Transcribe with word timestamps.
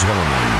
잠깐만요. 0.00 0.59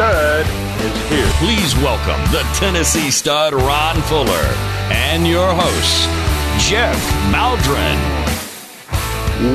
stud 0.00 0.46
is 0.80 1.10
here. 1.10 1.28
Please 1.44 1.76
welcome 1.84 2.18
the 2.32 2.40
Tennessee 2.54 3.10
Stud 3.10 3.52
Ron 3.52 4.00
Fuller 4.08 4.48
and 4.88 5.28
your 5.28 5.52
host, 5.52 6.08
Jeff 6.56 6.96
Maldron. 7.30 8.00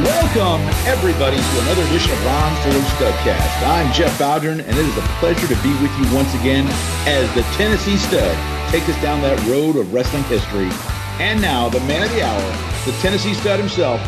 Welcome, 0.05 0.61
everybody, 0.86 1.38
to 1.38 1.59
another 1.66 1.81
edition 1.89 2.11
of 2.11 2.25
Ron 2.28 2.55
Fuller 2.61 2.86
Studcast. 2.94 3.66
I'm 3.66 3.92
Jeff 3.92 4.16
Bowdern, 4.20 4.59
and 4.59 4.70
it 4.70 4.86
is 4.86 4.95
a 4.95 5.02
pleasure 5.17 5.47
to 5.47 5.55
be 5.64 5.73
with 5.81 5.89
you 5.97 6.16
once 6.16 6.31
again 6.36 6.67
as 7.08 7.25
the 7.33 7.42
Tennessee 7.58 7.98
Stud 7.98 8.38
takes 8.70 8.88
us 8.88 9.02
down 9.02 9.23
that 9.23 9.44
road 9.48 9.77
of 9.77 9.92
wrestling 9.92 10.25
history. 10.25 10.70
And 11.17 11.42
now, 11.42 11.70
the 11.70 11.80
man 11.88 12.03
of 12.03 12.11
the 12.11 12.22
hour, 12.22 12.86
the 12.86 12.92
Tennessee 13.02 13.33
Stud 13.33 13.59
himself, 13.59 14.00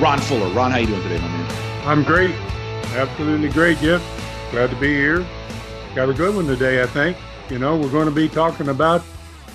Ron 0.00 0.20
Fuller. 0.20 0.54
Ron, 0.54 0.70
how 0.70 0.76
are 0.76 0.80
you 0.82 0.86
doing 0.86 1.02
today, 1.02 1.18
my 1.18 1.26
man? 1.26 1.50
I'm 1.84 2.04
great. 2.04 2.36
Absolutely 2.94 3.48
great, 3.48 3.78
Jeff. 3.78 4.00
Glad 4.52 4.70
to 4.70 4.76
be 4.76 4.94
here. 4.94 5.26
Got 5.92 6.08
a 6.08 6.14
good 6.14 6.36
one 6.36 6.46
today, 6.46 6.80
I 6.84 6.86
think. 6.86 7.16
You 7.50 7.58
know, 7.58 7.76
we're 7.76 7.90
going 7.90 8.08
to 8.08 8.14
be 8.14 8.28
talking 8.28 8.68
about 8.68 9.02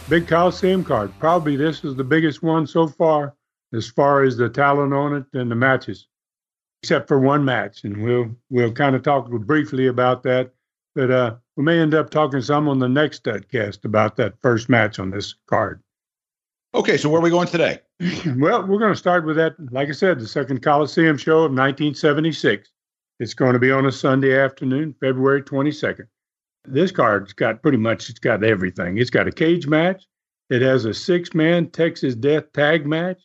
Big 0.10 0.28
Coliseum 0.28 0.84
card. 0.84 1.14
Probably 1.18 1.56
this 1.56 1.86
is 1.86 1.96
the 1.96 2.04
biggest 2.04 2.44
one 2.44 2.68
so 2.68 2.90
far 2.90 3.34
as 3.72 3.88
far 3.88 4.22
as 4.22 4.36
the 4.36 4.50
talent 4.50 4.94
on 4.94 5.16
it 5.16 5.26
and 5.32 5.50
the 5.50 5.56
matches, 5.56 6.08
except 6.84 7.08
for 7.08 7.22
one 7.22 7.46
match, 7.46 7.86
and 7.86 8.04
we'll 8.04 8.36
we'll 8.50 8.74
kind 8.74 8.98
of 8.98 9.02
talk 9.02 9.30
briefly 9.30 9.88
about 9.88 10.24
that. 10.24 10.52
But 10.94 11.10
uh, 11.10 11.36
we 11.56 11.64
may 11.64 11.80
end 11.80 11.94
up 11.94 12.10
talking 12.10 12.42
some 12.42 12.68
on 12.68 12.80
the 12.80 12.90
next 12.90 13.26
cast 13.50 13.86
about 13.86 14.18
that 14.18 14.34
first 14.42 14.68
match 14.68 15.00
on 15.00 15.12
this 15.12 15.36
card. 15.48 15.82
Okay, 16.74 16.98
so 16.98 17.08
where 17.08 17.20
are 17.20 17.24
we 17.24 17.30
going 17.30 17.48
today? 17.48 17.80
well, 18.36 18.68
we're 18.68 18.80
going 18.80 18.92
to 18.92 19.00
start 19.00 19.26
with 19.26 19.38
that. 19.38 19.54
Like 19.72 19.88
I 19.88 19.94
said, 19.94 20.20
the 20.20 20.28
second 20.28 20.62
Coliseum 20.62 21.18
show 21.18 21.38
of 21.38 21.52
1976. 21.54 22.70
It's 23.22 23.34
going 23.34 23.54
to 23.54 23.60
be 23.60 23.72
on 23.72 23.86
a 23.86 23.92
Sunday 23.94 24.38
afternoon, 24.38 24.94
February 25.00 25.42
22nd. 25.42 26.08
This 26.68 26.92
card's 26.92 27.34
got 27.34 27.62
pretty 27.62 27.78
much 27.78 28.10
it's 28.10 28.20
got 28.20 28.44
everything. 28.44 28.98
It's 28.98 29.10
got 29.10 29.28
a 29.28 29.32
cage 29.32 29.68
match. 29.68 30.06
It 30.50 30.62
has 30.62 30.86
a 30.86 30.94
six-man 30.94 31.72
Texas 31.72 32.16
Death 32.16 32.52
Tag 32.54 32.86
match. 32.86 33.22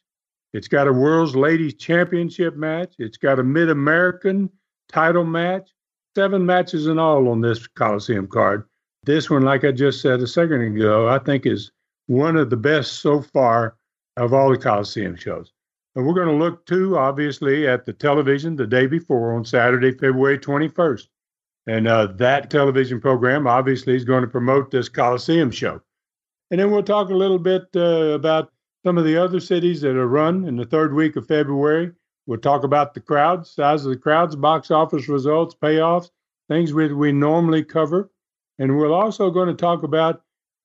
It's 0.53 0.69
got 0.69 0.89
a 0.89 0.93
World's 0.93 1.37
Ladies 1.37 1.75
Championship 1.75 2.57
match. 2.57 2.95
It's 2.99 3.17
got 3.17 3.39
a 3.39 3.45
Mid 3.45 3.71
American 3.71 4.51
title 4.89 5.25
match. 5.25 5.71
Seven 6.17 6.45
matches 6.45 6.87
in 6.87 6.99
all 6.99 7.29
on 7.29 7.41
this 7.41 7.67
Coliseum 7.69 8.27
card. 8.27 8.65
This 9.05 9.31
one, 9.31 9.43
like 9.43 9.65
I 9.65 9.73
just 9.73 10.01
said 10.01 10.21
a 10.21 10.27
second 10.27 10.61
ago, 10.61 11.09
I 11.09 11.19
think 11.19 11.47
is 11.47 11.71
one 12.07 12.37
of 12.37 12.51
the 12.51 12.57
best 12.57 12.95
so 13.01 13.23
far 13.23 13.77
of 14.17 14.35
all 14.35 14.51
the 14.51 14.59
Coliseum 14.59 15.15
shows. 15.17 15.53
And 15.95 16.07
we're 16.07 16.15
going 16.15 16.29
to 16.29 16.45
look 16.45 16.67
too, 16.67 16.99
obviously, 16.99 17.69
at 17.69 17.85
the 17.85 17.93
television 17.93 18.57
the 18.57 18.67
day 18.67 18.87
before 18.87 19.35
on 19.35 19.45
Saturday, 19.45 19.93
February 19.93 20.39
21st. 20.39 21.07
And 21.67 21.87
uh, 21.87 22.07
that 22.17 22.51
television 22.51 23.01
program 23.01 23.47
obviously 23.47 23.95
is 23.95 24.05
going 24.05 24.23
to 24.23 24.29
promote 24.29 24.71
this 24.71 24.89
Coliseum 24.89 25.51
show. 25.51 25.81
And 26.51 26.59
then 26.59 26.71
we'll 26.71 26.83
talk 26.83 27.11
a 27.11 27.15
little 27.15 27.39
bit 27.39 27.65
uh, 27.77 28.13
about 28.15 28.51
some 28.85 28.99
of 28.99 29.05
the 29.05 29.17
other 29.17 29.41
cities 29.41 29.81
that 29.83 29.97
are 29.97 30.09
run 30.09 30.47
in 30.47 30.57
the 30.57 30.65
third 30.65 30.95
week 30.95 31.17
of 31.17 31.27
February. 31.27 31.93
We'll 32.27 32.39
talk 32.39 32.65
about 32.65 32.95
the 32.95 33.01
crowds, 33.01 33.51
size 33.51 33.85
of 33.85 33.91
the 33.91 33.97
crowds, 33.97 34.37
box 34.37 34.71
office 34.71 35.09
results, 35.09 35.55
payoffs, 35.55 36.11
things 36.49 36.73
we, 36.73 36.93
we 36.93 37.13
normally 37.13 37.63
cover. 37.63 38.11
And 38.59 38.77
we're 38.77 38.93
also 38.93 39.31
going 39.31 39.49
to 39.49 39.55
talk 39.55 39.83
about 39.83 40.23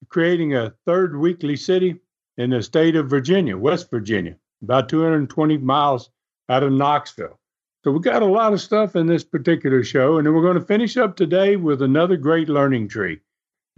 creating 0.09 0.55
a 0.55 0.73
third 0.85 1.17
weekly 1.17 1.55
city 1.55 1.99
in 2.37 2.49
the 2.49 2.61
state 2.61 2.95
of 2.95 3.09
Virginia, 3.09 3.57
West 3.57 3.89
Virginia, 3.89 4.35
about 4.61 4.89
220 4.89 5.57
miles 5.57 6.09
out 6.49 6.63
of 6.63 6.71
Knoxville. 6.71 7.39
So 7.85 7.91
we 7.91 7.99
got 7.99 8.23
a 8.23 8.25
lot 8.25 8.51
of 8.51 8.61
stuff 8.61 8.95
in 8.95 9.05
this 9.05 9.23
particular 9.23 9.83
show. 9.83 10.17
And 10.17 10.25
then 10.25 10.33
we're 10.33 10.41
going 10.41 10.59
to 10.59 10.65
finish 10.65 10.97
up 10.97 11.15
today 11.15 11.55
with 11.55 11.83
another 11.83 12.17
great 12.17 12.49
learning 12.49 12.87
tree. 12.87 13.19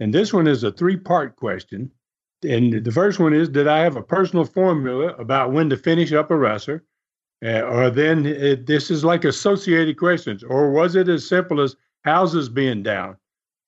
And 0.00 0.14
this 0.14 0.32
one 0.32 0.46
is 0.46 0.64
a 0.64 0.72
three 0.72 0.96
part 0.96 1.36
question. 1.36 1.90
And 2.42 2.82
the 2.82 2.90
first 2.90 3.18
one 3.18 3.34
is 3.34 3.50
Did 3.50 3.68
I 3.68 3.80
have 3.80 3.96
a 3.96 4.02
personal 4.02 4.46
formula 4.46 5.08
about 5.18 5.52
when 5.52 5.68
to 5.68 5.76
finish 5.76 6.14
up 6.14 6.30
a 6.30 6.36
wrestler? 6.38 6.84
Uh, 7.44 7.60
or 7.60 7.90
then 7.90 8.24
it, 8.24 8.64
this 8.64 8.90
is 8.90 9.04
like 9.04 9.26
associated 9.26 9.98
questions. 9.98 10.42
Or 10.42 10.70
was 10.70 10.96
it 10.96 11.10
as 11.10 11.28
simple 11.28 11.60
as 11.60 11.76
houses 12.06 12.48
being 12.48 12.82
down? 12.82 13.18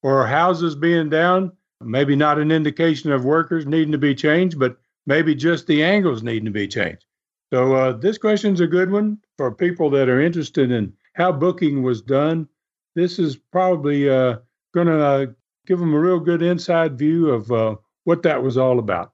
Or 0.01 0.25
houses 0.25 0.73
being 0.73 1.11
down, 1.11 1.51
maybe 1.81 2.15
not 2.15 2.39
an 2.39 2.51
indication 2.51 3.11
of 3.11 3.25
workers 3.25 3.67
needing 3.67 3.91
to 3.91 3.99
be 3.99 4.15
changed, 4.15 4.57
but 4.57 4.77
maybe 5.05 5.35
just 5.35 5.67
the 5.67 5.83
angles 5.83 6.23
needing 6.23 6.45
to 6.45 6.51
be 6.51 6.67
changed. 6.67 7.05
So 7.51 7.75
uh, 7.75 7.91
this 7.93 8.17
question's 8.17 8.61
a 8.61 8.67
good 8.67 8.91
one 8.91 9.17
for 9.37 9.51
people 9.51 9.89
that 9.91 10.07
are 10.07 10.21
interested 10.21 10.71
in 10.71 10.93
how 11.13 11.31
booking 11.33 11.83
was 11.83 12.01
done. 12.01 12.47
This 12.95 13.19
is 13.19 13.35
probably 13.35 14.09
uh, 14.09 14.37
going 14.73 14.87
to 14.87 15.03
uh, 15.03 15.25
give 15.65 15.79
them 15.79 15.93
a 15.93 15.99
real 15.99 16.19
good 16.19 16.41
inside 16.41 16.97
view 16.97 17.29
of 17.29 17.51
uh, 17.51 17.75
what 18.05 18.23
that 18.23 18.41
was 18.41 18.57
all 18.57 18.79
about. 18.79 19.11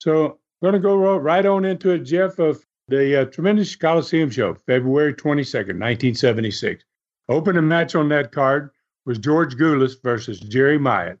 So 0.00 0.26
I'm 0.26 0.38
going 0.62 0.74
to 0.74 0.78
go 0.78 1.16
right 1.16 1.44
on 1.44 1.64
into 1.64 1.90
it, 1.90 2.00
Jeff, 2.00 2.38
of 2.38 2.64
the 2.86 3.22
uh, 3.22 3.24
Tremendous 3.26 3.74
Coliseum 3.74 4.30
Show, 4.30 4.54
February 4.54 5.14
22nd, 5.14 5.78
1976. 5.78 6.84
Opening 7.28 7.68
match 7.68 7.94
on 7.94 8.08
that 8.08 8.32
card 8.32 8.70
was 9.04 9.18
George 9.18 9.56
Gulas 9.56 10.00
versus 10.02 10.38
Jerry 10.40 10.78
Myatt. 10.78 11.18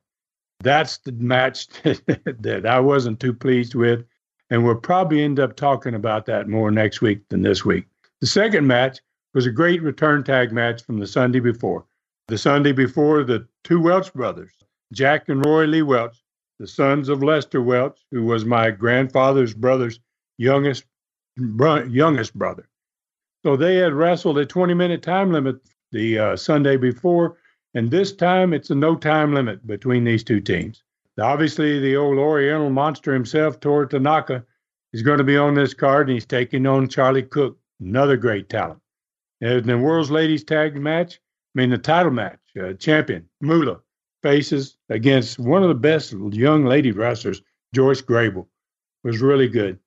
That's 0.60 0.98
the 0.98 1.12
match 1.12 1.66
that 1.82 2.64
I 2.66 2.80
wasn't 2.80 3.20
too 3.20 3.34
pleased 3.34 3.74
with, 3.74 4.04
and 4.50 4.64
we'll 4.64 4.74
probably 4.74 5.22
end 5.22 5.40
up 5.40 5.56
talking 5.56 5.94
about 5.94 6.26
that 6.26 6.48
more 6.48 6.70
next 6.70 7.00
week 7.00 7.28
than 7.28 7.42
this 7.42 7.64
week. 7.64 7.86
The 8.20 8.26
second 8.26 8.66
match 8.66 9.00
was 9.34 9.46
a 9.46 9.50
great 9.50 9.82
return 9.82 10.24
tag 10.24 10.52
match 10.52 10.82
from 10.82 10.98
the 10.98 11.06
Sunday 11.06 11.40
before. 11.40 11.84
The 12.28 12.38
Sunday 12.38 12.72
before, 12.72 13.24
the 13.24 13.46
two 13.64 13.80
Welch 13.80 14.12
brothers, 14.12 14.52
Jack 14.92 15.28
and 15.28 15.44
Roy 15.44 15.64
Lee 15.64 15.82
Welch, 15.82 16.22
the 16.58 16.66
sons 16.66 17.08
of 17.08 17.22
Lester 17.22 17.62
Welch, 17.62 17.98
who 18.10 18.24
was 18.24 18.44
my 18.44 18.70
grandfather's 18.70 19.54
brother's 19.54 20.00
youngest 20.38 20.84
youngest 21.36 22.34
brother. 22.34 22.68
So 23.44 23.56
they 23.56 23.76
had 23.76 23.92
wrestled 23.92 24.38
a 24.38 24.46
20 24.46 24.74
minute 24.74 25.02
time 25.02 25.32
limit 25.32 25.56
the 25.92 26.18
uh, 26.18 26.36
Sunday 26.36 26.76
before, 26.76 27.36
and 27.74 27.90
this 27.90 28.12
time 28.12 28.52
it's 28.52 28.70
a 28.70 28.74
no 28.74 28.96
time 28.96 29.34
limit 29.34 29.66
between 29.66 30.04
these 30.04 30.24
two 30.24 30.40
teams. 30.40 30.82
Obviously, 31.20 31.80
the 31.80 31.96
old 31.96 32.18
Oriental 32.18 32.70
monster 32.70 33.12
himself, 33.12 33.58
Toru 33.58 33.88
Tanaka, 33.88 34.44
is 34.92 35.02
going 35.02 35.18
to 35.18 35.24
be 35.24 35.36
on 35.36 35.54
this 35.54 35.74
card, 35.74 36.08
and 36.08 36.14
he's 36.14 36.26
taking 36.26 36.66
on 36.66 36.88
Charlie 36.88 37.22
Cook, 37.22 37.58
another 37.80 38.16
great 38.16 38.48
talent. 38.48 38.80
And 39.40 39.64
the 39.64 39.78
World's 39.78 40.10
Ladies 40.10 40.44
Tag 40.44 40.80
match, 40.80 41.16
I 41.16 41.60
mean, 41.60 41.70
the 41.70 41.78
title 41.78 42.12
match, 42.12 42.38
uh, 42.60 42.72
champion, 42.74 43.28
Moolah, 43.40 43.80
faces 44.22 44.76
against 44.88 45.38
one 45.38 45.62
of 45.62 45.68
the 45.68 45.74
best 45.74 46.12
young 46.12 46.64
lady 46.64 46.92
wrestlers, 46.92 47.42
Joyce 47.74 48.02
Grable, 48.02 48.46
was 49.04 49.20
really 49.20 49.48
good. 49.48 49.78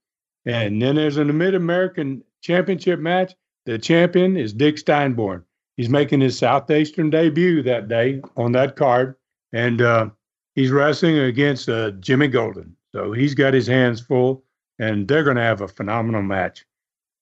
And 0.46 0.82
then 0.82 0.96
there's 0.96 1.16
the 1.16 1.26
Mid 1.26 1.56
American 1.56 2.24
Championship 2.42 3.00
match. 3.00 3.34
The 3.66 3.78
champion 3.78 4.38
is 4.38 4.54
Dick 4.54 4.78
Steinborn. 4.78 5.44
He's 5.78 5.90
making 5.90 6.22
his 6.22 6.38
Southeastern 6.38 7.10
debut 7.10 7.62
that 7.64 7.88
day 7.88 8.22
on 8.36 8.52
that 8.54 8.76
card, 8.76 9.16
and 9.54 9.82
uh, 9.82 10.10
he's 10.56 10.72
wrestling 10.72 11.18
against 11.18 11.70
uh, 11.70 11.92
Jimmy 11.92 12.28
Golden. 12.28 12.76
So 12.92 13.12
he's 13.12 13.34
got 13.34 13.54
his 13.54 13.68
hands 13.68 14.02
full, 14.02 14.44
and 14.80 15.08
they're 15.08 15.24
going 15.24 15.38
to 15.38 15.44
have 15.44 15.62
a 15.62 15.68
phenomenal 15.68 16.22
match. 16.22 16.66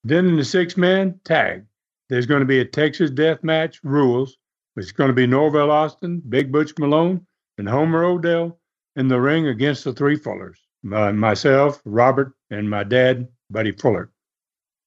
Then 0.02 0.26
in 0.26 0.36
the 0.36 0.44
six 0.44 0.76
man 0.76 1.20
tag, 1.24 1.64
there's 2.08 2.26
going 2.26 2.40
to 2.40 2.46
be 2.46 2.60
a 2.60 2.64
Texas 2.64 3.10
Death 3.10 3.44
Match 3.44 3.80
rules 3.84 4.38
it's 4.76 4.92
going 4.92 5.08
to 5.08 5.14
be 5.14 5.26
Norvell 5.26 5.70
Austin, 5.70 6.22
Big 6.28 6.52
Butch 6.52 6.72
Malone, 6.78 7.26
and 7.58 7.68
Homer 7.68 8.04
Odell 8.04 8.58
in 8.96 9.08
the 9.08 9.20
ring 9.20 9.48
against 9.48 9.84
the 9.84 9.92
three 9.92 10.16
Fullers, 10.16 10.58
my, 10.82 11.12
myself, 11.12 11.82
Robert, 11.84 12.32
and 12.50 12.68
my 12.68 12.84
dad, 12.84 13.28
Buddy 13.50 13.72
Fuller. 13.72 14.10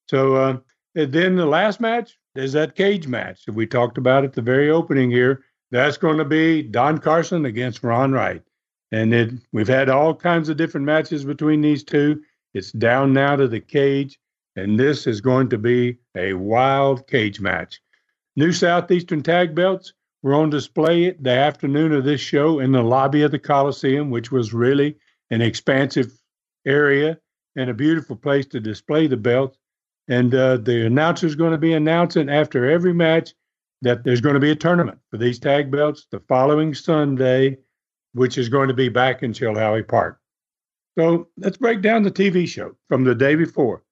So 0.07 0.35
uh, 0.35 0.57
then 0.95 1.35
the 1.35 1.45
last 1.45 1.79
match 1.79 2.17
is 2.35 2.53
that 2.53 2.75
cage 2.75 3.07
match 3.07 3.45
that 3.45 3.53
we 3.53 3.67
talked 3.67 3.97
about 3.97 4.23
at 4.23 4.33
the 4.33 4.41
very 4.41 4.69
opening 4.69 5.11
here. 5.11 5.43
That's 5.73 5.97
going 5.97 6.19
to 6.19 6.25
be 6.25 6.61
Don 6.61 6.99
Carson 6.99 7.45
against 7.45 7.83
Ron 7.83 8.11
Wright. 8.11 8.43
And 8.91 9.11
it, 9.11 9.31
we've 9.53 9.67
had 9.67 9.89
all 9.89 10.13
kinds 10.13 10.47
of 10.47 10.55
different 10.55 10.85
matches 10.85 11.25
between 11.25 11.61
these 11.61 11.83
two. 11.83 12.21
It's 12.53 12.71
down 12.71 13.11
now 13.11 13.35
to 13.35 13.47
the 13.47 13.59
cage, 13.59 14.19
and 14.55 14.79
this 14.79 15.07
is 15.07 15.19
going 15.19 15.49
to 15.49 15.57
be 15.57 15.97
a 16.15 16.33
wild 16.33 17.07
cage 17.07 17.41
match. 17.41 17.81
New 18.35 18.51
Southeastern 18.51 19.23
tag 19.23 19.55
belts 19.55 19.93
were 20.21 20.35
on 20.35 20.51
display 20.51 21.09
the 21.13 21.31
afternoon 21.31 21.91
of 21.91 22.03
this 22.03 22.21
show 22.21 22.59
in 22.59 22.71
the 22.71 22.83
lobby 22.83 23.23
of 23.23 23.31
the 23.31 23.39
Coliseum, 23.39 24.11
which 24.11 24.31
was 24.31 24.53
really 24.53 24.95
an 25.31 25.41
expansive 25.41 26.13
area 26.67 27.17
and 27.55 27.71
a 27.71 27.73
beautiful 27.73 28.15
place 28.15 28.45
to 28.45 28.59
display 28.59 29.07
the 29.07 29.17
belts. 29.17 29.57
And 30.07 30.35
uh, 30.35 30.57
the 30.57 30.85
announcer 30.85 31.25
is 31.25 31.33
going 31.33 31.53
to 31.53 31.57
be 31.57 31.73
announcing 31.73 32.29
after 32.29 32.69
every 32.69 32.93
match 32.93 33.33
that 33.83 34.03
there's 34.03 34.21
going 34.21 34.33
to 34.33 34.39
be 34.39 34.51
a 34.51 34.56
tournament 34.56 34.97
for 35.12 35.18
these 35.18 35.39
tag 35.39 35.69
belts 35.69 36.07
the 36.09 36.19
following 36.21 36.74
Sunday 36.74 37.57
which 38.13 38.38
is 38.38 38.50
going 38.50 38.68
to 38.68 38.74
be 38.74 38.89
back 38.89 39.24
in 39.24 39.33
Chilhowee 39.33 39.88
Park. 39.88 40.19
So 40.97 41.27
let's 41.38 41.57
break 41.57 41.81
down 41.81 42.03
the 42.03 42.12
TV 42.12 42.47
show 42.47 42.75
from 42.88 43.03
the 43.03 43.15
day 43.15 43.35
before, 43.35 43.83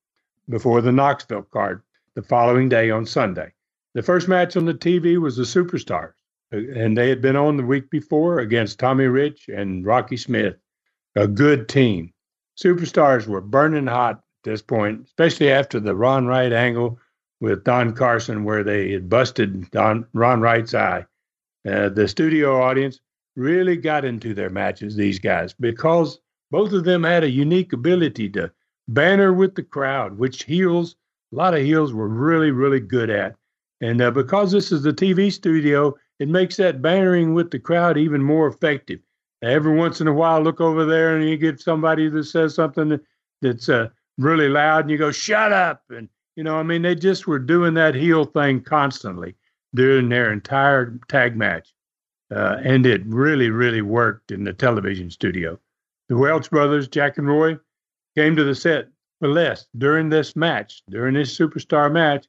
before 0.49 0.81
the 0.81 0.91
Knoxville 0.91 1.43
card, 1.43 1.81
the 2.15 2.21
following 2.21 2.69
day 2.69 2.91
on 2.91 3.05
Sunday. 3.05 3.51
The 3.93 4.03
first 4.03 4.27
match 4.27 4.55
on 4.55 4.65
the 4.65 4.73
TV 4.73 5.17
was 5.17 5.35
the 5.35 5.43
Superstars, 5.43 6.13
and 6.51 6.95
they 6.95 7.09
had 7.09 7.21
been 7.21 7.35
on 7.35 7.57
the 7.57 7.65
week 7.65 7.89
before 7.89 8.39
against 8.39 8.79
Tommy 8.79 9.05
Rich 9.05 9.49
and 9.49 9.85
Rocky 9.85 10.17
Smith, 10.17 10.55
a 11.15 11.27
good 11.27 11.67
team. 11.67 12.13
Superstars 12.57 13.27
were 13.27 13.41
burning 13.41 13.87
hot 13.87 14.17
at 14.17 14.21
this 14.43 14.61
point, 14.61 15.05
especially 15.05 15.51
after 15.51 15.79
the 15.79 15.95
Ron 15.95 16.27
Wright 16.27 16.53
angle 16.53 16.99
with 17.41 17.63
Don 17.63 17.93
Carson, 17.93 18.43
where 18.45 18.63
they 18.63 18.91
had 18.91 19.09
busted 19.09 19.69
Don, 19.71 20.05
Ron 20.13 20.39
Wright's 20.39 20.73
eye. 20.73 21.05
Uh, 21.67 21.89
the 21.89 22.07
studio 22.07 22.61
audience 22.61 23.01
really 23.35 23.75
got 23.75 24.05
into 24.05 24.33
their 24.33 24.49
matches, 24.49 24.95
these 24.95 25.19
guys, 25.19 25.53
because 25.59 26.19
both 26.51 26.71
of 26.71 26.85
them 26.85 27.03
had 27.03 27.23
a 27.23 27.29
unique 27.29 27.73
ability 27.73 28.29
to 28.29 28.51
banner 28.87 29.33
with 29.33 29.55
the 29.55 29.63
crowd, 29.63 30.17
which 30.17 30.43
heels, 30.43 30.95
a 31.33 31.35
lot 31.35 31.53
of 31.53 31.61
heels 31.61 31.93
were 31.93 32.07
really, 32.07 32.51
really 32.51 32.79
good 32.79 33.09
at. 33.09 33.35
And 33.81 34.01
uh, 34.01 34.11
because 34.11 34.51
this 34.51 34.71
is 34.71 34.83
the 34.83 34.93
TV 34.93 35.31
studio, 35.31 35.95
it 36.19 36.29
makes 36.29 36.57
that 36.57 36.81
bannering 36.81 37.33
with 37.33 37.49
the 37.49 37.59
crowd 37.59 37.97
even 37.97 38.21
more 38.21 38.47
effective. 38.47 38.99
Every 39.41 39.75
once 39.75 40.01
in 40.01 40.07
a 40.07 40.13
while, 40.13 40.41
look 40.41 40.61
over 40.61 40.85
there 40.85 41.17
and 41.17 41.27
you 41.27 41.35
get 41.37 41.59
somebody 41.59 42.07
that 42.09 42.25
says 42.25 42.53
something 42.53 42.99
that's 43.41 43.69
uh, 43.69 43.87
really 44.19 44.49
loud, 44.49 44.81
and 44.81 44.91
you 44.91 44.99
go, 44.99 45.11
"Shut 45.11 45.51
up!" 45.51 45.81
And 45.89 46.09
you 46.35 46.43
know, 46.43 46.57
I 46.57 46.63
mean, 46.63 46.81
they 46.81 46.95
just 46.95 47.27
were 47.27 47.39
doing 47.39 47.73
that 47.75 47.95
heel 47.95 48.25
thing 48.25 48.61
constantly 48.61 49.35
during 49.73 50.09
their 50.09 50.31
entire 50.31 50.99
tag 51.07 51.35
match 51.35 51.73
uh, 52.31 52.57
and 52.63 52.85
it 52.85 53.05
really, 53.05 53.49
really 53.49 53.81
worked 53.81 54.31
in 54.31 54.43
the 54.43 54.53
television 54.53 55.09
studio. 55.09 55.59
The 56.07 56.17
Welch 56.17 56.49
brothers, 56.49 56.87
Jack 56.87 57.17
and 57.17 57.27
Roy, 57.27 57.57
came 58.15 58.35
to 58.35 58.43
the 58.43 58.55
set 58.55 58.87
for 59.19 59.27
Les 59.27 59.67
during 59.77 60.09
this 60.09 60.35
match, 60.35 60.81
during 60.89 61.13
this 61.13 61.37
superstar 61.37 61.91
match, 61.91 62.25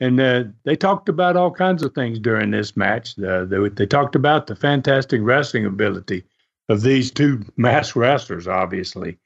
and 0.00 0.20
uh, 0.20 0.44
they 0.64 0.76
talked 0.76 1.08
about 1.08 1.36
all 1.36 1.52
kinds 1.52 1.82
of 1.82 1.94
things 1.94 2.18
during 2.18 2.50
this 2.50 2.76
match. 2.76 3.18
Uh, 3.18 3.44
they, 3.44 3.68
they 3.68 3.86
talked 3.86 4.16
about 4.16 4.46
the 4.46 4.56
fantastic 4.56 5.20
wrestling 5.22 5.66
ability 5.66 6.24
of 6.68 6.82
these 6.82 7.10
two 7.10 7.44
mass 7.56 7.94
wrestlers, 7.94 8.48
obviously. 8.48 9.18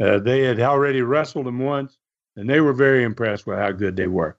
Uh, 0.00 0.18
they 0.18 0.40
had 0.40 0.60
already 0.60 1.02
wrestled 1.02 1.46
them 1.46 1.58
once, 1.58 1.98
and 2.36 2.48
they 2.48 2.60
were 2.60 2.72
very 2.72 3.02
impressed 3.02 3.46
with 3.46 3.58
how 3.58 3.72
good 3.72 3.96
they 3.96 4.06
were. 4.06 4.36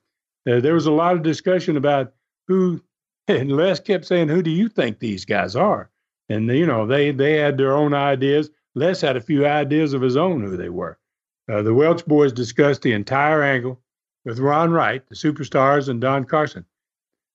Uh, 0.50 0.60
there 0.60 0.74
was 0.74 0.86
a 0.86 0.92
lot 0.92 1.16
of 1.16 1.24
discussion 1.24 1.78
about 1.78 2.14
who 2.48 2.82
and 3.28 3.52
Les 3.52 3.80
kept 3.80 4.06
saying, 4.06 4.30
"Who 4.30 4.42
do 4.42 4.52
you 4.52 4.70
think 4.70 5.00
these 5.00 5.26
guys 5.26 5.56
are?" 5.56 5.90
And 6.30 6.48
you 6.50 6.66
know, 6.66 6.86
they 6.86 7.12
they 7.12 7.34
had 7.34 7.58
their 7.58 7.74
own 7.74 7.94
ideas. 7.94 8.50
Les 8.76 9.02
had 9.02 9.16
a 9.16 9.22
few 9.22 9.46
ideas 9.46 9.94
of 9.94 10.02
his 10.02 10.18
own 10.18 10.44
who 10.44 10.58
they 10.58 10.70
were. 10.70 10.98
Uh, 11.50 11.62
the 11.62 11.74
Welch 11.74 12.06
boys 12.06 12.34
discussed 12.34 12.82
the 12.82 12.94
entire 12.94 13.44
angle 13.44 13.82
with 14.26 14.40
Ron 14.40 14.72
Wright, 14.72 15.08
the 15.08 15.16
superstars, 15.16 15.88
and 15.88 16.02
Don 16.02 16.26
Carson. 16.26 16.66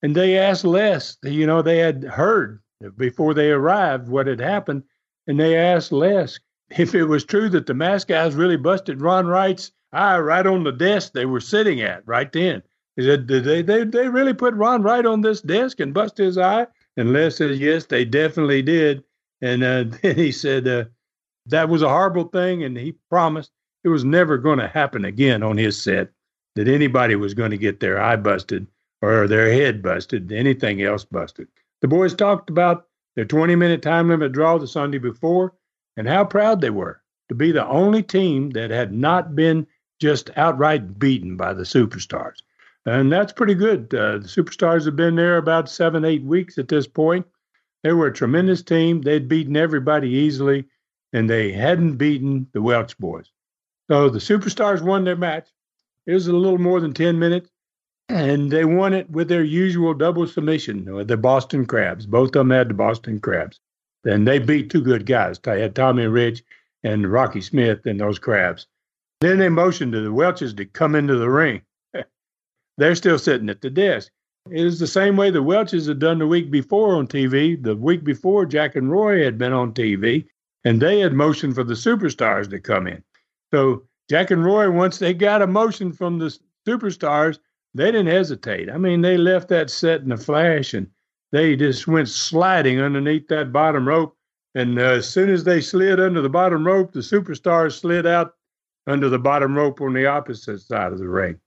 And 0.03 0.15
they 0.15 0.39
asked 0.39 0.65
Les, 0.65 1.17
you 1.23 1.47
know, 1.47 1.63
they 1.63 1.79
had 1.79 2.05
heard 2.05 2.61
before 2.97 3.35
they 3.35 3.51
arrived 3.51 4.09
what 4.09 4.27
had 4.27 4.41
happened, 4.41 4.83
and 5.27 5.39
they 5.39 5.57
asked 5.57 5.93
Les 5.93 6.39
if 6.71 6.95
it 6.95 7.05
was 7.05 7.25
true 7.25 7.49
that 7.51 7.67
the 7.67 7.75
mask 7.75 8.09
guys 8.09 8.35
really 8.35 8.57
busted 8.57 9.01
Ron 9.01 9.27
Wright's 9.27 9.73
eye 9.93 10.19
right 10.19 10.47
on 10.47 10.65
the 10.65 10.73
desk 10.73 11.13
they 11.13 11.27
were 11.27 11.41
sitting 11.41 11.81
at 11.81 12.07
right 12.07 12.31
then. 12.33 12.63
He 12.97 13.05
said, 13.05 13.27
Did 13.27 13.45
they, 13.45 13.63
they, 13.63 13.85
they 13.85 14.09
really 14.09 14.35
put 14.35 14.55
Ron 14.55 14.83
Wright 14.83 15.07
on 15.07 15.21
this 15.21 15.41
desk 15.41 15.81
and 15.81 15.95
bust 15.95 16.19
his 16.19 16.39
eye? 16.39 16.67
And 16.97 17.13
Les 17.13 17.37
says, 17.37 17.59
Yes, 17.59 17.87
they 17.87 18.05
definitely 18.05 18.63
did. 18.63 19.05
And 19.41 19.63
uh, 19.63 19.85
then 20.03 20.17
he 20.17 20.33
said, 20.33 20.69
uh, 20.69 20.85
That 21.47 21.69
was 21.69 21.83
a 21.83 21.89
horrible 21.89 22.25
thing. 22.25 22.63
And 22.63 22.77
he 22.77 22.93
promised 23.09 23.51
it 23.85 23.89
was 23.89 24.05
never 24.05 24.37
going 24.37 24.59
to 24.59 24.69
happen 24.69 25.05
again 25.05 25.43
on 25.43 25.57
his 25.57 25.81
set 25.81 26.11
that 26.57 26.69
anybody 26.69 27.15
was 27.15 27.35
going 27.35 27.51
to 27.51 27.59
get 27.59 27.81
their 27.81 28.01
eye 28.01 28.17
busted 28.17 28.67
or 29.03 29.27
their 29.27 29.53
head 29.53 29.83
busted, 29.83 30.31
anything 30.33 30.83
else 30.83 31.05
busted. 31.05 31.49
The 31.81 31.89
boys 31.89 32.15
talked 32.15 32.51
about 32.51 32.87
their 33.17 33.25
20 33.25 33.55
minute 33.57 33.83
time 33.83 34.09
limit 34.09 34.33
draw 34.33 34.59
the 34.59 34.67
Sunday 34.67 34.99
before 34.99 35.55
and 35.97 36.07
how 36.07 36.25
proud 36.25 36.61
they 36.61 36.71
were 36.71 37.01
to 37.29 37.35
be 37.35 37.53
the 37.53 37.67
only 37.67 38.03
team 38.03 38.51
that 38.51 38.71
had 38.71 38.93
not 38.93 39.35
been 39.35 39.67
just 40.01 40.31
outright 40.37 40.99
beaten 40.99 41.37
by 41.37 41.53
the 41.53 41.63
superstars 41.63 42.39
and 42.87 43.13
that's 43.13 43.33
pretty 43.33 43.55
good. 43.55 43.95
Uh, 43.95 44.19
the 44.19 44.29
Superstars 44.29 44.85
have 44.87 44.97
been 44.97 45.17
there 45.17 45.37
about 45.37 45.69
seven, 45.69 46.05
eight 46.05 46.23
weeks 46.23 46.59
at 46.59 46.69
this 46.69 46.87
point. 46.87 47.27
They 47.83 47.93
were 47.93 48.07
a 48.07 48.13
tremendous 48.13 48.63
team. 48.63 49.03
They'd 49.03 49.29
beaten 49.29 49.57
everybody 49.57 50.09
easily, 50.09 50.67
and 51.13 51.29
they 51.29 51.53
hadn't 51.53 51.97
beaten 51.97 52.47
the 52.53 52.63
Welch 52.63 52.97
boys. 52.99 53.31
So 53.91 54.09
the 54.09 54.19
Superstars 54.19 54.83
won 54.83 55.05
their 55.05 55.17
match. 55.17 55.49
It 56.07 56.15
was 56.15 56.27
a 56.27 56.33
little 56.33 56.59
more 56.59 56.81
than 56.81 56.93
10 56.93 57.19
minutes, 57.19 57.51
and 58.09 58.51
they 58.51 58.65
won 58.65 58.93
it 58.93 59.11
with 59.11 59.29
their 59.29 59.45
usual 59.45 59.95
double 59.95 60.27
submission, 60.27 61.07
the 61.07 61.17
Boston 61.17 61.67
Crabs. 61.67 62.07
Both 62.07 62.29
of 62.29 62.33
them 62.33 62.51
had 62.51 62.71
the 62.71 62.75
Boston 62.75 63.21
Crabs. 63.21 63.61
And 64.05 64.27
they 64.27 64.39
beat 64.39 64.71
two 64.71 64.81
good 64.81 65.05
guys. 65.05 65.39
They 65.39 65.61
had 65.61 65.75
Tommy 65.75 66.07
Rich 66.07 66.43
and 66.83 67.11
Rocky 67.13 67.43
Smith 67.43 67.85
and 67.85 68.01
those 68.01 68.19
Crabs. 68.19 68.67
Then 69.21 69.39
they 69.39 69.51
motioned 69.51 69.93
to 69.93 70.01
the 70.01 70.13
Welches 70.13 70.55
to 70.55 70.65
come 70.65 70.95
into 70.95 71.17
the 71.17 71.29
ring 71.29 71.61
they're 72.79 72.95
still 72.95 73.19
sitting 73.19 73.51
at 73.51 73.61
the 73.61 73.69
desk. 73.69 74.11
It 74.51 74.65
is 74.65 74.79
the 74.79 74.87
same 74.87 75.17
way 75.17 75.31
the 75.31 75.43
Welches 75.43 75.87
had 75.87 75.99
done 75.99 76.19
the 76.19 76.27
week 76.27 76.51
before 76.51 76.97
on 76.97 77.07
TV. 77.07 77.63
The 77.63 77.77
week 77.77 78.03
before, 78.03 78.47
Jack 78.47 78.75
and 78.77 78.91
Roy 78.91 79.23
had 79.23 79.37
been 79.37 79.53
on 79.53 79.75
TV, 79.75 80.27
and 80.65 80.81
they 80.81 81.01
had 81.01 81.13
motioned 81.13 81.55
for 81.55 81.65
the 81.65 81.75
superstars 81.75 82.49
to 82.49 82.59
come 82.59 82.87
in. 82.87 83.03
So 83.53 83.85
Jack 84.09 84.31
and 84.31 84.43
Roy, 84.43 84.71
once 84.71 84.99
they 84.99 85.13
got 85.13 85.43
a 85.43 85.47
motion 85.47 85.93
from 85.93 86.19
the 86.19 86.37
superstars, 86.67 87.39
they 87.75 87.93
didn't 87.93 88.07
hesitate. 88.07 88.71
I 88.71 88.79
mean, 88.79 89.03
they 89.03 89.19
left 89.19 89.49
that 89.49 89.69
set 89.69 90.01
in 90.01 90.13
a 90.13 90.17
flash, 90.17 90.73
and 90.73 90.89
they 91.31 91.55
just 91.55 91.87
went 91.87 92.09
sliding 92.09 92.81
underneath 92.81 93.29
that 93.29 93.53
bottom 93.53 93.87
rope. 93.87 94.17
And 94.55 94.79
uh, 94.79 94.83
as 94.83 95.09
soon 95.09 95.29
as 95.29 95.45
they 95.45 95.61
slid 95.61 96.01
under 96.01 96.23
the 96.23 96.29
bottom 96.29 96.67
rope, 96.67 96.93
the 96.93 97.01
superstars 97.01 97.79
slid 97.79 98.07
out 98.07 98.35
under 98.91 99.09
the 99.09 99.19
bottom 99.19 99.57
rope 99.57 99.81
on 99.81 99.95
the 99.95 100.07
opposite 100.07 100.61
side 100.61 100.93
of 100.93 100.99
the 100.99 101.09
ring 101.09 101.39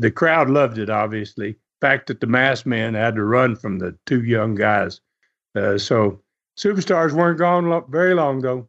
the 0.00 0.10
crowd 0.10 0.48
loved 0.48 0.78
it, 0.78 0.90
obviously. 0.90 1.56
Fact 1.80 2.06
that 2.08 2.20
the 2.20 2.26
masked 2.26 2.66
man 2.66 2.94
had 2.94 3.14
to 3.14 3.24
run 3.24 3.54
from 3.54 3.78
the 3.78 3.96
two 4.06 4.24
young 4.24 4.54
guys. 4.54 5.00
Uh, 5.54 5.78
so 5.78 6.20
superstars 6.58 7.12
weren't 7.12 7.38
gone 7.38 7.68
lo- 7.68 7.86
very 7.88 8.14
long, 8.14 8.40
though. 8.40 8.66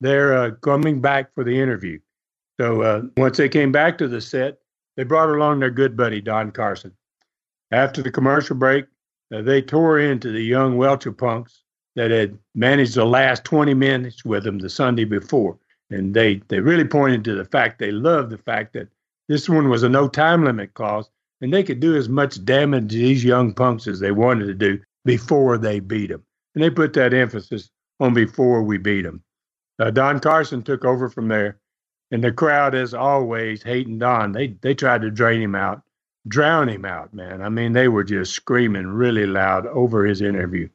They're 0.00 0.36
uh, 0.36 0.50
coming 0.62 1.00
back 1.00 1.32
for 1.34 1.44
the 1.44 1.58
interview. 1.58 2.00
So 2.60 2.82
uh, 2.82 3.02
once 3.16 3.36
they 3.36 3.48
came 3.48 3.72
back 3.72 3.98
to 3.98 4.08
the 4.08 4.20
set, 4.20 4.58
they 4.96 5.04
brought 5.04 5.30
along 5.30 5.60
their 5.60 5.70
good 5.70 5.96
buddy, 5.96 6.20
Don 6.20 6.50
Carson. 6.50 6.92
After 7.70 8.02
the 8.02 8.10
commercial 8.10 8.56
break, 8.56 8.86
uh, 9.32 9.42
they 9.42 9.62
tore 9.62 9.98
into 9.98 10.30
the 10.30 10.42
young 10.42 10.76
Welcher 10.76 11.12
punks 11.12 11.62
that 11.96 12.10
had 12.10 12.36
managed 12.54 12.94
the 12.94 13.04
last 13.04 13.44
20 13.44 13.74
minutes 13.74 14.24
with 14.24 14.44
them 14.44 14.58
the 14.58 14.70
Sunday 14.70 15.04
before. 15.04 15.56
And 15.90 16.14
they, 16.14 16.42
they 16.48 16.60
really 16.60 16.84
pointed 16.84 17.24
to 17.24 17.34
the 17.34 17.44
fact 17.44 17.78
they 17.78 17.92
loved 17.92 18.30
the 18.30 18.38
fact 18.38 18.72
that 18.72 18.88
this 19.28 19.48
one 19.48 19.68
was 19.68 19.82
a 19.82 19.88
no 19.88 20.08
time 20.08 20.44
limit 20.44 20.74
clause, 20.74 21.08
and 21.40 21.52
they 21.52 21.62
could 21.62 21.80
do 21.80 21.96
as 21.96 22.08
much 22.08 22.44
damage 22.44 22.90
to 22.90 22.96
these 22.96 23.24
young 23.24 23.52
punks 23.52 23.86
as 23.86 24.00
they 24.00 24.12
wanted 24.12 24.46
to 24.46 24.54
do 24.54 24.80
before 25.04 25.58
they 25.58 25.80
beat 25.80 26.08
them. 26.08 26.24
And 26.54 26.62
they 26.62 26.70
put 26.70 26.92
that 26.94 27.14
emphasis 27.14 27.70
on 28.00 28.14
before 28.14 28.62
we 28.62 28.78
beat 28.78 29.02
them. 29.02 29.22
Uh, 29.78 29.90
Don 29.90 30.20
Carson 30.20 30.62
took 30.62 30.84
over 30.84 31.08
from 31.08 31.28
there, 31.28 31.58
and 32.10 32.22
the 32.22 32.32
crowd, 32.32 32.74
as 32.74 32.94
always, 32.94 33.62
hating 33.62 33.98
Don. 33.98 34.32
They 34.32 34.48
they 34.60 34.74
tried 34.74 35.02
to 35.02 35.10
drain 35.10 35.42
him 35.42 35.54
out, 35.54 35.82
drown 36.28 36.68
him 36.68 36.84
out, 36.84 37.12
man. 37.12 37.42
I 37.42 37.48
mean, 37.48 37.72
they 37.72 37.88
were 37.88 38.04
just 38.04 38.32
screaming 38.32 38.86
really 38.86 39.26
loud 39.26 39.66
over 39.66 40.04
his 40.04 40.20
interview, 40.20 40.68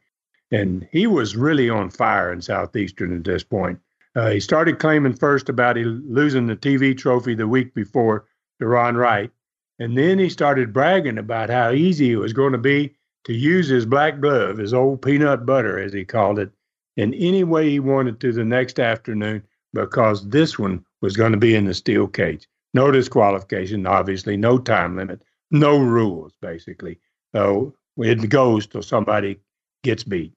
and 0.52 0.88
he 0.92 1.08
was 1.08 1.36
really 1.36 1.70
on 1.70 1.90
fire 1.90 2.34
in 2.34 2.42
Southeastern 2.42 3.16
at 3.16 3.24
this 3.24 3.44
point. 3.44 3.80
Uh, 4.16 4.32
he 4.32 4.40
started 4.40 4.80
claiming 4.80 5.14
first 5.14 5.50
about 5.50 5.78
losing 5.78 6.48
the 6.48 6.56
TV 6.56 6.98
trophy 6.98 7.36
the 7.36 7.48
week 7.48 7.74
before 7.74 8.26
to 8.60 8.68
Ron 8.68 8.96
Wright. 8.96 9.32
And 9.80 9.98
then 9.98 10.20
he 10.20 10.30
started 10.30 10.74
bragging 10.74 11.18
about 11.18 11.50
how 11.50 11.72
easy 11.72 12.12
it 12.12 12.18
was 12.18 12.34
going 12.34 12.52
to 12.52 12.58
be 12.58 12.96
to 13.26 13.34
use 13.34 13.68
his 13.68 13.86
black 13.86 14.20
glove, 14.20 14.58
his 14.58 14.74
old 14.74 15.02
peanut 15.02 15.46
butter, 15.46 15.80
as 15.80 15.94
he 15.94 16.04
called 16.04 16.40
it, 16.40 16.52
in 16.98 17.14
any 17.14 17.44
way 17.44 17.70
he 17.70 17.80
wanted 17.80 18.20
to 18.20 18.34
the 18.34 18.44
next 18.44 18.80
afternoon 18.80 19.44
because 19.74 20.28
this 20.28 20.58
one 20.58 20.84
was 21.02 21.16
going 21.16 21.32
to 21.32 21.38
be 21.38 21.56
in 21.56 21.66
the 21.66 21.74
steel 21.74 22.08
cage. 22.08 22.48
No 22.74 22.92
disqualification, 22.92 23.88
obviously, 23.88 24.36
no 24.36 24.58
time 24.58 24.96
limit, 24.96 25.22
no 25.52 25.80
rules, 25.80 26.34
basically. 26.42 27.00
So 27.34 27.76
it 27.98 28.30
goes 28.30 28.68
till 28.68 28.84
somebody 28.84 29.40
gets 29.84 30.04
beat. 30.04 30.34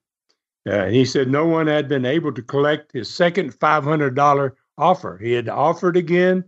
Uh, 0.69 0.87
he 0.87 1.03
said 1.03 1.29
no 1.29 1.45
one 1.45 1.67
had 1.67 1.89
been 1.89 2.05
able 2.05 2.31
to 2.31 2.41
collect 2.41 2.91
his 2.93 3.13
second 3.13 3.53
$500 3.53 4.51
offer. 4.77 5.19
He 5.21 5.33
had 5.33 5.49
offered 5.49 5.97
again. 5.97 6.43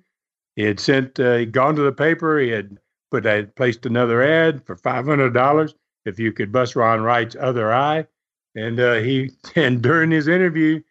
He 0.55 0.63
had 0.63 0.79
sent, 0.79 1.19
uh, 1.19 1.36
he'd 1.36 1.51
gone 1.51 1.75
to 1.75 1.81
the 1.81 1.91
paper. 1.91 2.39
He 2.39 2.50
had 2.50 2.77
put, 3.12 3.25
had 3.25 3.55
placed 3.55 3.86
another 3.86 4.24
ad 4.24 4.65
for 4.65 4.77
$500 4.77 5.74
if 6.05 6.19
you 6.19 6.31
could 6.31 6.51
bust 6.51 6.75
Ron 6.75 7.01
Wright's 7.01 7.36
other 7.38 7.74
eye. 7.74 8.07
And 8.55 8.79
uh, 8.79 8.95
he, 8.95 9.31
and 9.55 9.81
during 9.81 10.12
his 10.12 10.27
interview, 10.29 10.81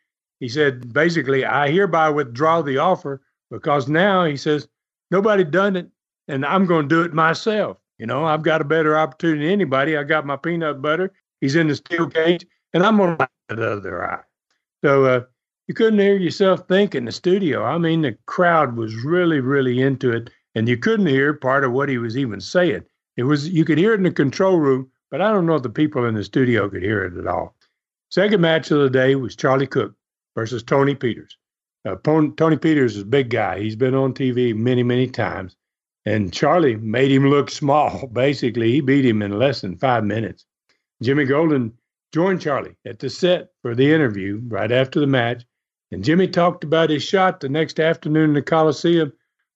he 0.40 0.48
said, 0.48 0.92
basically, 0.92 1.46
I 1.46 1.70
hereby 1.70 2.10
withdraw 2.10 2.60
the 2.60 2.78
offer 2.78 3.22
because 3.50 3.88
now 3.88 4.24
he 4.24 4.36
says, 4.36 4.68
nobody 5.10 5.44
done 5.44 5.76
it 5.76 5.88
and 6.28 6.44
I'm 6.44 6.66
going 6.66 6.88
to 6.88 6.94
do 6.94 7.02
it 7.02 7.14
myself. 7.14 7.78
You 7.98 8.06
know, 8.06 8.24
I've 8.24 8.42
got 8.42 8.60
a 8.60 8.64
better 8.64 8.98
opportunity 8.98 9.44
than 9.44 9.52
anybody. 9.52 9.96
I 9.96 10.02
got 10.02 10.26
my 10.26 10.36
peanut 10.36 10.82
butter. 10.82 11.12
He's 11.40 11.54
in 11.54 11.68
the 11.68 11.76
steel 11.76 12.08
cage 12.08 12.44
and 12.74 12.84
I'm 12.84 12.98
to 12.98 13.28
the 13.48 13.72
other 13.72 14.04
eye. 14.04 14.22
So 14.84 15.04
uh, 15.06 15.20
you 15.68 15.74
couldn't 15.74 16.00
hear 16.00 16.16
yourself 16.16 16.68
think 16.68 16.94
in 16.94 17.06
the 17.06 17.12
studio. 17.12 17.64
I 17.64 17.78
mean, 17.78 18.02
the 18.02 18.18
crowd 18.26 18.76
was 18.76 18.94
really, 19.04 19.40
really 19.40 19.80
into 19.80 20.10
it, 20.10 20.28
and 20.54 20.68
you 20.68 20.76
couldn't 20.76 21.06
hear 21.06 21.32
part 21.32 21.64
of 21.64 21.72
what 21.72 21.88
he 21.88 21.96
was 21.96 22.18
even 22.18 22.40
saying. 22.40 22.84
It 23.16 23.22
was 23.22 23.48
you 23.48 23.64
could 23.64 23.78
hear 23.78 23.94
it 23.94 23.98
in 23.98 24.02
the 24.02 24.10
control 24.10 24.58
room, 24.58 24.90
but 25.10 25.22
I 25.22 25.30
don't 25.30 25.46
know 25.46 25.54
if 25.54 25.62
the 25.62 25.70
people 25.70 26.04
in 26.04 26.14
the 26.14 26.24
studio 26.24 26.68
could 26.68 26.82
hear 26.82 27.04
it 27.04 27.16
at 27.16 27.26
all. 27.26 27.54
Second 28.10 28.40
match 28.40 28.70
of 28.70 28.80
the 28.80 28.90
day 28.90 29.14
was 29.14 29.36
Charlie 29.36 29.66
Cook 29.66 29.94
versus 30.34 30.62
Tony 30.62 30.94
Peters. 30.94 31.36
Uh, 31.86 31.96
Tony 31.96 32.56
Peters 32.56 32.96
is 32.96 33.02
a 33.02 33.06
big 33.06 33.30
guy. 33.30 33.60
He's 33.60 33.76
been 33.76 33.94
on 33.94 34.14
TV 34.14 34.54
many, 34.54 34.82
many 34.82 35.06
times. 35.06 35.54
And 36.06 36.32
Charlie 36.32 36.76
made 36.76 37.10
him 37.10 37.30
look 37.30 37.50
small. 37.50 38.06
Basically, 38.12 38.72
he 38.72 38.80
beat 38.80 39.04
him 39.04 39.22
in 39.22 39.38
less 39.38 39.60
than 39.60 39.76
five 39.76 40.04
minutes. 40.04 40.44
Jimmy 41.02 41.24
Golden 41.24 41.72
joined 42.14 42.40
Charlie 42.40 42.76
at 42.86 43.00
the 43.00 43.10
set 43.10 43.48
for 43.60 43.74
the 43.74 43.92
interview 43.92 44.40
right 44.46 44.70
after 44.70 45.00
the 45.00 45.06
match, 45.06 45.44
and 45.90 46.04
Jimmy 46.04 46.28
talked 46.28 46.62
about 46.62 46.88
his 46.88 47.02
shot 47.02 47.40
the 47.40 47.48
next 47.48 47.80
afternoon 47.80 48.30
in 48.30 48.34
the 48.34 48.42
Coliseum 48.42 49.12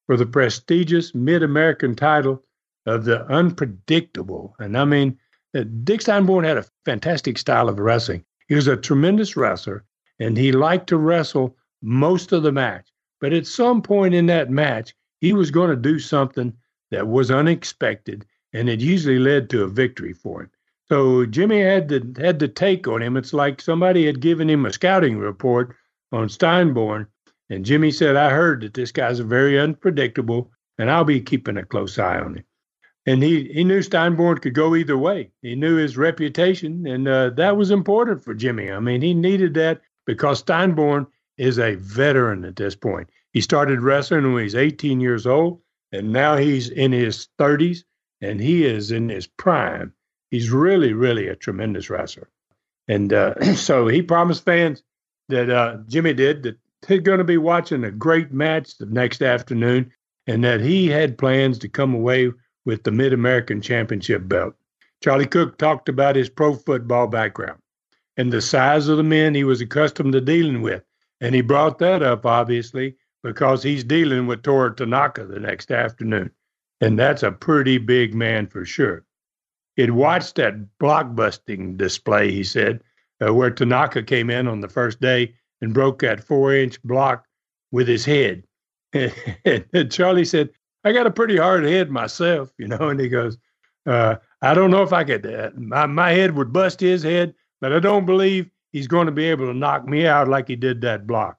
for 0.07 0.17
the 0.17 0.27
prestigious 0.27 1.15
Mid 1.15 1.45
American 1.45 1.95
title 1.95 2.43
of 2.85 3.05
the 3.05 3.25
unpredictable. 3.27 4.57
And 4.59 4.77
I 4.77 4.85
mean, 4.87 5.17
uh, 5.57 5.67
Dick 5.85 6.01
Steinborn 6.01 6.45
had 6.45 6.57
a 6.57 6.67
fantastic 6.85 7.39
style 7.39 7.69
of 7.69 7.79
wrestling. 7.79 8.25
He 8.49 8.57
was 8.57 8.67
a 8.67 8.77
tremendous 8.77 9.37
wrestler, 9.37 9.85
and 10.19 10.37
he 10.37 10.51
liked 10.51 10.89
to 10.89 10.97
wrestle 10.97 11.57
most 11.81 12.33
of 12.33 12.43
the 12.43 12.51
match. 12.51 12.89
But 13.21 13.33
at 13.33 13.47
some 13.47 13.83
point 13.83 14.15
in 14.15 14.27
that 14.27 14.51
match, 14.51 14.97
he 15.21 15.33
was 15.33 15.53
going 15.53 15.71
to 15.71 15.77
do 15.77 16.01
something 16.01 16.53
that 16.91 17.07
was 17.07 17.31
unexpected, 17.31 18.27
and 18.53 18.69
it 18.69 18.81
usually 18.81 19.21
led 19.21 19.49
to 19.51 19.63
a 19.63 19.69
victory 19.69 20.13
for 20.13 20.41
him. 20.43 20.51
So 20.91 21.27
Jimmy 21.27 21.61
had 21.61 21.89
the 21.89 22.15
had 22.19 22.39
the 22.39 22.49
take 22.49 22.89
on 22.89 23.03
him. 23.03 23.19
It's 23.19 23.35
like 23.35 23.61
somebody 23.61 24.07
had 24.07 24.21
given 24.21 24.49
him 24.49 24.65
a 24.65 24.73
scouting 24.73 25.19
report 25.19 25.77
on 26.13 26.29
Steinborn, 26.29 27.09
and 27.51 27.65
Jimmy 27.67 27.91
said, 27.91 28.17
"I 28.17 28.31
heard 28.31 28.63
that 28.63 28.73
this 28.73 28.91
guy's 28.91 29.21
very 29.21 29.59
unpredictable, 29.59 30.51
and 30.79 30.91
I'll 30.91 31.05
be 31.05 31.21
keeping 31.21 31.59
a 31.59 31.65
close 31.67 31.99
eye 31.99 32.19
on 32.19 32.37
him." 32.37 32.45
And 33.05 33.23
he 33.23 33.53
he 33.53 33.65
knew 33.65 33.81
Steinborn 33.81 34.41
could 34.41 34.55
go 34.55 34.75
either 34.75 34.97
way. 34.97 35.31
He 35.43 35.55
knew 35.55 35.77
his 35.77 35.99
reputation, 35.99 36.87
and 36.87 37.07
uh, 37.07 37.31
that 37.31 37.59
was 37.59 37.71
important 37.71 38.25
for 38.25 38.33
Jimmy. 38.33 38.71
I 38.73 38.81
mean, 38.81 39.03
he 39.03 39.13
needed 39.13 39.53
that 39.55 39.83
because 40.07 40.43
Steinborn 40.43 41.07
is 41.37 41.59
a 41.59 41.75
veteran 41.75 42.47
at 42.47 42.57
this 42.57 42.75
point. 42.75 43.11
He 43.35 43.43
started 43.43 43.83
wrestling 43.83 44.33
when 44.33 44.39
he 44.39 44.45
was 44.45 44.55
18 44.55 45.01
years 45.01 45.27
old, 45.27 45.61
and 45.93 46.15
now 46.15 46.37
he's 46.39 46.71
in 46.71 46.93
his 46.93 47.29
30s, 47.39 47.85
and 48.23 48.41
he 48.41 48.65
is 48.65 48.91
in 48.91 49.11
his 49.11 49.27
prime 49.27 49.93
he's 50.31 50.51
really, 50.51 50.93
really 50.93 51.29
a 51.29 51.37
tremendous 51.37 51.91
wrestler. 51.91 52.29
And 52.89 53.13
uh, 53.13 53.55
so 53.55 53.89
he 53.89 54.03
promised 54.03 54.45
fans 54.45 54.83
that 55.29 55.51
uh, 55.51 55.79
Jimmy 55.87 56.15
did 56.15 56.43
that 56.45 56.59
they're 56.83 56.99
going 56.99 57.19
to 57.19 57.25
be 57.25 57.39
watching 57.39 57.85
a 57.85 57.91
great 57.91 58.33
match 58.33 58.79
the 58.79 58.87
next 58.87 59.23
afternoon 59.23 59.93
and 60.27 60.45
that 60.45 60.61
he 60.61 60.89
had 60.89 61.19
plans 61.19 61.59
to 61.59 61.69
come 61.69 61.95
away 61.95 62.31
with 62.65 62.85
the 62.85 62.91
Mid 62.91 63.13
American 63.13 63.61
Championship 63.61 64.29
belt. 64.29 64.55
Charlie 65.03 65.27
Cook 65.27 65.59
talked 65.59 65.89
about 65.89 66.17
his 66.17 66.29
pro 66.29 66.55
football 66.55 67.07
background 67.07 67.59
and 68.17 68.33
the 68.33 68.41
size 68.41 68.89
of 68.89 68.97
the 68.97 69.03
men 69.03 69.35
he 69.35 69.45
was 69.45 69.61
accustomed 69.61 70.13
to 70.13 70.21
dealing 70.21 70.61
with. 70.61 70.83
And 71.21 71.35
he 71.35 71.41
brought 71.41 71.79
that 71.79 72.03
up, 72.03 72.27
obviously, 72.27 72.97
because 73.23 73.63
he's 73.63 73.85
dealing 73.85 74.27
with 74.27 74.43
Toru 74.43 74.75
Tanaka 74.75 75.25
the 75.25 75.41
next 75.41 75.71
afternoon. 75.71 76.31
And 76.81 76.99
that's 76.99 77.23
a 77.23 77.33
pretty 77.33 77.79
big 77.79 78.15
man 78.15 78.47
for 78.47 78.65
sure. 78.65 79.05
He'd 79.79 79.93
watched 79.93 80.35
that 80.35 80.57
blockbusting 80.81 81.77
display, 81.77 82.33
he 82.33 82.43
said, 82.43 82.81
uh, 83.25 83.33
where 83.33 83.49
Tanaka 83.49 84.03
came 84.03 84.29
in 84.29 84.49
on 84.49 84.61
the 84.61 84.69
first 84.69 85.01
day 85.01 85.33
and 85.61 85.73
broke 85.73 86.01
that 86.01 86.25
four 86.25 86.53
inch 86.53 86.83
block 86.83 87.25
with 87.71 87.87
his 87.87 88.05
head. 88.05 88.43
and 88.93 89.93
Charlie 89.93 90.25
said, 90.25 90.51
I 90.83 90.91
got 90.91 91.07
a 91.07 91.13
pretty 91.13 91.37
hard 91.37 91.65
head 91.65 91.93
myself, 91.93 92.53
you 92.59 92.67
know, 92.67 92.89
and 92.89 92.99
he 92.99 93.09
goes, 93.09 93.39
uh, 93.87 94.17
I 94.43 94.53
don't 94.53 94.73
know 94.73 94.83
if 94.83 94.93
I 94.93 95.05
could, 95.05 95.25
uh, 95.25 95.51
my, 95.55 95.87
my 95.87 96.11
head 96.11 96.35
would 96.35 96.53
bust 96.53 96.81
his 96.81 97.05
head, 97.05 97.33
but 97.61 97.73
I 97.73 97.79
don't 97.79 98.05
believe 98.05 98.51
he's 98.73 98.89
going 98.89 99.07
to 99.07 99.13
be 99.13 99.27
able 99.27 99.47
to 99.47 99.55
knock 99.55 99.87
me 99.87 100.09
out 100.09 100.27
like 100.27 100.49
he 100.49 100.57
did 100.57 100.81
that 100.81 101.07
block. 101.07 101.39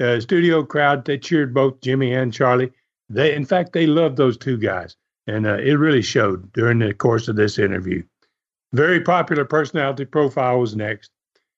The 0.00 0.20
studio 0.20 0.64
crowd, 0.64 1.04
they 1.04 1.18
cheered 1.18 1.54
both 1.54 1.80
Jimmy 1.82 2.12
and 2.14 2.32
Charlie. 2.32 2.72
They, 3.08 3.32
in 3.32 3.44
fact, 3.44 3.74
they 3.74 3.86
loved 3.86 4.16
those 4.16 4.36
two 4.36 4.58
guys. 4.58 4.96
And 5.26 5.46
uh, 5.46 5.54
it 5.54 5.74
really 5.74 6.02
showed 6.02 6.52
during 6.52 6.78
the 6.78 6.94
course 6.94 7.28
of 7.28 7.36
this 7.36 7.58
interview. 7.58 8.02
Very 8.72 9.00
popular 9.00 9.44
personality 9.44 10.04
profile 10.04 10.60
was 10.60 10.76
next. 10.76 11.10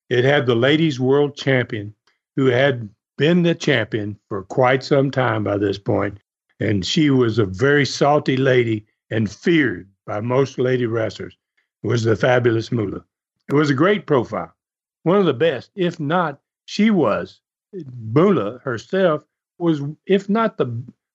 It 0.09 0.25
had 0.25 0.47
the 0.47 0.55
ladies' 0.55 1.01
world 1.01 1.37
champion, 1.37 1.95
who 2.37 2.47
had 2.47 2.89
been 3.19 3.43
the 3.43 3.55
champion 3.55 4.19
for 4.29 4.45
quite 4.45 4.83
some 4.83 5.11
time 5.11 5.45
by 5.45 5.59
this 5.59 5.79
point, 5.79 6.19
and 6.61 6.87
she 6.87 7.11
was 7.11 7.39
a 7.39 7.45
very 7.45 7.85
salty 7.85 8.37
lady 8.37 8.87
and 9.11 9.31
feared 9.31 9.89
by 10.07 10.21
most 10.21 10.59
lady 10.59 10.87
wrestlers. 10.87 11.37
It 11.83 11.89
was 11.89 12.05
the 12.05 12.17
fabulous 12.17 12.73
Moolah. 12.73 13.05
It 13.49 13.55
was 13.55 13.71
a 13.71 13.75
great 13.75 14.07
profile, 14.07 14.55
one 15.03 15.19
of 15.19 15.27
the 15.27 15.35
best, 15.35 15.71
if 15.75 15.99
not 15.99 16.41
she 16.65 16.91
was. 16.91 17.41
Moolah 17.73 18.61
herself 18.63 19.25
was, 19.59 19.83
if 20.07 20.29
not 20.29 20.57
the 20.57 20.67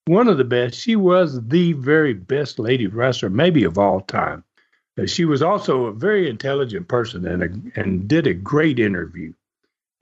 one 0.06 0.28
of 0.28 0.38
the 0.38 0.44
best. 0.44 0.78
She 0.80 0.96
was 0.96 1.40
the 1.48 1.72
very 1.72 2.14
best 2.14 2.58
lady 2.58 2.86
wrestler, 2.86 3.30
maybe 3.30 3.64
of 3.64 3.78
all 3.78 4.00
time. 4.00 4.44
Uh, 4.98 5.06
she 5.06 5.24
was 5.24 5.42
also 5.42 5.86
a 5.86 5.92
very 5.92 6.28
intelligent 6.28 6.88
person 6.88 7.26
and 7.26 7.42
a, 7.42 7.80
and 7.80 8.06
did 8.06 8.26
a 8.26 8.34
great 8.34 8.78
interview. 8.78 9.32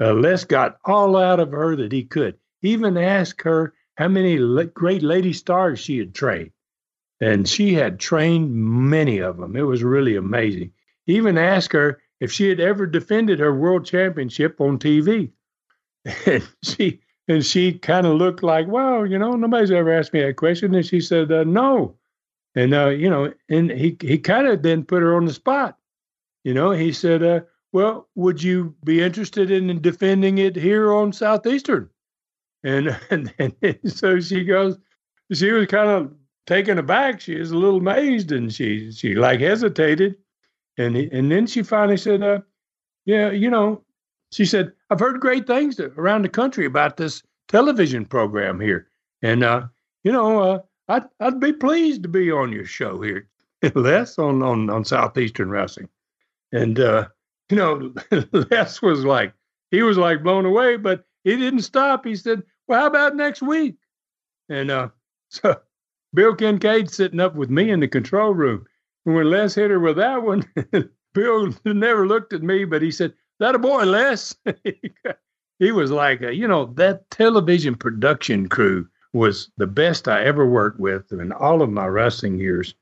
Uh, 0.00 0.12
Les 0.14 0.44
got 0.44 0.78
all 0.85 1.16
out 1.16 1.40
of 1.40 1.52
her 1.52 1.76
that 1.76 1.92
he 1.92 2.04
could. 2.04 2.37
He 2.61 2.73
Even 2.73 2.97
asked 2.97 3.42
her 3.42 3.75
how 3.97 4.09
many 4.09 4.38
le- 4.38 4.66
great 4.66 5.02
lady 5.02 5.32
stars 5.32 5.78
she 5.78 5.99
had 5.99 6.14
trained, 6.14 6.52
and 7.21 7.49
she 7.49 7.75
had 7.75 8.00
trained 8.00 8.54
many 8.54 9.18
of 9.18 9.37
them. 9.37 9.56
It 9.56 9.62
was 9.62 9.82
really 9.85 10.16
amazing. 10.16 10.73
He 11.06 11.16
Even 11.16 11.38
asked 11.38 11.73
her 11.73 12.00
if 12.21 12.32
she 12.32 12.49
had 12.49 12.61
ever 12.61 12.87
defended 12.87 13.38
her 13.40 13.54
world 13.54 13.87
championship 13.87 14.61
on 14.61 14.78
TV, 14.78 15.30
and 16.26 16.49
she 16.62 17.01
and 17.29 17.45
she 17.45 17.75
kind 17.75 18.07
of 18.07 18.17
looked 18.17 18.43
like, 18.43 18.67
well, 18.69 19.07
you 19.07 19.19
know, 19.19 19.33
nobody's 19.33 19.71
ever 19.71 19.93
asked 19.93 20.12
me 20.12 20.23
that 20.23 20.37
question. 20.37 20.75
And 20.75 20.85
she 20.85 21.00
said, 21.00 21.31
uh, 21.31 21.45
no. 21.45 21.97
And, 22.55 22.75
uh, 22.75 22.88
you 22.88 23.09
know, 23.09 23.33
and 23.49 23.71
he, 23.71 23.97
he 24.00 24.19
kind 24.19 24.47
of 24.47 24.62
then 24.62 24.85
put 24.85 25.02
her 25.02 25.17
on 25.17 25.25
the 25.25 25.33
spot. 25.33 25.79
You 26.45 26.52
know, 26.52 26.73
he 26.73 26.93
said, 26.93 27.23
uh, 27.23 27.41
well, 27.73 28.09
would 28.17 28.43
you 28.43 28.75
be 28.85 29.00
interested 29.00 29.50
in 29.50 29.81
defending 29.81 30.38
it 30.38 30.57
here 30.57 30.93
on 30.93 31.12
Southeastern? 31.12 31.88
And, 32.64 32.99
and, 33.11 33.33
and 33.38 33.79
so 33.87 34.21
she 34.21 34.45
goes, 34.45 34.79
she 35.33 35.52
was 35.52 35.67
kind 35.67 35.88
of 35.88 36.12
taken 36.47 36.79
aback. 36.79 37.21
She 37.21 37.37
was 37.37 37.52
a 37.52 37.57
little 37.57 37.79
amazed 37.79 38.33
and 38.33 38.52
she, 38.52 38.91
she 38.91 39.14
like 39.14 39.41
hesitated. 39.41 40.17
And, 40.76 40.97
he, 40.97 41.09
and 41.12 41.31
then 41.31 41.47
she 41.47 41.62
finally 41.62 41.97
said, 41.97 42.23
uh, 42.23 42.41
yeah, 43.05 43.31
you 43.31 43.49
know, 43.49 43.83
she 44.32 44.46
said, 44.46 44.72
I've 44.90 45.00
heard 45.00 45.20
great 45.20 45.46
things 45.46 45.78
around 45.78 46.22
the 46.22 46.28
country 46.28 46.64
about 46.64 46.96
this 46.96 47.22
television 47.48 48.06
program 48.06 48.58
here. 48.58 48.88
And, 49.20 49.44
uh, 49.44 49.66
you 50.04 50.10
know, 50.10 50.40
uh, 50.40 50.58
I'd, 50.88 51.04
I'd 51.20 51.38
be 51.38 51.52
pleased 51.52 52.02
to 52.02 52.08
be 52.08 52.32
on 52.32 52.50
your 52.50 52.64
show 52.64 53.00
here, 53.02 53.28
Les, 53.74 54.18
on, 54.18 54.42
on, 54.42 54.70
on 54.70 54.84
Southeastern 54.84 55.50
Wrestling. 55.50 55.88
And, 56.50 56.80
uh, 56.80 57.08
you 57.50 57.56
know, 57.56 57.92
Les 58.32 58.82
was 58.82 59.04
like, 59.04 59.34
he 59.70 59.82
was 59.82 59.98
like 59.98 60.22
blown 60.22 60.46
away, 60.46 60.76
but 60.76 61.04
he 61.24 61.36
didn't 61.36 61.62
stop. 61.62 62.04
He 62.04 62.16
said, 62.16 62.42
Well, 62.66 62.80
how 62.80 62.86
about 62.86 63.16
next 63.16 63.42
week? 63.42 63.76
And 64.48 64.70
uh, 64.70 64.88
so 65.28 65.60
Bill 66.14 66.34
Kincaid 66.34 66.90
sitting 66.90 67.20
up 67.20 67.34
with 67.34 67.50
me 67.50 67.70
in 67.70 67.80
the 67.80 67.88
control 67.88 68.34
room. 68.34 68.64
And 69.04 69.14
when 69.14 69.30
Les 69.30 69.54
hit 69.54 69.70
her 69.70 69.80
with 69.80 69.96
that 69.96 70.22
one, 70.22 70.44
Bill 71.12 71.52
never 71.64 72.06
looked 72.06 72.32
at 72.32 72.42
me, 72.42 72.64
but 72.64 72.80
he 72.80 72.90
said, 72.90 73.12
That 73.42 73.56
a 73.56 73.58
boy, 73.58 73.82
Les? 73.87 74.37
he 75.58 75.72
was 75.72 75.90
like, 75.90 76.20
you 76.20 76.46
know, 76.46 76.66
that 76.76 77.11
television 77.11 77.75
production 77.75 78.49
crew 78.49 78.87
was 79.12 79.50
the 79.56 79.66
best 79.66 80.06
I 80.06 80.22
ever 80.22 80.46
worked 80.46 80.78
with 80.78 81.11
in 81.11 81.32
all 81.32 81.61
of 81.61 81.68
my 81.68 81.87
wrestling 81.87 82.38
years. 82.38 82.76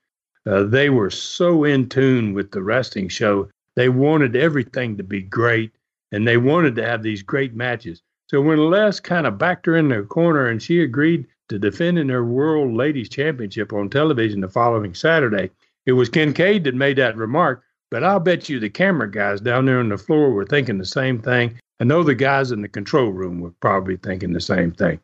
Uh, 0.45 0.65
they 0.65 0.91
were 0.91 1.09
so 1.09 1.65
in 1.65 1.89
tune 1.89 2.35
with 2.35 2.51
the 2.51 2.63
wrestling 2.63 3.09
show. 3.09 3.49
They 3.75 3.89
wanted 3.89 4.37
everything 4.37 4.99
to 4.99 5.03
be 5.03 5.23
great, 5.23 5.73
and 6.13 6.29
they 6.29 6.37
wanted 6.37 6.77
to 6.77 6.87
have 6.87 7.03
these 7.03 7.23
great 7.23 7.55
matches. 7.55 8.03
So 8.29 8.43
when 8.43 8.59
Les 8.59 9.01
kind 9.01 9.27
of 9.27 9.39
backed 9.39 9.65
her 9.65 9.79
in 9.79 9.89
the 9.89 10.03
corner 10.03 10.49
and 10.49 10.63
she 10.63 10.83
agreed 10.83 11.27
to 11.49 11.59
defend 11.59 11.99
in 11.99 12.11
her 12.11 12.23
World 12.23 12.75
Ladies 12.75 13.09
Championship 13.09 13.73
on 13.73 13.89
television 13.89 14.43
the 14.43 14.49
following 14.51 14.93
Saturday, 14.93 15.53
it 15.87 15.93
was 15.93 16.11
Kincaid 16.11 16.65
that 16.65 16.75
made 16.75 16.99
that 16.99 17.17
remark. 17.17 17.65
But 17.91 18.05
I'll 18.05 18.21
bet 18.21 18.49
you 18.49 18.61
the 18.61 18.71
camera 18.71 19.11
guys 19.11 19.41
down 19.41 19.65
there 19.65 19.81
on 19.81 19.89
the 19.89 19.99
floor 19.99 20.31
were 20.31 20.47
thinking 20.47 20.79
the 20.79 20.85
same 20.85 21.21
thing. 21.21 21.59
I 21.81 21.85
know 21.85 22.03
the 22.03 22.15
guys 22.15 22.53
in 22.53 22.63
the 22.63 22.69
control 22.69 23.11
room 23.11 23.41
were 23.41 23.53
probably 23.61 23.97
thinking 23.97 24.33
the 24.33 24.41
same 24.41 24.71
thing. 24.73 25.01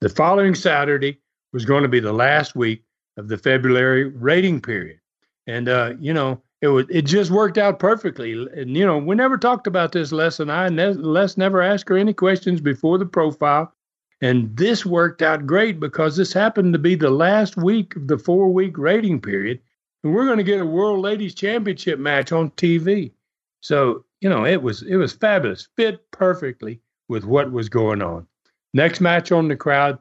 The 0.00 0.08
following 0.08 0.54
Saturday 0.54 1.20
was 1.52 1.64
going 1.64 1.82
to 1.82 1.88
be 1.88 2.00
the 2.00 2.12
last 2.12 2.54
week 2.54 2.82
of 3.16 3.28
the 3.28 3.38
February 3.38 4.04
rating 4.04 4.60
period. 4.60 4.98
And, 5.46 5.68
uh, 5.68 5.94
you 5.98 6.12
know, 6.12 6.42
it 6.60 6.68
was 6.68 6.86
it 6.90 7.02
just 7.02 7.30
worked 7.30 7.58
out 7.58 7.78
perfectly. 7.78 8.32
And, 8.32 8.76
you 8.76 8.84
know, 8.84 8.98
we 8.98 9.14
never 9.14 9.38
talked 9.38 9.66
about 9.66 9.92
this 9.92 10.12
Les 10.12 10.40
and 10.40 10.50
I. 10.50 10.68
Les 10.68 11.36
never 11.36 11.62
asked 11.62 11.88
her 11.88 11.96
any 11.96 12.12
questions 12.12 12.60
before 12.60 12.98
the 12.98 13.06
profile. 13.06 13.72
And 14.20 14.56
this 14.56 14.84
worked 14.84 15.22
out 15.22 15.46
great 15.46 15.78
because 15.78 16.16
this 16.16 16.32
happened 16.32 16.72
to 16.72 16.78
be 16.78 16.94
the 16.94 17.10
last 17.10 17.56
week 17.56 17.94
of 17.96 18.08
the 18.08 18.18
four 18.18 18.52
week 18.52 18.78
rating 18.78 19.20
period. 19.20 19.60
And 20.02 20.14
we're 20.14 20.26
going 20.26 20.38
to 20.38 20.44
get 20.44 20.60
a 20.60 20.66
World 20.66 21.00
Ladies 21.00 21.34
Championship 21.34 21.98
match 21.98 22.32
on 22.32 22.50
TV. 22.52 23.12
So, 23.60 24.04
you 24.20 24.28
know, 24.28 24.44
it 24.44 24.62
was 24.62 24.82
it 24.82 24.96
was 24.96 25.12
fabulous, 25.12 25.68
fit 25.76 26.10
perfectly 26.10 26.80
with 27.08 27.24
what 27.24 27.52
was 27.52 27.68
going 27.68 28.02
on. 28.02 28.26
Next 28.74 29.00
match 29.00 29.32
on 29.32 29.48
the 29.48 29.56
crowd, 29.56 29.98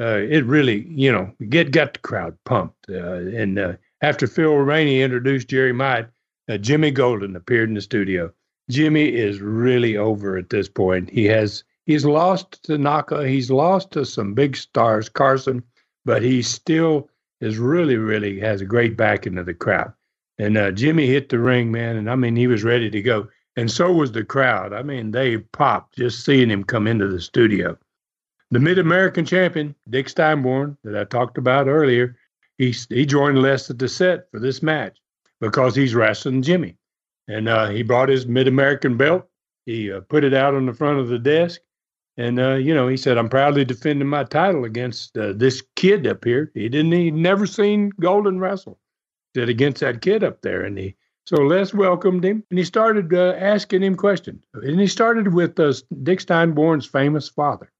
uh, 0.00 0.18
it 0.18 0.44
really, 0.46 0.86
you 0.88 1.12
know, 1.12 1.32
get 1.48 1.70
got 1.70 1.94
the 1.94 2.00
crowd 2.00 2.36
pumped. 2.44 2.88
Uh, 2.88 3.14
and 3.14 3.58
uh, 3.58 3.72
after 4.00 4.26
Phil 4.26 4.54
Rainey 4.54 5.02
introduced 5.02 5.48
Jerry 5.48 5.72
Myatt, 5.72 6.08
uh, 6.48 6.58
Jimmy 6.58 6.90
Golden 6.90 7.36
appeared 7.36 7.68
in 7.68 7.74
the 7.74 7.80
studio. 7.80 8.32
Jimmy 8.70 9.14
is 9.14 9.40
really 9.40 9.96
over 9.96 10.36
at 10.36 10.50
this 10.50 10.68
point. 10.68 11.10
He 11.10 11.24
has 11.26 11.64
he's 11.86 12.04
lost 12.04 12.62
Tanaka, 12.64 13.28
he's 13.28 13.50
lost 13.50 13.92
to 13.92 14.04
some 14.04 14.34
big 14.34 14.56
stars, 14.56 15.08
Carson, 15.08 15.62
but 16.04 16.22
he's 16.22 16.48
still 16.48 17.08
is 17.42 17.58
really, 17.58 17.96
really 17.96 18.40
has 18.40 18.60
a 18.60 18.66
great 18.66 18.96
backing 18.96 19.36
of 19.36 19.46
the 19.46 19.54
crowd. 19.54 19.92
And 20.38 20.56
uh, 20.56 20.70
Jimmy 20.70 21.06
hit 21.06 21.28
the 21.28 21.38
ring, 21.38 21.70
man, 21.70 21.96
and 21.96 22.10
I 22.10 22.14
mean 22.14 22.36
he 22.36 22.46
was 22.46 22.64
ready 22.64 22.88
to 22.88 23.02
go, 23.02 23.28
and 23.56 23.70
so 23.70 23.92
was 23.92 24.12
the 24.12 24.24
crowd. 24.24 24.72
I 24.72 24.82
mean 24.82 25.10
they 25.10 25.38
popped 25.38 25.96
just 25.96 26.24
seeing 26.24 26.48
him 26.48 26.64
come 26.64 26.86
into 26.86 27.08
the 27.08 27.20
studio. 27.20 27.76
The 28.50 28.60
Mid 28.60 28.78
American 28.78 29.24
champion, 29.24 29.74
Dick 29.90 30.06
Steinborn, 30.06 30.76
that 30.84 30.96
I 30.96 31.04
talked 31.04 31.38
about 31.38 31.68
earlier, 31.68 32.16
he, 32.58 32.74
he 32.88 33.06
joined 33.06 33.40
Les 33.40 33.70
at 33.70 33.78
the 33.78 33.88
set 33.88 34.30
for 34.30 34.38
this 34.38 34.62
match 34.62 34.98
because 35.40 35.74
he's 35.74 35.94
wrestling 35.94 36.42
Jimmy. 36.42 36.76
And 37.28 37.48
uh, 37.48 37.70
he 37.70 37.82
brought 37.82 38.08
his 38.08 38.26
Mid 38.26 38.48
American 38.48 38.96
belt. 38.96 39.26
He 39.66 39.90
uh, 39.90 40.00
put 40.00 40.24
it 40.24 40.34
out 40.34 40.54
on 40.54 40.66
the 40.66 40.74
front 40.74 40.98
of 40.98 41.08
the 41.08 41.18
desk. 41.18 41.60
And, 42.16 42.38
uh, 42.38 42.54
you 42.54 42.74
know, 42.74 42.88
he 42.88 42.96
said, 42.96 43.16
I'm 43.16 43.28
proudly 43.28 43.64
defending 43.64 44.08
my 44.08 44.24
title 44.24 44.64
against 44.64 45.16
uh, 45.16 45.32
this 45.34 45.62
kid 45.76 46.06
up 46.06 46.24
here. 46.24 46.50
He 46.54 46.68
didn't, 46.68 46.92
he'd 46.92 47.14
never 47.14 47.46
seen 47.46 47.90
Golden 48.00 48.38
wrestle. 48.38 48.78
Said 49.34 49.48
against 49.48 49.80
that 49.80 50.02
kid 50.02 50.22
up 50.22 50.42
there. 50.42 50.62
And 50.62 50.76
he, 50.76 50.94
so 51.24 51.36
Les 51.36 51.72
welcomed 51.72 52.24
him 52.24 52.44
and 52.50 52.58
he 52.58 52.64
started 52.64 53.14
uh, 53.14 53.34
asking 53.38 53.82
him 53.82 53.94
questions. 53.94 54.44
And 54.54 54.78
he 54.78 54.86
started 54.86 55.32
with 55.32 55.58
uh, 55.58 55.72
Dick 56.02 56.20
Steinborn's 56.20 56.86
famous 56.86 57.28
father. 57.28 57.72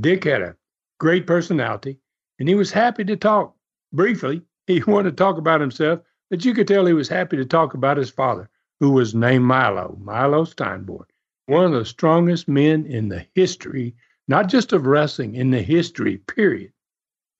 Dick 0.00 0.24
had 0.24 0.42
a 0.42 0.56
great 0.98 1.26
personality, 1.26 1.98
and 2.38 2.48
he 2.48 2.54
was 2.54 2.70
happy 2.70 3.04
to 3.04 3.16
talk. 3.16 3.54
Briefly, 3.92 4.42
he 4.66 4.82
wanted 4.84 5.10
to 5.10 5.16
talk 5.16 5.38
about 5.38 5.60
himself, 5.60 6.00
but 6.30 6.44
you 6.44 6.54
could 6.54 6.68
tell 6.68 6.86
he 6.86 6.92
was 6.92 7.08
happy 7.08 7.36
to 7.36 7.44
talk 7.44 7.74
about 7.74 7.96
his 7.96 8.10
father, 8.10 8.48
who 8.80 8.90
was 8.90 9.14
named 9.14 9.44
Milo, 9.44 9.98
Milo 10.00 10.44
Steinborn, 10.44 11.06
one 11.46 11.64
of 11.64 11.72
the 11.72 11.84
strongest 11.84 12.48
men 12.48 12.86
in 12.86 13.08
the 13.08 13.26
history, 13.34 13.94
not 14.28 14.48
just 14.48 14.72
of 14.72 14.86
wrestling, 14.86 15.34
in 15.34 15.50
the 15.50 15.62
history, 15.62 16.18
period. 16.18 16.72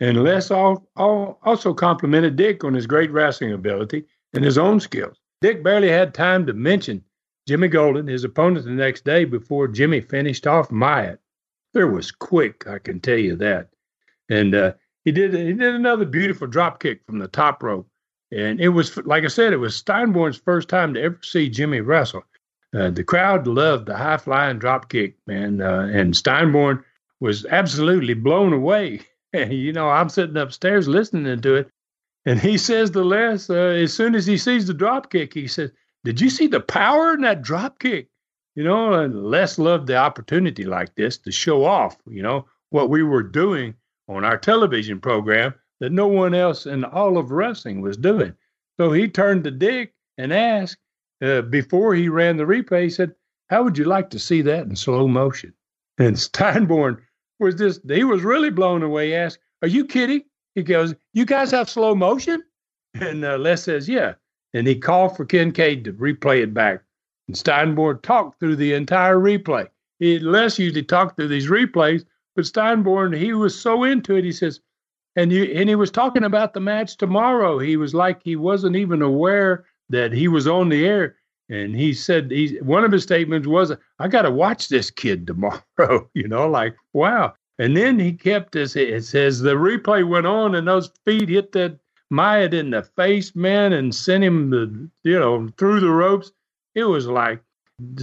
And 0.01 0.23
Les 0.23 0.51
also 0.51 1.75
complimented 1.75 2.37
Dick 2.37 2.65
on 2.65 2.75
his 2.75 2.87
great 2.87 3.11
wrestling 3.11 3.53
ability 3.53 4.05
and 4.33 4.45
his 4.45 4.59
own 4.59 4.81
skills. 4.81 5.17
Dick 5.41 5.63
barely 5.63 5.89
had 5.89 6.15
time 6.15 6.47
to 6.47 6.53
mention 6.53 7.05
Jimmy 7.47 7.69
Golden, 7.69 8.07
his 8.07 8.25
opponent 8.25 8.65
the 8.65 8.73
next 8.73 9.05
day, 9.05 9.25
before 9.25 9.69
Jimmy 9.69 10.01
finished 10.01 10.47
off 10.47 10.71
Myatt. 10.71 11.21
There 11.73 11.87
was 11.87 12.11
quick, 12.11 12.67
I 12.67 12.79
can 12.79 13.01
tell 13.01 13.19
you 13.19 13.37
that. 13.37 13.69
And 14.29 14.55
uh, 14.55 14.73
he 15.05 15.13
did 15.13 15.35
he 15.35 15.53
did 15.53 15.75
another 15.75 16.05
beautiful 16.05 16.49
drop 16.49 16.81
kick 16.81 17.03
from 17.07 17.19
the 17.19 17.29
top 17.29 17.63
rope, 17.63 17.89
and 18.33 18.61
it 18.61 18.71
was 18.71 18.97
like 19.07 19.25
I 19.25 19.29
said, 19.29 19.53
it 19.53 19.59
was 19.59 19.81
Steinborn's 19.81 20.37
first 20.39 20.69
time 20.69 20.95
to 20.95 21.03
ever 21.03 21.19
see 21.23 21.49
Jimmy 21.49 21.81
wrestle. 21.81 22.25
Uh, 22.75 22.91
the 22.91 23.05
crowd 23.05 23.47
loved 23.47 23.87
the 23.87 23.97
high 23.97 24.17
flying 24.17 24.59
drop 24.59 24.89
kick, 24.89 25.17
man, 25.27 25.61
uh, 25.61 25.89
and 25.93 26.15
Steinborn 26.15 26.83
was 27.21 27.47
absolutely 27.47 28.15
blown 28.15 28.53
away. 28.53 29.01
you 29.33 29.73
know, 29.73 29.89
I'm 29.89 30.09
sitting 30.09 30.37
upstairs 30.37 30.89
listening 30.89 31.41
to 31.41 31.55
it, 31.55 31.71
and 32.25 32.41
he 32.41 32.59
says 32.59 32.91
to 32.91 33.03
Les, 33.03 33.49
uh, 33.49 33.55
as 33.55 33.95
soon 33.95 34.15
as 34.15 34.27
he 34.27 34.37
sees 34.37 34.67
the 34.67 34.75
drop 34.75 35.11
kick, 35.11 35.33
he 35.35 35.47
says, 35.47 35.71
"Did 36.05 36.21
you 36.21 36.29
see 36.29 36.49
the 36.49 36.61
power 36.61 37.15
in 37.15 37.23
that 37.23 37.43
drop 37.43 37.79
kick?" 37.79 38.09
you 38.57 38.65
know, 38.65 38.95
and 38.95 39.31
Les 39.31 39.59
loved 39.59 39.87
the 39.87 39.97
opportunity 39.97 40.65
like 40.65 40.95
this 40.97 41.19
to 41.19 41.31
show 41.31 41.65
off, 41.65 41.97
you 42.07 42.23
know, 42.23 42.47
what 42.71 42.89
we 42.91 43.03
were 43.03 43.23
doing 43.23 43.75
on 44.09 44.25
our 44.25 44.39
television 44.39 44.99
program 44.99 45.55
that 45.79 45.93
no 45.93 46.09
one 46.09 46.35
else 46.35 46.65
in 46.65 46.83
all 46.83 47.19
of 47.19 47.31
wrestling 47.31 47.83
was 47.83 47.99
doing. 47.99 48.35
So 48.79 48.93
he 48.93 49.09
turned 49.09 49.45
to 49.45 49.51
Dick 49.51 49.93
and 50.17 50.33
asked, 50.33 50.79
uh, 51.23 51.43
before 51.43 51.95
he 51.95 52.09
ran 52.09 52.37
the 52.37 52.45
replay, 52.45 52.85
he 52.85 52.91
said, 52.91 53.15
How 53.49 53.63
would 53.63 53.79
you 53.79 53.85
like 53.85 54.11
to 54.11 54.19
see 54.19 54.43
that 54.43 54.67
in 54.67 54.77
slow 54.77 55.09
motion? 55.09 55.55
And 55.99 56.17
Steinborn 56.17 56.99
was 57.39 57.55
just, 57.55 57.81
he 57.89 58.05
was 58.05 58.23
really 58.23 58.51
blown 58.51 58.83
away. 58.83 59.09
He 59.09 59.15
asked, 59.15 59.39
Are 59.63 59.69
you 59.69 59.85
kidding? 59.85 60.23
He 60.55 60.63
goes, 60.63 60.95
You 61.13 61.25
guys 61.25 61.51
have 61.51 61.71
slow 61.71 61.95
motion? 61.95 62.43
And 62.95 63.25
uh, 63.25 63.39
Les 63.39 63.63
says, 63.63 63.89
Yeah. 63.89 64.15
And 64.55 64.67
he 64.67 64.77
called 64.77 65.17
for 65.17 65.25
Kincaid 65.25 65.85
to 65.85 65.93
replay 65.93 66.43
it 66.43 66.55
back. 66.55 66.83
And 67.29 67.37
Steinborn 67.37 68.03
talked 68.03 68.41
through 68.41 68.57
the 68.57 68.73
entire 68.73 69.17
replay. 69.17 69.69
He 69.99 70.19
Les 70.19 70.59
usually 70.59 70.83
talked 70.83 71.17
through 71.17 71.29
these 71.29 71.49
replays, 71.49 72.05
but 72.35 72.45
Steinborn, 72.45 73.17
he 73.17 73.33
was 73.33 73.59
so 73.59 73.83
into 73.85 74.17
it. 74.17 74.25
He 74.25 74.33
says, 74.33 74.61
and 75.17 75.33
you, 75.33 75.45
and 75.45 75.69
he 75.69 75.75
was 75.75 75.91
talking 75.91 76.25
about 76.25 76.53
the 76.53 76.61
match 76.61 76.97
tomorrow. 76.97 77.59
He 77.59 77.77
was 77.79 77.95
like 77.95 78.23
he 78.23 78.37
wasn't 78.37 78.77
even 78.77 79.01
aware 79.01 79.65
that 79.91 80.13
he 80.13 80.29
was 80.29 80.47
on 80.47 80.69
the 80.69 80.87
air. 80.87 81.17
And 81.49 81.77
he 81.77 81.93
said 81.93 82.31
he 82.31 82.59
one 82.61 82.85
of 82.85 82.91
his 82.91 83.05
statements 83.05 83.47
was, 83.47 83.73
"I 84.01 84.09
got 84.09 84.23
to 84.23 84.31
watch 84.33 84.69
this 84.69 84.91
kid 84.91 85.27
tomorrow." 85.27 86.11
you 86.15 86.27
know, 86.27 86.49
like 86.49 86.75
wow. 86.93 87.35
And 87.59 87.77
then 87.77 87.99
he 87.99 88.13
kept 88.13 88.53
this. 88.53 88.75
It 88.75 89.05
says 89.05 89.41
the 89.41 89.55
replay 89.55 90.07
went 90.07 90.27
on, 90.27 90.57
and 90.57 90.67
those 90.67 90.91
feet 91.05 91.29
hit 91.29 91.53
that 91.53 91.79
Myatt 92.11 92.53
in 92.53 92.71
the 92.71 92.83
face, 92.83 93.35
man, 93.37 93.73
and 93.73 93.95
sent 93.95 94.25
him 94.25 94.51
the 94.51 94.89
you 95.05 95.19
know 95.19 95.49
through 95.57 95.81
the 95.81 95.91
ropes 95.91 96.33
it 96.77 96.85
was 96.85 97.07
like 97.09 97.43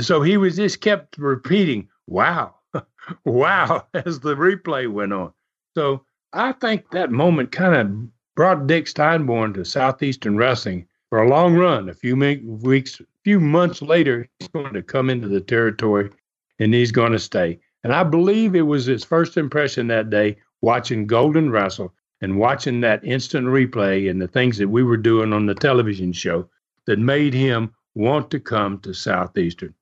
so 0.01 0.21
he 0.21 0.35
was 0.35 0.57
just 0.57 0.81
kept 0.81 1.17
repeating 1.17 1.87
wow 2.07 2.53
wow 3.25 3.85
as 3.93 4.19
the 4.19 4.35
replay 4.35 4.91
went 4.91 5.13
on 5.13 5.31
so 5.75 6.03
i 6.33 6.51
think 6.51 6.89
that 6.91 7.11
moment 7.11 7.51
kind 7.51 7.75
of 7.75 8.35
brought 8.35 8.67
dick 8.67 8.85
steinborn 8.85 9.53
to 9.53 9.63
southeastern 9.63 10.35
wrestling 10.35 10.85
for 11.13 11.21
a 11.21 11.29
long 11.29 11.53
run 11.53 11.89
a 11.89 11.93
few 11.93 12.15
weeks 12.63 12.99
a 12.99 13.05
few 13.23 13.39
months 13.39 13.83
later 13.83 14.27
he's 14.39 14.47
going 14.47 14.73
to 14.73 14.81
come 14.81 15.11
into 15.11 15.27
the 15.27 15.41
territory 15.41 16.09
and 16.57 16.73
he's 16.73 16.91
going 16.91 17.11
to 17.11 17.19
stay 17.19 17.59
and 17.83 17.93
i 17.93 18.03
believe 18.03 18.55
it 18.55 18.63
was 18.63 18.87
his 18.87 19.03
first 19.03 19.37
impression 19.37 19.85
that 19.85 20.09
day 20.09 20.35
watching 20.61 21.05
golden 21.05 21.51
wrestle 21.51 21.93
and 22.21 22.39
watching 22.39 22.81
that 22.81 23.05
instant 23.05 23.45
replay 23.45 24.09
and 24.09 24.19
the 24.19 24.27
things 24.27 24.57
that 24.57 24.69
we 24.69 24.81
were 24.81 24.97
doing 24.97 25.33
on 25.33 25.45
the 25.45 25.53
television 25.53 26.11
show 26.11 26.49
that 26.87 26.97
made 26.97 27.35
him 27.35 27.71
want 27.93 28.31
to 28.31 28.39
come 28.39 28.79
to 28.79 28.91
Southeastern. 28.91 29.73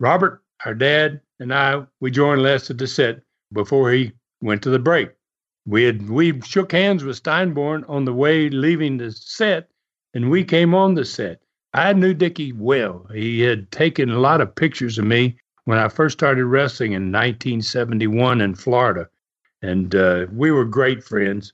Robert, 0.00 0.42
our 0.64 0.74
dad, 0.74 1.20
and 1.38 1.54
I, 1.54 1.82
we 2.00 2.10
joined 2.10 2.42
Les 2.42 2.70
at 2.70 2.78
the 2.78 2.86
set 2.86 3.20
before 3.52 3.92
he 3.92 4.10
went 4.40 4.62
to 4.62 4.70
the 4.70 4.78
break. 4.80 5.10
We 5.66 5.84
had 5.84 6.08
we 6.08 6.40
shook 6.40 6.72
hands 6.72 7.04
with 7.04 7.22
Steinborn 7.22 7.84
on 7.88 8.04
the 8.04 8.14
way 8.14 8.48
leaving 8.48 8.96
the 8.96 9.12
set, 9.12 9.68
and 10.16 10.30
we 10.30 10.42
came 10.42 10.74
on 10.74 10.94
the 10.94 11.04
set. 11.04 11.42
I 11.74 11.92
knew 11.92 12.14
Dickie 12.14 12.52
well. 12.52 13.06
He 13.12 13.42
had 13.42 13.70
taken 13.70 14.08
a 14.08 14.18
lot 14.18 14.40
of 14.40 14.54
pictures 14.54 14.96
of 14.96 15.04
me 15.04 15.36
when 15.66 15.76
I 15.76 15.88
first 15.88 16.16
started 16.16 16.46
wrestling 16.46 16.92
in 16.92 17.12
1971 17.12 18.40
in 18.40 18.54
Florida, 18.54 19.10
and 19.60 19.94
uh, 19.94 20.24
we 20.32 20.50
were 20.50 20.64
great 20.64 21.04
friends. 21.04 21.52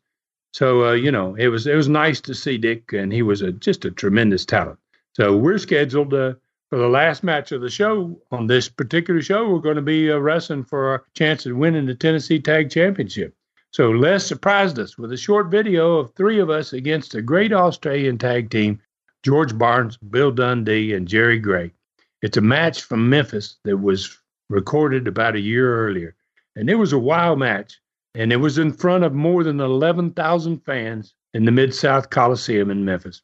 So 0.52 0.86
uh, 0.86 0.92
you 0.92 1.10
know, 1.10 1.34
it 1.34 1.48
was 1.48 1.66
it 1.66 1.74
was 1.74 1.88
nice 1.88 2.20
to 2.20 2.36
see 2.36 2.56
Dick, 2.56 2.92
and 2.92 3.12
he 3.12 3.22
was 3.22 3.42
a, 3.42 3.50
just 3.50 3.84
a 3.84 3.90
tremendous 3.90 4.46
talent. 4.46 4.78
So 5.14 5.36
we're 5.36 5.58
scheduled 5.58 6.14
uh, 6.14 6.34
for 6.70 6.78
the 6.78 6.88
last 6.88 7.24
match 7.24 7.50
of 7.50 7.62
the 7.62 7.70
show. 7.70 8.16
On 8.30 8.46
this 8.46 8.68
particular 8.68 9.22
show, 9.22 9.50
we're 9.50 9.58
going 9.58 9.74
to 9.74 9.82
be 9.82 10.08
uh, 10.08 10.18
wrestling 10.18 10.62
for 10.62 10.94
a 10.94 11.00
chance 11.14 11.44
at 11.48 11.54
winning 11.54 11.86
the 11.86 11.96
Tennessee 11.96 12.38
Tag 12.38 12.70
Championship. 12.70 13.34
So 13.72 13.90
Les 13.90 14.26
surprised 14.26 14.78
us 14.78 14.98
with 14.98 15.12
a 15.12 15.16
short 15.16 15.50
video 15.50 15.96
of 15.96 16.14
three 16.14 16.38
of 16.38 16.50
us 16.50 16.74
against 16.74 17.14
a 17.14 17.22
great 17.22 17.54
Australian 17.54 18.18
tag 18.18 18.50
team, 18.50 18.78
George 19.22 19.56
Barnes, 19.56 19.96
Bill 19.96 20.30
Dundee, 20.30 20.92
and 20.92 21.08
Jerry 21.08 21.38
Gray. 21.38 21.72
It's 22.20 22.36
a 22.36 22.42
match 22.42 22.82
from 22.82 23.08
Memphis 23.08 23.56
that 23.64 23.78
was 23.78 24.18
recorded 24.50 25.08
about 25.08 25.36
a 25.36 25.40
year 25.40 25.74
earlier. 25.86 26.14
And 26.54 26.68
it 26.68 26.74
was 26.74 26.92
a 26.92 26.98
wild 26.98 27.38
match. 27.38 27.80
And 28.14 28.30
it 28.30 28.36
was 28.36 28.58
in 28.58 28.74
front 28.74 29.04
of 29.04 29.14
more 29.14 29.42
than 29.42 29.58
11,000 29.58 30.58
fans 30.66 31.14
in 31.32 31.46
the 31.46 31.50
Mid 31.50 31.74
South 31.74 32.10
Coliseum 32.10 32.70
in 32.70 32.84
Memphis. 32.84 33.22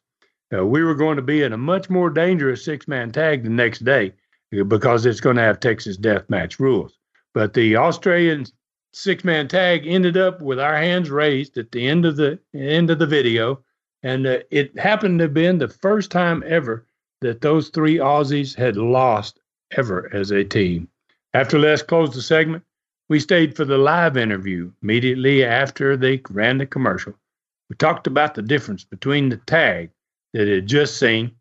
Uh, 0.51 0.65
we 0.65 0.81
were 0.81 0.95
going 0.95 1.17
to 1.17 1.21
be 1.21 1.43
in 1.43 1.53
a 1.53 1.57
much 1.59 1.91
more 1.91 2.09
dangerous 2.09 2.65
six 2.65 2.87
man 2.87 3.11
tag 3.11 3.43
the 3.43 3.51
next 3.51 3.85
day 3.85 4.13
because 4.67 5.05
it's 5.05 5.21
going 5.21 5.35
to 5.35 5.43
have 5.43 5.59
Texas 5.59 5.95
death 5.95 6.27
match 6.27 6.59
rules. 6.59 6.97
But 7.35 7.53
the 7.53 7.75
Australian 7.75 8.47
six 8.93 9.23
man 9.23 9.47
tag 9.47 9.85
ended 9.85 10.17
up 10.17 10.41
with 10.41 10.59
our 10.59 10.75
hands 10.75 11.09
raised 11.09 11.57
at 11.57 11.71
the 11.71 11.87
end 11.87 12.05
of 12.05 12.15
the 12.15 12.39
end 12.53 12.89
of 12.89 12.99
the 12.99 13.07
video, 13.07 13.63
and 14.03 14.25
uh, 14.25 14.39
it 14.51 14.77
happened 14.77 15.19
to 15.19 15.25
have 15.25 15.33
been 15.33 15.57
the 15.57 15.67
first 15.67 16.11
time 16.11 16.43
ever 16.45 16.85
that 17.21 17.41
those 17.41 17.69
three 17.69 17.97
Aussies 17.97 18.55
had 18.55 18.77
lost 18.77 19.39
ever 19.71 20.09
as 20.13 20.31
a 20.31 20.43
team. 20.43 20.87
After 21.33 21.59
Les 21.59 21.81
closed 21.81 22.13
the 22.13 22.21
segment, 22.21 22.63
we 23.09 23.19
stayed 23.19 23.55
for 23.55 23.65
the 23.65 23.77
live 23.77 24.17
interview 24.17 24.71
immediately 24.81 25.43
after 25.43 25.97
they 25.97 26.21
ran 26.29 26.57
the 26.57 26.65
commercial. 26.65 27.13
We 27.69 27.75
talked 27.75 28.07
about 28.07 28.35
the 28.35 28.41
difference 28.41 28.83
between 28.83 29.29
the 29.29 29.37
tag 29.37 29.91
that 30.33 30.47
had 30.47 30.67
just 30.67 30.97
seen 30.97 31.31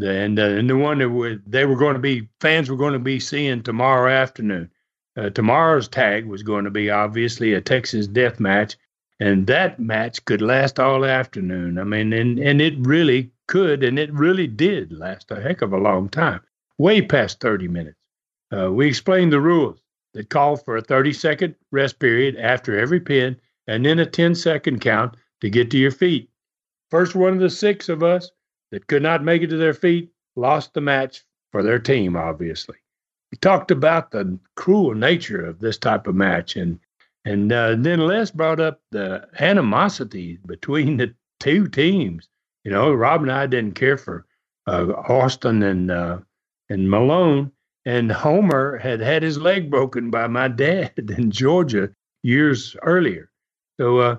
and, 0.00 0.38
uh, 0.38 0.42
and 0.42 0.70
the 0.70 0.76
one 0.76 0.98
that 0.98 1.08
were, 1.08 1.40
they 1.46 1.64
were 1.64 1.76
going 1.76 1.94
to 1.94 2.00
be 2.00 2.28
fans 2.40 2.70
were 2.70 2.76
going 2.76 2.92
to 2.92 2.98
be 2.98 3.20
seeing 3.20 3.62
tomorrow 3.62 4.10
afternoon. 4.10 4.70
Uh, 5.18 5.30
tomorrow's 5.30 5.88
tag 5.88 6.26
was 6.26 6.44
going 6.44 6.64
to 6.64 6.70
be 6.70 6.90
obviously 6.90 7.52
a 7.52 7.60
Texas 7.60 8.06
death 8.06 8.38
match, 8.38 8.76
and 9.18 9.48
that 9.48 9.80
match 9.80 10.24
could 10.24 10.40
last 10.40 10.78
all 10.78 11.04
afternoon. 11.04 11.76
I 11.76 11.82
mean, 11.82 12.12
and, 12.12 12.38
and 12.38 12.60
it 12.60 12.74
really 12.78 13.32
could, 13.48 13.82
and 13.82 13.98
it 13.98 14.12
really 14.12 14.46
did 14.46 14.92
last 14.92 15.32
a 15.32 15.40
heck 15.40 15.60
of 15.60 15.72
a 15.72 15.78
long 15.78 16.08
time, 16.08 16.40
way 16.78 17.02
past 17.02 17.40
30 17.40 17.66
minutes. 17.66 17.98
Uh, 18.56 18.70
we 18.70 18.86
explained 18.86 19.32
the 19.32 19.40
rules 19.40 19.80
that 20.14 20.30
call 20.30 20.56
for 20.56 20.76
a 20.76 20.82
30 20.82 21.12
second 21.12 21.56
rest 21.72 21.98
period 21.98 22.36
after 22.36 22.78
every 22.78 23.00
pin 23.00 23.36
and 23.66 23.84
then 23.84 23.98
a 23.98 24.06
10 24.06 24.36
second 24.36 24.80
count 24.80 25.16
to 25.40 25.50
get 25.50 25.68
to 25.72 25.78
your 25.78 25.90
feet. 25.90 26.30
First 26.92 27.16
one 27.16 27.32
of 27.32 27.40
the 27.40 27.50
six 27.50 27.88
of 27.88 28.04
us 28.04 28.30
that 28.70 28.86
could 28.86 29.02
not 29.02 29.24
make 29.24 29.42
it 29.42 29.48
to 29.48 29.56
their 29.56 29.74
feet 29.74 30.12
lost 30.36 30.74
the 30.74 30.80
match 30.80 31.24
for 31.50 31.64
their 31.64 31.80
team, 31.80 32.16
obviously 32.16 32.76
talked 33.36 33.70
about 33.70 34.10
the 34.10 34.38
cruel 34.56 34.94
nature 34.94 35.44
of 35.44 35.60
this 35.60 35.78
type 35.78 36.06
of 36.06 36.14
match, 36.14 36.56
and 36.56 36.78
and 37.24 37.52
uh, 37.52 37.76
then 37.78 38.00
Les 38.00 38.30
brought 38.30 38.60
up 38.60 38.80
the 38.90 39.26
animosity 39.38 40.38
between 40.46 40.96
the 40.96 41.14
two 41.40 41.68
teams. 41.68 42.28
You 42.64 42.72
know, 42.72 42.92
Rob 42.92 43.22
and 43.22 43.32
I 43.32 43.46
didn't 43.46 43.74
care 43.74 43.96
for 43.96 44.26
uh, 44.66 44.92
Austin 45.08 45.62
and 45.62 45.90
uh, 45.90 46.18
and 46.68 46.90
Malone, 46.90 47.52
and 47.84 48.10
Homer 48.10 48.78
had 48.78 49.00
had 49.00 49.22
his 49.22 49.38
leg 49.38 49.70
broken 49.70 50.10
by 50.10 50.26
my 50.26 50.48
dad 50.48 50.92
in 51.18 51.30
Georgia 51.30 51.90
years 52.22 52.76
earlier. 52.82 53.30
So 53.80 53.98
uh, 53.98 54.16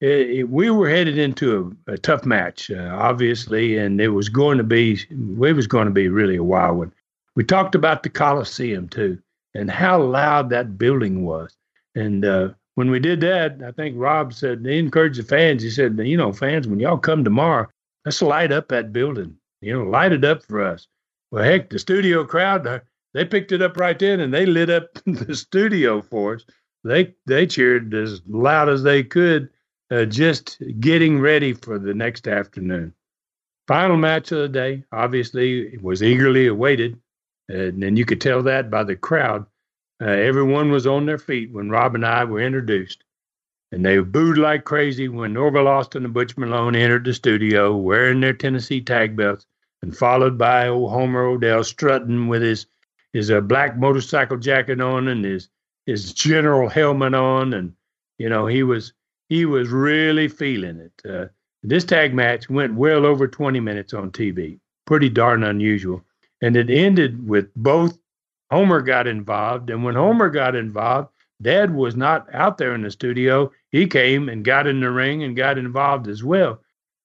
it, 0.00 0.30
it, 0.30 0.50
we 0.50 0.70
were 0.70 0.88
headed 0.88 1.18
into 1.18 1.76
a, 1.86 1.92
a 1.92 1.98
tough 1.98 2.24
match, 2.24 2.70
uh, 2.70 2.96
obviously, 2.98 3.78
and 3.78 4.00
it 4.00 4.08
was 4.08 4.28
going 4.28 4.58
to 4.58 4.64
be 4.64 4.98
it 5.10 5.54
was 5.54 5.66
going 5.66 5.86
to 5.86 5.92
be 5.92 6.08
really 6.08 6.36
a 6.36 6.42
wild 6.44 6.78
one. 6.78 6.92
We 7.36 7.44
talked 7.44 7.74
about 7.74 8.02
the 8.02 8.10
Coliseum 8.10 8.88
too, 8.88 9.18
and 9.54 9.70
how 9.70 10.02
loud 10.02 10.50
that 10.50 10.78
building 10.78 11.24
was. 11.24 11.56
And 11.94 12.24
uh, 12.24 12.50
when 12.74 12.90
we 12.90 12.98
did 12.98 13.20
that, 13.20 13.60
I 13.64 13.72
think 13.72 13.96
Rob 13.98 14.32
said 14.32 14.64
he 14.64 14.78
encouraged 14.78 15.18
the 15.18 15.24
fans. 15.24 15.62
He 15.62 15.70
said, 15.70 15.98
you 15.98 16.16
know, 16.16 16.32
fans, 16.32 16.66
when 16.68 16.80
y'all 16.80 16.98
come 16.98 17.24
tomorrow, 17.24 17.68
let's 18.04 18.22
light 18.22 18.52
up 18.52 18.68
that 18.68 18.92
building. 18.92 19.36
You 19.60 19.78
know, 19.78 19.84
light 19.84 20.12
it 20.12 20.24
up 20.24 20.42
for 20.44 20.62
us. 20.62 20.86
Well, 21.30 21.44
heck, 21.44 21.70
the 21.70 21.78
studio 21.78 22.24
crowd, 22.24 22.66
uh, 22.66 22.80
they 23.14 23.24
picked 23.24 23.52
it 23.52 23.62
up 23.62 23.76
right 23.76 23.98
then, 23.98 24.20
and 24.20 24.32
they 24.32 24.46
lit 24.46 24.70
up 24.70 24.92
the 25.06 25.34
studio 25.34 26.02
for 26.02 26.34
us. 26.34 26.44
They 26.84 27.14
they 27.26 27.46
cheered 27.46 27.94
as 27.94 28.20
loud 28.28 28.68
as 28.68 28.82
they 28.82 29.02
could, 29.02 29.48
uh, 29.90 30.04
just 30.04 30.62
getting 30.80 31.18
ready 31.18 31.54
for 31.54 31.78
the 31.78 31.94
next 31.94 32.28
afternoon. 32.28 32.92
Final 33.66 33.96
match 33.96 34.30
of 34.32 34.40
the 34.40 34.48
day, 34.48 34.84
obviously, 34.92 35.78
was 35.78 36.02
eagerly 36.02 36.46
awaited. 36.46 37.00
And, 37.48 37.82
and 37.82 37.98
you 37.98 38.04
could 38.04 38.20
tell 38.20 38.42
that 38.42 38.70
by 38.70 38.84
the 38.84 38.96
crowd. 38.96 39.46
Uh, 40.00 40.06
everyone 40.06 40.70
was 40.70 40.86
on 40.86 41.06
their 41.06 41.18
feet 41.18 41.52
when 41.52 41.70
Rob 41.70 41.94
and 41.94 42.04
I 42.04 42.24
were 42.24 42.40
introduced. 42.40 43.04
And 43.72 43.84
they 43.84 43.98
booed 43.98 44.38
like 44.38 44.64
crazy 44.64 45.08
when 45.08 45.32
Norvell 45.32 45.68
Austin 45.68 46.04
and 46.04 46.14
Butch 46.14 46.36
Malone 46.36 46.76
entered 46.76 47.04
the 47.04 47.14
studio 47.14 47.76
wearing 47.76 48.20
their 48.20 48.32
Tennessee 48.32 48.80
tag 48.80 49.16
belts 49.16 49.46
and 49.82 49.96
followed 49.96 50.38
by 50.38 50.68
old 50.68 50.90
Homer 50.90 51.24
Odell 51.24 51.64
strutting 51.64 52.28
with 52.28 52.42
his 52.42 52.66
his 53.12 53.30
uh, 53.30 53.40
black 53.40 53.76
motorcycle 53.76 54.36
jacket 54.36 54.80
on 54.80 55.08
and 55.08 55.24
his 55.24 55.48
his 55.86 56.12
general 56.12 56.68
helmet 56.68 57.14
on 57.14 57.52
and 57.52 57.74
you 58.18 58.28
know 58.28 58.46
he 58.46 58.62
was 58.62 58.92
he 59.28 59.44
was 59.44 59.68
really 59.68 60.28
feeling 60.28 60.78
it. 60.78 61.08
Uh, 61.08 61.26
this 61.62 61.84
tag 61.84 62.14
match 62.14 62.48
went 62.48 62.74
well 62.74 63.06
over 63.06 63.26
20 63.26 63.58
minutes 63.60 63.94
on 63.94 64.10
TV. 64.10 64.58
Pretty 64.86 65.08
darn 65.08 65.42
unusual 65.42 66.04
and 66.42 66.56
it 66.56 66.70
ended 66.70 67.26
with 67.26 67.54
both 67.54 67.98
Homer 68.50 68.80
got 68.82 69.06
involved. 69.06 69.70
And 69.70 69.84
when 69.84 69.94
Homer 69.94 70.28
got 70.28 70.54
involved, 70.54 71.08
Dad 71.42 71.74
was 71.74 71.96
not 71.96 72.32
out 72.32 72.58
there 72.58 72.74
in 72.74 72.82
the 72.82 72.90
studio. 72.90 73.50
He 73.70 73.86
came 73.86 74.28
and 74.28 74.44
got 74.44 74.66
in 74.66 74.80
the 74.80 74.90
ring 74.90 75.22
and 75.22 75.36
got 75.36 75.58
involved 75.58 76.08
as 76.08 76.22
well. 76.22 76.60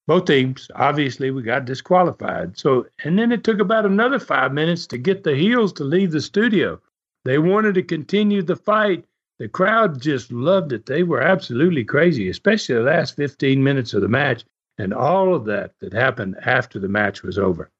Both 0.06 0.26
teams, 0.26 0.70
obviously, 0.74 1.30
we 1.30 1.42
got 1.42 1.64
disqualified. 1.64 2.58
So, 2.58 2.86
and 3.04 3.18
then 3.18 3.32
it 3.32 3.44
took 3.44 3.60
about 3.60 3.86
another 3.86 4.18
five 4.18 4.52
minutes 4.52 4.86
to 4.88 4.98
get 4.98 5.24
the 5.24 5.36
heels 5.36 5.72
to 5.74 5.84
leave 5.84 6.10
the 6.10 6.20
studio. 6.20 6.80
They 7.24 7.38
wanted 7.38 7.74
to 7.74 7.82
continue 7.82 8.42
the 8.42 8.56
fight. 8.56 9.04
The 9.38 9.48
crowd 9.48 10.00
just 10.00 10.32
loved 10.32 10.72
it. 10.72 10.86
They 10.86 11.02
were 11.02 11.22
absolutely 11.22 11.84
crazy, 11.84 12.28
especially 12.28 12.76
the 12.76 12.82
last 12.82 13.16
15 13.16 13.62
minutes 13.62 13.94
of 13.94 14.02
the 14.02 14.08
match 14.08 14.44
and 14.80 14.94
all 14.94 15.34
of 15.34 15.44
that 15.44 15.74
that 15.80 15.92
happened 15.92 16.36
after 16.42 16.78
the 16.78 16.88
match 16.88 17.22
was 17.22 17.38
over. 17.38 17.70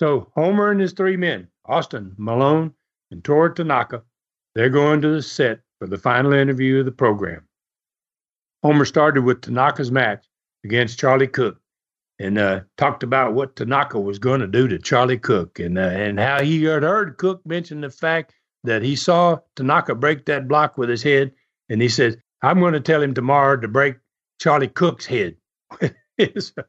So 0.00 0.32
Homer 0.34 0.70
and 0.70 0.80
his 0.80 0.94
three 0.94 1.18
men, 1.18 1.48
Austin, 1.66 2.14
Malone, 2.16 2.72
and 3.10 3.22
Toru 3.22 3.52
Tanaka, 3.52 4.02
they're 4.54 4.70
going 4.70 5.02
to 5.02 5.10
the 5.10 5.20
set 5.20 5.60
for 5.78 5.86
the 5.86 5.98
final 5.98 6.32
interview 6.32 6.78
of 6.78 6.86
the 6.86 6.90
program. 6.90 7.46
Homer 8.62 8.86
started 8.86 9.24
with 9.24 9.42
Tanaka's 9.42 9.92
match 9.92 10.24
against 10.64 10.98
Charlie 10.98 11.26
Cook 11.26 11.60
and 12.18 12.38
uh, 12.38 12.60
talked 12.78 13.02
about 13.02 13.34
what 13.34 13.56
Tanaka 13.56 14.00
was 14.00 14.18
going 14.18 14.40
to 14.40 14.46
do 14.46 14.68
to 14.68 14.78
Charlie 14.78 15.18
Cook 15.18 15.58
and 15.58 15.76
uh, 15.76 15.82
and 15.82 16.18
how 16.18 16.42
he 16.42 16.64
had 16.64 16.82
heard 16.82 17.18
Cook 17.18 17.44
mention 17.44 17.82
the 17.82 17.90
fact 17.90 18.32
that 18.64 18.80
he 18.80 18.96
saw 18.96 19.40
Tanaka 19.54 19.94
break 19.94 20.24
that 20.24 20.48
block 20.48 20.78
with 20.78 20.88
his 20.88 21.02
head, 21.02 21.32
and 21.68 21.82
he 21.82 21.90
said, 21.90 22.22
"I'm 22.40 22.58
going 22.58 22.72
to 22.72 22.80
tell 22.80 23.02
him 23.02 23.12
tomorrow 23.12 23.60
to 23.60 23.68
break 23.68 23.96
Charlie 24.40 24.68
Cook's 24.68 25.04
head." 25.04 25.36
so, 25.82 26.62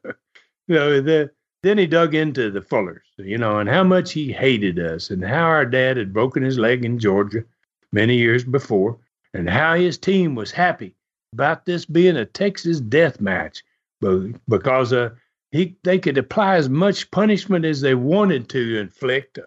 you 0.68 0.74
know, 0.74 1.00
the 1.00 1.30
then 1.62 1.78
he 1.78 1.86
dug 1.86 2.14
into 2.14 2.50
the 2.50 2.60
Fullers, 2.60 3.02
you 3.18 3.38
know, 3.38 3.58
and 3.58 3.68
how 3.68 3.84
much 3.84 4.12
he 4.12 4.32
hated 4.32 4.78
us, 4.78 5.10
and 5.10 5.24
how 5.24 5.44
our 5.44 5.64
dad 5.64 5.96
had 5.96 6.12
broken 6.12 6.42
his 6.42 6.58
leg 6.58 6.84
in 6.84 6.98
Georgia 6.98 7.44
many 7.92 8.16
years 8.16 8.44
before, 8.44 8.98
and 9.32 9.48
how 9.48 9.74
his 9.74 9.96
team 9.96 10.34
was 10.34 10.50
happy 10.50 10.94
about 11.32 11.64
this 11.64 11.84
being 11.84 12.16
a 12.16 12.24
Texas 12.24 12.80
death 12.80 13.20
match, 13.20 13.62
because 14.48 14.92
uh, 14.92 15.10
he 15.52 15.76
they 15.84 15.98
could 15.98 16.18
apply 16.18 16.56
as 16.56 16.68
much 16.68 17.10
punishment 17.10 17.64
as 17.64 17.80
they 17.80 17.94
wanted 17.94 18.48
to 18.48 18.78
inflict, 18.78 19.38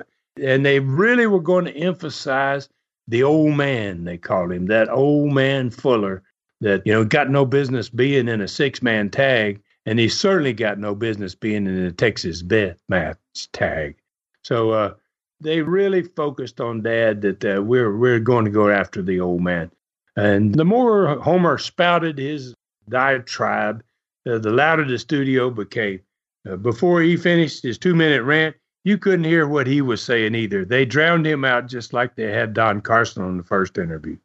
and 0.42 0.66
they 0.66 0.80
really 0.80 1.28
were 1.28 1.42
going 1.42 1.66
to 1.66 1.76
emphasize 1.76 2.70
the 3.08 3.24
old 3.24 3.56
man 3.56 4.06
they 4.06 4.18
called 4.18 4.52
him, 4.52 4.68
that 4.68 4.90
old 4.90 5.34
man 5.34 5.70
Fuller 5.70 6.24
that 6.62 6.82
you 6.86 6.94
know 6.94 7.04
got 7.04 7.30
no 7.30 7.46
business 7.46 7.90
being 7.90 8.30
in 8.30 8.42
a 8.42 8.48
six 8.48 8.82
man 8.82 9.10
tag 9.10 9.62
and 9.86 10.00
he 10.00 10.10
certainly 10.10 10.54
got 10.54 10.80
no 10.80 10.96
business 10.96 11.36
being 11.36 11.68
in 11.68 11.86
the 11.86 11.92
Texas 11.92 12.42
death 12.42 12.78
match 12.90 13.18
tag. 13.52 13.96
So 14.44 14.72
uh, 14.72 14.94
they 15.42 15.62
really 15.62 16.04
focused 16.04 16.60
on 16.62 16.82
Dad 16.82 17.22
that 17.22 17.46
uh, 17.46 17.62
we're 17.62 17.96
we're 17.96 18.20
going 18.20 18.46
to 18.46 18.52
go 18.52 18.70
after 18.70 19.02
the 19.02 19.20
old 19.20 19.42
man. 19.42 19.72
And 20.16 20.56
the 20.56 20.66
more 20.66 21.20
Homer 21.20 21.58
spouted 21.58 22.18
his 22.18 22.56
diatribe, 22.88 23.84
uh, 24.30 24.38
the 24.38 24.52
louder 24.52 24.86
the 24.86 24.98
studio 24.98 25.50
became. 25.50 26.02
Uh, 26.50 26.56
before 26.56 27.02
he 27.02 27.18
finished 27.18 27.64
his 27.64 27.78
two 27.78 27.96
minute 27.96 28.24
rant, 28.24 28.56
you 28.84 28.98
couldn't 28.98 29.26
hear 29.26 29.48
what 29.48 29.68
he 29.68 29.82
was 29.82 30.02
saying 30.02 30.36
either. 30.36 30.64
They 30.64 30.86
drowned 30.86 31.26
him 31.26 31.44
out 31.44 31.68
just 31.68 31.92
like 31.92 32.16
they 32.16 32.32
had 32.32 32.54
Don 32.54 32.82
Carson 32.82 33.24
on 33.24 33.38
the 33.38 33.44
first 33.44 33.78
interview. 33.78 34.18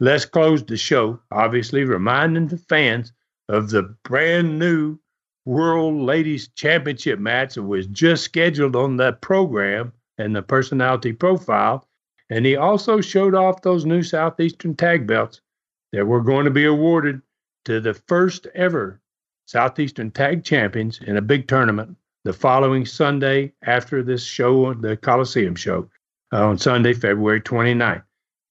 Les 0.00 0.24
closed 0.24 0.66
the 0.66 0.76
show, 0.76 1.20
obviously 1.30 1.84
reminding 1.84 2.48
the 2.48 2.58
fans 2.58 3.12
of 3.48 3.70
the 3.70 3.82
brand 4.04 4.58
new 4.58 4.98
World 5.44 6.02
Ladies 6.02 6.48
Championship 6.48 7.18
match 7.18 7.54
that 7.54 7.62
was 7.62 7.86
just 7.88 8.24
scheduled 8.24 8.76
on 8.76 8.96
that 8.98 9.20
program 9.20 9.92
and 10.18 10.34
the 10.34 10.42
personality 10.42 11.12
profile. 11.12 11.86
And 12.30 12.46
he 12.46 12.56
also 12.56 13.00
showed 13.00 13.34
off 13.34 13.62
those 13.62 13.84
new 13.84 14.02
Southeastern 14.02 14.76
tag 14.76 15.06
belts 15.06 15.40
that 15.92 16.06
were 16.06 16.22
going 16.22 16.44
to 16.44 16.50
be 16.50 16.64
awarded 16.64 17.20
to 17.64 17.80
the 17.80 17.94
first 17.94 18.46
ever 18.54 19.00
Southeastern 19.46 20.10
tag 20.10 20.44
champions 20.44 21.00
in 21.00 21.16
a 21.16 21.22
big 21.22 21.48
tournament 21.48 21.96
the 22.24 22.32
following 22.32 22.86
Sunday 22.86 23.52
after 23.64 24.02
this 24.02 24.24
show, 24.24 24.72
the 24.74 24.96
Coliseum 24.96 25.56
show, 25.56 25.90
uh, 26.32 26.46
on 26.46 26.56
Sunday, 26.56 26.92
February 26.92 27.40
29th. 27.40 28.04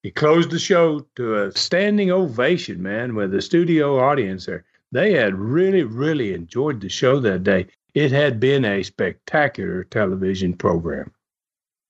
He 0.03 0.11
closed 0.11 0.49
the 0.49 0.59
show 0.59 1.05
to 1.15 1.43
a 1.43 1.51
standing 1.51 2.11
ovation, 2.11 2.81
man, 2.81 3.15
with 3.15 3.31
the 3.31 3.41
studio 3.41 3.99
audience 3.99 4.45
there. 4.45 4.65
They 4.93 5.13
had 5.13 5.35
really, 5.35 5.83
really 5.83 6.33
enjoyed 6.33 6.81
the 6.81 6.89
show 6.89 7.19
that 7.21 7.43
day. 7.43 7.67
It 7.93 8.11
had 8.11 8.41
been 8.41 8.65
a 8.65 8.83
spectacular 8.83 9.85
television 9.85 10.53
program. 10.53 11.13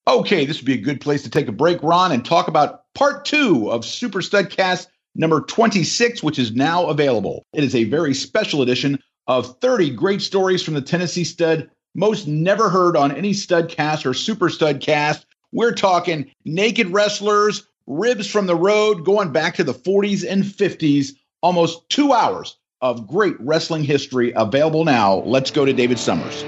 Okay, 0.07 0.45
this 0.45 0.57
would 0.57 0.65
be 0.65 0.73
a 0.73 0.81
good 0.81 1.01
place 1.01 1.23
to 1.23 1.29
take 1.29 1.47
a 1.47 1.51
break, 1.51 1.81
Ron, 1.81 2.11
and 2.11 2.23
talk 2.23 2.47
about 2.47 2.83
part 2.93 3.25
two 3.25 3.71
of 3.71 3.85
Super 3.85 4.19
Studcast 4.19 4.87
number 5.15 5.41
26, 5.41 6.21
which 6.21 6.37
is 6.37 6.51
now 6.51 6.87
available. 6.87 7.43
It 7.53 7.63
is 7.63 7.75
a 7.75 7.85
very 7.85 8.13
special 8.13 8.61
edition 8.61 8.99
of 9.27 9.59
30 9.59 9.91
great 9.91 10.21
stories 10.21 10.61
from 10.61 10.75
the 10.75 10.81
Tennessee 10.81 11.23
stud, 11.23 11.69
most 11.95 12.27
never 12.27 12.69
heard 12.69 12.95
on 12.95 13.11
any 13.11 13.31
studcast 13.31 14.05
or 14.05 14.13
super 14.13 14.49
studcast. 14.49 15.25
We're 15.51 15.73
talking 15.73 16.31
naked 16.45 16.87
wrestlers, 16.87 17.67
ribs 17.87 18.27
from 18.27 18.45
the 18.45 18.55
road, 18.55 19.05
going 19.05 19.31
back 19.31 19.55
to 19.55 19.63
the 19.63 19.73
40s 19.73 20.27
and 20.27 20.43
50s, 20.43 21.13
almost 21.41 21.89
two 21.89 22.13
hours 22.13 22.57
of 22.81 23.07
great 23.07 23.35
wrestling 23.39 23.83
history 23.83 24.33
available 24.35 24.85
now. 24.85 25.17
Let's 25.25 25.51
go 25.51 25.65
to 25.65 25.73
David 25.73 25.99
Summers 25.99 26.47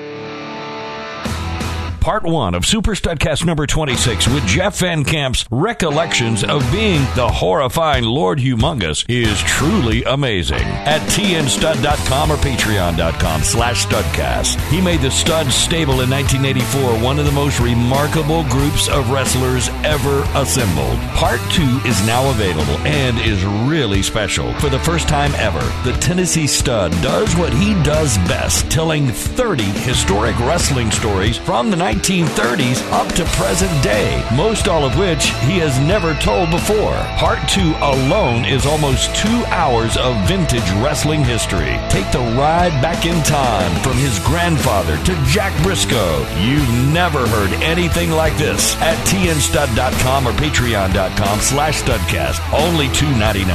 part 2.03 2.23
one 2.23 2.53
of 2.53 2.65
Super 2.65 2.95
Studcast 2.95 3.45
number 3.45 3.65
26 3.65 4.27
with 4.27 4.45
Jeff 4.45 4.79
Van 4.79 5.05
Camp's 5.05 5.45
recollections 5.49 6.43
of 6.43 6.69
being 6.69 6.99
the 7.15 7.29
horrifying 7.29 8.03
Lord 8.03 8.39
Humongous 8.39 9.05
is 9.07 9.39
truly 9.43 10.03
amazing. 10.03 10.59
At 10.59 10.99
tnstud.com 11.11 12.29
or 12.29 12.35
patreon.com 12.35 13.43
slash 13.43 13.85
studcast. 13.85 14.59
He 14.69 14.81
made 14.81 14.99
the 14.99 15.11
Stud 15.11 15.49
stable 15.49 16.01
in 16.01 16.09
1984 16.09 17.01
one 17.01 17.19
of 17.19 17.25
the 17.25 17.31
most 17.31 17.61
remarkable 17.61 18.43
groups 18.49 18.89
of 18.89 19.09
wrestlers 19.09 19.69
ever 19.85 20.23
assembled. 20.35 20.99
Part 21.15 21.39
two 21.51 21.79
is 21.85 22.05
now 22.05 22.29
available 22.31 22.77
and 22.85 23.17
is 23.19 23.45
really 23.45 24.03
special. 24.03 24.53
For 24.55 24.67
the 24.67 24.79
first 24.79 25.07
time 25.07 25.31
ever, 25.35 25.61
the 25.89 25.97
Tennessee 25.99 26.47
Stud 26.47 26.91
does 27.01 27.33
what 27.37 27.53
he 27.53 27.81
does 27.83 28.17
best, 28.27 28.69
telling 28.69 29.07
30 29.07 29.63
historic 29.63 30.37
wrestling 30.39 30.91
stories 30.91 31.37
from 31.37 31.71
the 31.71 31.92
1930s 31.93 32.82
up 32.91 33.08
to 33.13 33.23
present 33.38 33.71
day, 33.84 34.25
most 34.36 34.67
all 34.67 34.84
of 34.84 34.97
which 34.97 35.25
he 35.45 35.60
has 35.60 35.79
never 35.79 36.15
told 36.15 36.49
before. 36.49 36.95
Part 37.17 37.47
2 37.47 37.75
alone 37.82 38.45
is 38.45 38.65
almost 38.65 39.15
two 39.15 39.43
hours 39.47 39.95
of 39.97 40.15
vintage 40.27 40.67
wrestling 40.82 41.23
history. 41.23 41.77
Take 41.89 42.12
the 42.12 42.25
ride 42.38 42.73
back 42.82 43.06
in 43.06 43.21
time 43.23 43.71
from 43.82 43.93
his 43.93 44.17
grandfather 44.19 44.97
to 45.03 45.23
Jack 45.25 45.53
Brisco. 45.62 46.25
You've 46.43 46.93
never 46.93 47.27
heard 47.27 47.53
anything 47.62 48.12
like 48.12 48.36
this 48.38 48.75
at 48.82 48.97
tnstud.com 49.08 50.27
or 50.27 50.32
patreon.com 50.34 51.39
slash 51.39 51.84
studcast. 51.84 52.41
Only 52.53 52.88
$2.99. 52.88 53.45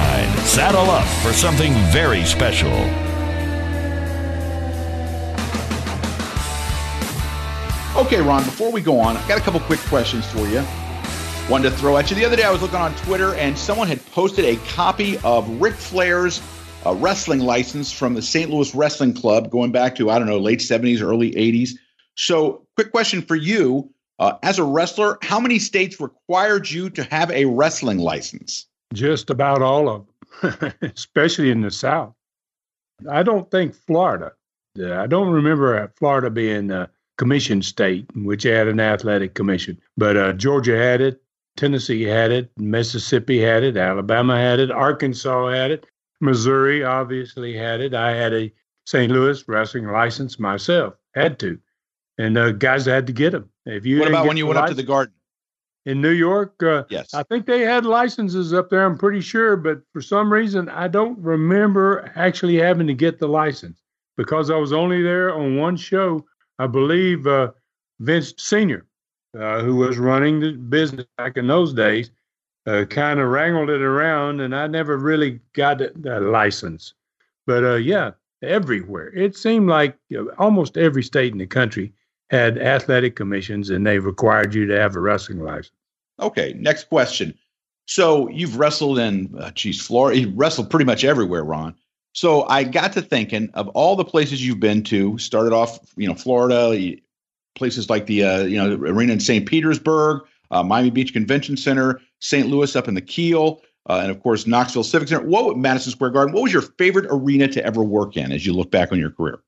Saddle 0.45 0.91
up 0.91 1.07
for 1.23 1.33
something 1.33 1.73
very 1.91 2.25
special. 2.25 3.08
Okay, 7.99 8.21
Ron, 8.21 8.45
before 8.45 8.71
we 8.71 8.81
go 8.81 9.01
on, 9.01 9.17
I 9.17 9.27
got 9.27 9.39
a 9.39 9.41
couple 9.41 9.59
quick 9.59 9.81
questions 9.81 10.25
for 10.31 10.47
you. 10.47 10.61
One 11.51 11.63
to 11.63 11.71
throw 11.73 11.97
at 11.97 12.09
you. 12.09 12.15
The 12.15 12.25
other 12.25 12.37
day 12.37 12.45
I 12.45 12.51
was 12.53 12.63
looking 12.63 12.79
on 12.79 12.95
Twitter 12.95 13.35
and 13.35 13.59
someone 13.59 13.89
had 13.89 14.07
posted 14.13 14.45
a 14.45 14.55
copy 14.69 15.19
of 15.25 15.61
Ric 15.61 15.75
Flair's 15.75 16.41
uh, 16.87 16.95
wrestling 16.95 17.41
license 17.41 17.91
from 17.91 18.15
the 18.15 18.23
St. 18.23 18.51
Louis 18.53 18.73
Wrestling 18.73 19.15
Club 19.15 19.51
going 19.51 19.73
back 19.73 19.97
to, 19.97 20.11
I 20.11 20.19
don't 20.21 20.29
know, 20.29 20.39
late 20.39 20.61
70s, 20.61 21.03
early 21.03 21.33
80s. 21.33 21.71
So, 22.15 22.69
quick 22.77 22.93
question 22.93 23.21
for 23.21 23.35
you. 23.35 23.93
Uh, 24.21 24.39
as 24.45 24.61
a 24.61 24.65
wrestler, 24.65 25.19
how 25.23 25.41
many 25.41 25.59
states 25.59 26.01
required 26.01 26.71
you 26.71 26.91
to 26.91 27.03
have 27.03 27.33
a 27.33 27.47
wrestling 27.47 27.99
license? 27.99 28.67
Just 28.95 29.29
about 29.29 29.61
all 29.61 29.89
of 29.89 30.07
them, 30.41 30.73
especially 30.95 31.51
in 31.51 31.63
the 31.63 31.71
South. 31.73 32.15
I 33.11 33.25
don't 33.25 33.51
think 33.51 33.75
Florida. 33.75 34.35
I 34.77 35.09
don't 35.09 35.31
remember 35.31 35.93
Florida 35.97 36.31
being 36.31 36.71
uh, 36.71 36.87
commission 37.19 37.61
state, 37.61 38.07
which 38.15 38.45
had 38.45 38.69
an 38.69 38.81
athletic 38.81 39.35
commission. 39.35 39.79
But 39.97 40.17
uh, 40.17 40.33
Georgia 40.33 40.79
had 40.79 41.01
it, 41.01 41.21
Tennessee 41.57 42.05
had 42.05 42.31
it, 42.31 42.51
Mississippi 42.57 43.41
had 43.41 43.65
it, 43.65 43.77
Alabama 43.77 44.39
had 44.39 44.61
it, 44.61 44.71
Arkansas 44.71 45.49
had 45.49 45.73
it, 45.73 45.87
Missouri 46.21 46.85
obviously 46.85 47.55
had 47.55 47.81
it. 47.81 47.93
I 47.93 48.15
had 48.15 48.33
a 48.33 48.53
St. 48.87 49.13
Louis 49.13 49.47
wrestling 49.47 49.87
license 49.87 50.39
myself, 50.39 50.95
had 51.15 51.39
to, 51.41 51.59
and 52.17 52.39
uh, 52.39 52.53
guys 52.53 52.87
had 52.87 53.07
to 53.09 53.13
get 53.13 53.33
them. 53.33 53.51
If 53.67 53.85
you 53.85 53.99
what 53.99 54.09
about 54.09 54.27
when 54.27 54.37
you 54.37 54.47
went 54.47 54.57
license, 54.57 54.71
up 54.71 54.77
to 54.77 54.83
the 54.83 54.87
Garden? 54.87 55.15
In 55.85 56.01
New 56.01 56.11
York, 56.11 56.63
uh, 56.63 56.85
yes, 56.89 57.15
I 57.15 57.23
think 57.25 57.47
they 57.47 57.61
had 57.61 57.85
licenses 57.85 58.53
up 58.53 58.71
there. 58.71 58.85
I'm 58.85 58.97
pretty 58.97 59.21
sure, 59.21 59.57
but 59.57 59.81
for 59.93 60.01
some 60.01 60.33
reason, 60.33 60.69
I 60.69 60.87
don't 60.89 61.19
remember 61.19 62.13
actually 62.15 62.57
having 62.57 62.87
to 62.87 62.95
get 62.95 63.19
the 63.19 63.29
license 63.29 63.83
because 64.17 64.51
I 64.51 64.57
was 64.57 64.73
only 64.73 65.03
there 65.03 65.35
on 65.35 65.57
one 65.57 65.77
show 65.77 66.25
I 66.59 66.67
believe 66.67 67.27
uh, 67.27 67.53
Vince 68.01 68.35
Sr., 68.37 68.87
uh, 69.39 69.61
who 69.61 69.77
was 69.77 69.99
running 69.99 70.41
the 70.41 70.53
business 70.53 71.07
back 71.17 71.37
in 71.37 71.47
those 71.47 71.73
days, 71.73 72.11
uh, 72.67 72.85
kind 72.85 73.21
of 73.21 73.29
wrangled 73.29 73.71
it 73.71 73.83
around, 73.83 74.41
and 74.41 74.55
I 74.55 74.67
never 74.67 74.97
really 74.97 75.41
got 75.55 75.79
that 75.79 76.23
license. 76.23 76.95
But 77.47 77.65
uh, 77.65 77.77
yeah, 77.77 78.13
everywhere. 78.43 79.09
It 79.15 79.37
seemed 79.37 79.69
like 79.69 79.97
almost 80.39 80.77
every 80.77 81.03
state 81.03 81.33
in 81.33 81.39
the 81.39 81.47
country 81.47 81.93
had 82.31 82.59
athletic 82.59 83.17
commissions, 83.17 83.71
and 83.71 83.87
they 83.87 83.99
required 83.99 84.55
you 84.55 84.67
to 84.67 84.79
have 84.79 84.97
a 84.97 85.01
wrestling 85.01 85.43
license. 85.43 85.73
Okay, 86.21 86.55
next 86.59 86.89
question. 86.89 87.35
So 87.87 88.29
you've 88.29 88.59
wrestled 88.59 88.99
in, 88.99 89.35
uh, 89.39 89.51
geez, 89.53 89.81
Florida. 89.81 90.21
You 90.21 90.33
wrestled 90.35 90.69
pretty 90.69 90.85
much 90.85 91.05
everywhere, 91.05 91.45
Ron. 91.45 91.75
So 92.19 92.49
I 92.49 92.65
got 92.65 92.93
to 92.95 93.01
thinking 93.01 93.49
of 93.55 93.69
all 93.69 93.95
the 93.95 94.05
places 94.05 94.45
you've 94.45 94.59
been 94.59 94.83
to. 94.85 95.17
Started 95.19 95.53
off, 95.53 95.79
you 95.95 96.09
know, 96.09 96.15
Florida, 96.15 96.97
places 97.55 97.89
like 97.89 98.07
the 98.07 98.25
uh, 98.25 98.43
you 98.43 98.57
know 98.57 98.75
arena 98.75 99.13
in 99.13 99.21
St. 99.21 99.47
Petersburg, 99.47 100.23
uh, 100.51 100.65
Miami 100.65 100.91
Beach 100.91 101.13
Convention 101.13 101.57
Center, 101.57 102.01
St. 102.19 102.49
Louis 102.49 102.75
up 102.75 102.89
in 102.89 102.95
the 102.95 103.01
Kiel, 103.01 103.63
uh, 103.89 104.01
and 104.03 104.11
of 104.11 104.21
course 104.21 104.49
Knoxville 104.49 104.83
Civic 104.83 105.07
Center. 105.07 105.25
What 105.29 105.57
Madison 105.59 105.93
Square 105.93 106.11
Garden? 106.11 106.35
What 106.35 106.43
was 106.43 106.53
your 106.53 106.63
favorite 106.63 107.07
arena 107.09 107.47
to 107.47 107.65
ever 107.65 107.85
work 107.85 108.17
in 108.17 108.33
as 108.33 108.45
you 108.45 108.53
look 108.53 108.73
back 108.73 108.91
on 108.91 108.99
your 108.99 109.13
career? 109.13 109.39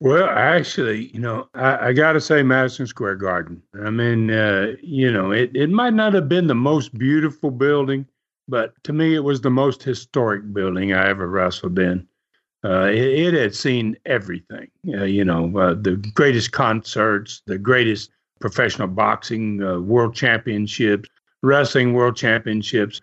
Well, 0.00 0.28
actually, 0.28 1.12
you 1.14 1.20
know, 1.20 1.48
I, 1.54 1.90
I 1.90 1.92
got 1.92 2.14
to 2.14 2.20
say 2.20 2.42
Madison 2.42 2.88
Square 2.88 3.16
Garden. 3.16 3.62
I 3.84 3.90
mean, 3.90 4.32
uh, 4.32 4.72
you 4.82 5.12
know, 5.12 5.30
it, 5.30 5.52
it 5.54 5.70
might 5.70 5.94
not 5.94 6.12
have 6.14 6.28
been 6.28 6.48
the 6.48 6.56
most 6.56 6.98
beautiful 6.98 7.52
building, 7.52 8.04
but 8.48 8.72
to 8.84 8.92
me, 8.92 9.14
it 9.14 9.24
was 9.24 9.42
the 9.42 9.50
most 9.50 9.82
historic 9.82 10.52
building 10.52 10.92
I 10.92 11.08
ever 11.08 11.28
wrestled 11.28 11.78
in. 11.78 12.08
Uh, 12.64 12.86
it, 12.86 13.34
it, 13.34 13.34
had 13.34 13.54
seen 13.54 13.96
everything, 14.04 14.68
uh, 14.94 15.04
you 15.04 15.24
know, 15.24 15.56
uh, 15.56 15.74
the 15.74 15.96
greatest 16.14 16.50
concerts, 16.50 17.42
the 17.46 17.58
greatest 17.58 18.10
professional 18.40 18.88
boxing 18.88 19.62
uh, 19.62 19.78
world 19.78 20.14
championships, 20.14 21.08
wrestling 21.42 21.92
world 21.92 22.16
championships, 22.16 23.00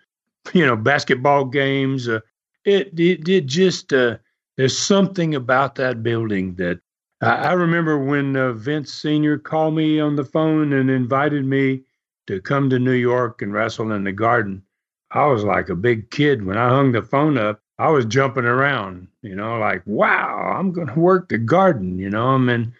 you 0.52 0.66
know, 0.66 0.76
basketball 0.76 1.44
games. 1.44 2.06
Uh, 2.06 2.20
it, 2.66 2.88
it, 2.98 3.26
it 3.26 3.46
just, 3.46 3.94
uh, 3.94 4.18
there's 4.58 4.76
something 4.76 5.34
about 5.34 5.76
that 5.76 6.02
building 6.02 6.54
that 6.56 6.78
I, 7.22 7.36
I 7.36 7.52
remember 7.52 7.96
when 7.96 8.58
Vince 8.58 8.92
Sr. 8.92 9.38
called 9.38 9.74
me 9.74 10.00
on 10.00 10.16
the 10.16 10.24
phone 10.24 10.74
and 10.74 10.90
invited 10.90 11.46
me 11.46 11.82
to 12.26 12.42
come 12.42 12.68
to 12.68 12.78
New 12.78 12.92
York 12.92 13.40
and 13.40 13.54
wrestle 13.54 13.92
in 13.92 14.04
the 14.04 14.12
garden. 14.12 14.62
I 15.10 15.26
was 15.26 15.44
like 15.44 15.68
a 15.68 15.76
big 15.76 16.10
kid 16.10 16.44
when 16.44 16.58
I 16.58 16.68
hung 16.68 16.92
the 16.92 17.02
phone 17.02 17.38
up. 17.38 17.60
I 17.78 17.90
was 17.90 18.04
jumping 18.06 18.44
around, 18.44 19.08
you 19.22 19.36
know, 19.36 19.58
like, 19.58 19.82
wow, 19.86 20.54
I'm 20.58 20.72
going 20.72 20.88
to 20.88 20.98
work 20.98 21.28
the 21.28 21.38
garden, 21.38 21.98
you 21.98 22.08
know. 22.10 22.28
I 22.28 22.38
mean, 22.38 22.72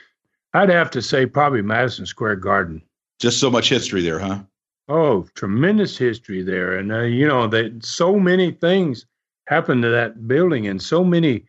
I'd 0.55 0.71
have 0.71 0.91
to 0.93 1.03
say 1.03 1.27
probably 1.27 1.63
Madison 1.63 2.07
Square 2.07 2.37
Garden. 2.37 2.83
Just 3.19 3.39
so 3.41 3.51
much 3.51 3.69
history 3.69 4.03
there, 4.03 4.19
huh? 4.19 4.41
Oh, 4.89 5.27
tremendous 5.35 5.99
history 5.99 6.43
there. 6.43 6.77
And, 6.77 6.93
uh, 6.93 7.03
you 7.03 7.27
know, 7.27 7.47
that 7.49 7.85
so 7.85 8.19
many 8.19 8.53
things 8.53 9.05
happened 9.49 9.83
to 9.83 9.91
that 9.91 10.27
building 10.27 10.67
and 10.67 10.81
so 10.81 11.05
many 11.05 11.45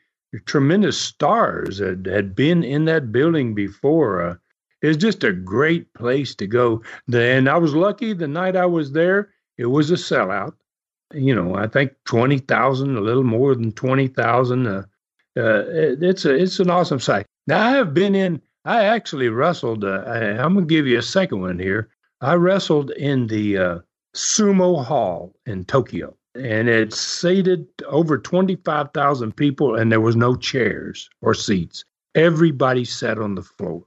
tremendous 0.46 1.00
stars 1.00 1.80
had, 1.80 2.06
had 2.06 2.36
been 2.36 2.64
in 2.64 2.86
that 2.86 3.12
building 3.12 3.56
before. 3.56 4.22
Uh, 4.22 4.36
It's 4.82 4.98
just 4.98 5.24
a 5.24 5.32
great 5.34 5.92
place 5.94 6.36
to 6.36 6.48
go. 6.48 6.84
And 7.12 7.50
I 7.50 7.58
was 7.58 7.74
lucky 7.74 8.14
the 8.14 8.28
night 8.28 8.56
I 8.56 8.66
was 8.66 8.92
there, 8.92 9.30
it 9.58 9.66
was 9.66 9.90
a 9.90 9.96
sellout. 9.96 10.54
You 11.14 11.36
know, 11.36 11.56
I 11.56 11.68
think 11.68 11.94
20,000, 12.06 12.98
a 12.98 13.02
little 13.02 13.24
more 13.24 13.56
than 13.56 13.72
20,000. 13.72 14.68
Uh, 14.68 14.84
uh, 15.38 15.64
it's, 16.02 16.26
a, 16.26 16.36
it's 16.36 16.60
an 16.60 16.70
awesome 16.70 17.00
site. 17.00 17.26
Now, 17.46 17.66
I 17.66 17.72
have 17.72 17.94
been 17.94 18.16
in, 18.16 18.42
I 18.66 18.86
actually 18.86 19.30
wrestled, 19.30 19.84
uh, 19.84 20.04
I, 20.06 20.44
am 20.44 20.54
going 20.54 20.68
to 20.68 20.74
give 20.74 20.88
you 20.88 20.98
a 20.98 21.04
second 21.04 21.42
one 21.42 21.60
here. 21.60 21.90
I 22.20 22.34
wrestled 22.34 22.92
in 22.92 23.28
the 23.28 23.58
uh, 23.58 23.80
Sumo 24.16 24.84
Hall 24.84 25.34
in 25.46 25.64
Tokyo, 25.64 26.16
and 26.36 26.68
it 26.68 26.94
seated 26.94 27.68
over 27.88 28.18
25,000 28.18 29.36
people, 29.36 29.76
and 29.76 29.92
there 29.92 30.02
was 30.02 30.16
no 30.16 30.36
chairs 30.36 31.10
or 31.22 31.34
seats. 31.34 31.86
Everybody 32.16 32.84
sat 32.84 33.20
on 33.20 33.36
the 33.36 33.44
floor. 33.44 33.84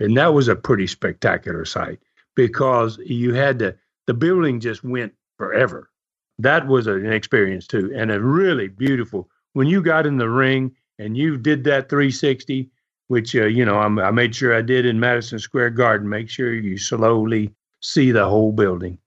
And 0.00 0.16
that 0.16 0.32
was 0.32 0.48
a 0.48 0.56
pretty 0.56 0.86
spectacular 0.86 1.64
sight 1.64 1.98
because 2.36 2.98
you 2.98 3.34
had 3.34 3.58
to, 3.58 3.76
the 4.06 4.14
building 4.14 4.60
just 4.60 4.84
went 4.84 5.12
forever. 5.36 5.90
That 6.38 6.66
was 6.66 6.86
an 6.86 7.12
experience 7.12 7.66
too, 7.66 7.92
and 7.94 8.10
a 8.10 8.20
really 8.20 8.68
beautiful. 8.68 9.28
When 9.54 9.66
you 9.66 9.82
got 9.82 10.06
in 10.06 10.18
the 10.18 10.28
ring 10.28 10.74
and 10.98 11.16
you 11.16 11.36
did 11.36 11.64
that 11.64 11.88
360, 11.88 12.70
which 13.08 13.34
uh, 13.34 13.46
you 13.46 13.64
know 13.64 13.78
I'm, 13.78 13.98
i 13.98 14.10
made 14.10 14.34
sure 14.34 14.54
I 14.54 14.62
did 14.62 14.86
in 14.86 15.00
Madison 15.00 15.38
Square 15.38 15.70
Garden. 15.70 16.08
Make 16.08 16.30
sure 16.30 16.52
you 16.52 16.78
slowly 16.78 17.50
see 17.80 18.12
the 18.12 18.26
whole 18.26 18.52
building, 18.52 18.98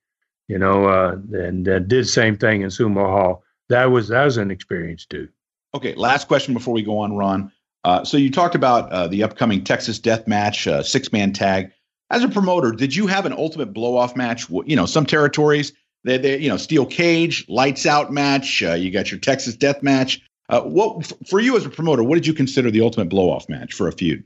you 0.47 0.57
know, 0.57 0.85
uh, 0.85 1.17
and 1.33 1.67
uh, 1.67 1.79
did 1.79 2.07
same 2.07 2.37
thing 2.37 2.61
in 2.61 2.69
Sumo 2.69 3.05
Hall. 3.05 3.43
That 3.69 3.85
was 3.85 4.09
that 4.09 4.25
was 4.25 4.37
an 4.37 4.51
experience 4.51 5.05
too. 5.05 5.29
Okay, 5.73 5.95
last 5.95 6.27
question 6.27 6.53
before 6.53 6.73
we 6.73 6.81
go 6.81 6.99
on, 6.99 7.15
Ron. 7.15 7.51
Uh, 7.83 8.03
so 8.03 8.17
you 8.17 8.29
talked 8.29 8.55
about 8.55 8.91
uh, 8.91 9.07
the 9.07 9.23
upcoming 9.23 9.63
Texas 9.63 9.99
Death 9.99 10.27
Match 10.27 10.67
uh, 10.67 10.83
six 10.83 11.11
man 11.13 11.31
tag. 11.31 11.71
As 12.09 12.23
a 12.23 12.27
promoter, 12.27 12.73
did 12.73 12.93
you 12.93 13.07
have 13.07 13.25
an 13.25 13.31
ultimate 13.31 13.71
blow 13.73 13.95
off 13.95 14.17
match? 14.17 14.49
You 14.49 14.75
know, 14.75 14.85
some 14.85 15.05
territories 15.05 15.71
they, 16.03 16.17
they 16.17 16.37
you 16.37 16.49
know 16.49 16.57
steel 16.57 16.85
cage, 16.85 17.45
lights 17.47 17.85
out 17.85 18.11
match. 18.11 18.63
Uh, 18.63 18.73
you 18.73 18.91
got 18.91 19.11
your 19.11 19.19
Texas 19.19 19.55
Death 19.55 19.83
Match. 19.83 20.21
Uh, 20.49 20.61
what 20.61 21.11
for 21.27 21.39
you 21.39 21.55
as 21.55 21.65
a 21.65 21.69
promoter? 21.69 22.03
What 22.03 22.15
did 22.15 22.27
you 22.27 22.33
consider 22.33 22.71
the 22.71 22.81
ultimate 22.81 23.09
blow 23.09 23.29
off 23.29 23.47
match 23.47 23.73
for 23.73 23.87
a 23.87 23.91
feud? 23.91 24.23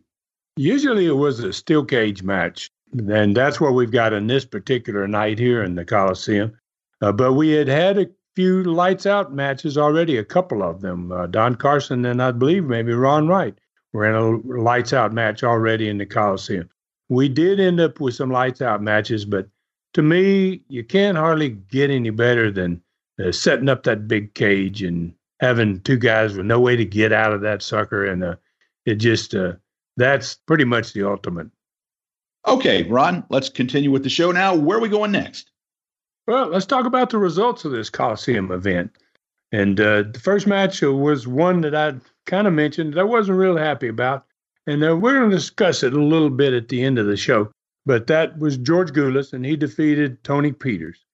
Usually, 0.57 1.05
it 1.05 1.11
was 1.17 1.39
a 1.39 1.51
steel 1.53 1.83
cage 1.83 2.23
match, 2.23 2.69
and 2.93 3.35
that's 3.35 3.59
what 3.59 3.73
we've 3.73 3.91
got 3.91 4.13
in 4.13 4.27
this 4.27 4.45
particular 4.45 5.07
night 5.07 5.37
here 5.37 5.63
in 5.63 5.75
the 5.75 5.85
Coliseum. 5.85 6.57
Uh, 7.01 7.11
but 7.11 7.33
we 7.33 7.49
had 7.49 7.67
had 7.67 7.97
a 7.97 8.07
few 8.35 8.63
lights 8.63 9.05
out 9.05 9.33
matches 9.33 9.77
already, 9.77 10.17
a 10.17 10.23
couple 10.23 10.63
of 10.63 10.81
them. 10.81 11.11
Uh, 11.11 11.27
Don 11.27 11.55
Carson 11.55 12.05
and 12.05 12.21
I 12.21 12.31
believe 12.31 12.65
maybe 12.65 12.93
Ron 12.93 13.27
Wright 13.27 13.57
were 13.93 14.05
in 14.05 14.15
a 14.15 14.61
lights 14.61 14.93
out 14.93 15.13
match 15.13 15.43
already 15.43 15.89
in 15.89 15.97
the 15.97 16.05
Coliseum. 16.05 16.69
We 17.09 17.29
did 17.29 17.59
end 17.59 17.79
up 17.79 17.99
with 17.99 18.15
some 18.15 18.31
lights 18.31 18.61
out 18.61 18.81
matches, 18.81 19.25
but 19.25 19.47
to 19.95 20.01
me, 20.01 20.61
you 20.67 20.83
can't 20.83 21.17
hardly 21.17 21.49
get 21.49 21.89
any 21.89 22.09
better 22.09 22.51
than 22.51 22.81
uh, 23.17 23.31
setting 23.31 23.69
up 23.69 23.83
that 23.83 24.09
big 24.09 24.33
cage 24.33 24.83
and 24.83 25.13
having 25.39 25.79
two 25.79 25.95
guys 25.97 26.35
with 26.35 26.45
no 26.45 26.59
way 26.59 26.75
to 26.75 26.83
get 26.83 27.13
out 27.13 27.31
of 27.31 27.39
that 27.41 27.63
sucker. 27.63 28.03
And 28.03 28.21
uh, 28.21 28.35
it 28.85 28.95
just, 28.95 29.33
uh, 29.33 29.53
that's 29.95 30.35
pretty 30.35 30.65
much 30.65 30.91
the 30.91 31.07
ultimate. 31.07 31.47
Okay, 32.45 32.83
Ron, 32.83 33.23
let's 33.29 33.47
continue 33.47 33.89
with 33.89 34.03
the 34.03 34.09
show 34.09 34.33
now. 34.33 34.53
Where 34.53 34.77
are 34.77 34.81
we 34.81 34.89
going 34.89 35.13
next? 35.13 35.49
Well, 36.27 36.47
let's 36.47 36.65
talk 36.65 36.85
about 36.85 37.09
the 37.09 37.17
results 37.17 37.63
of 37.63 37.71
this 37.71 37.89
Coliseum 37.89 38.51
event. 38.51 38.91
And 39.53 39.79
uh, 39.79 40.03
the 40.11 40.19
first 40.21 40.45
match 40.45 40.81
was 40.81 41.25
one 41.25 41.61
that 41.61 41.73
I 41.73 41.93
kind 42.25 42.47
of 42.47 42.53
mentioned 42.53 42.93
that 42.93 42.99
I 42.99 43.03
wasn't 43.03 43.37
real 43.37 43.55
happy 43.55 43.87
about. 43.87 44.25
And 44.67 44.83
uh, 44.83 44.97
we're 44.97 45.19
going 45.19 45.29
to 45.29 45.35
discuss 45.37 45.83
it 45.83 45.93
a 45.93 46.03
little 46.03 46.29
bit 46.29 46.53
at 46.53 46.67
the 46.67 46.83
end 46.83 46.99
of 46.99 47.05
the 47.05 47.15
show. 47.15 47.49
But 47.85 48.07
that 48.07 48.39
was 48.39 48.57
George 48.57 48.91
Gulas, 48.91 49.33
and 49.33 49.45
he 49.45 49.55
defeated 49.55 50.23
Tony 50.23 50.51
Peters. 50.51 51.05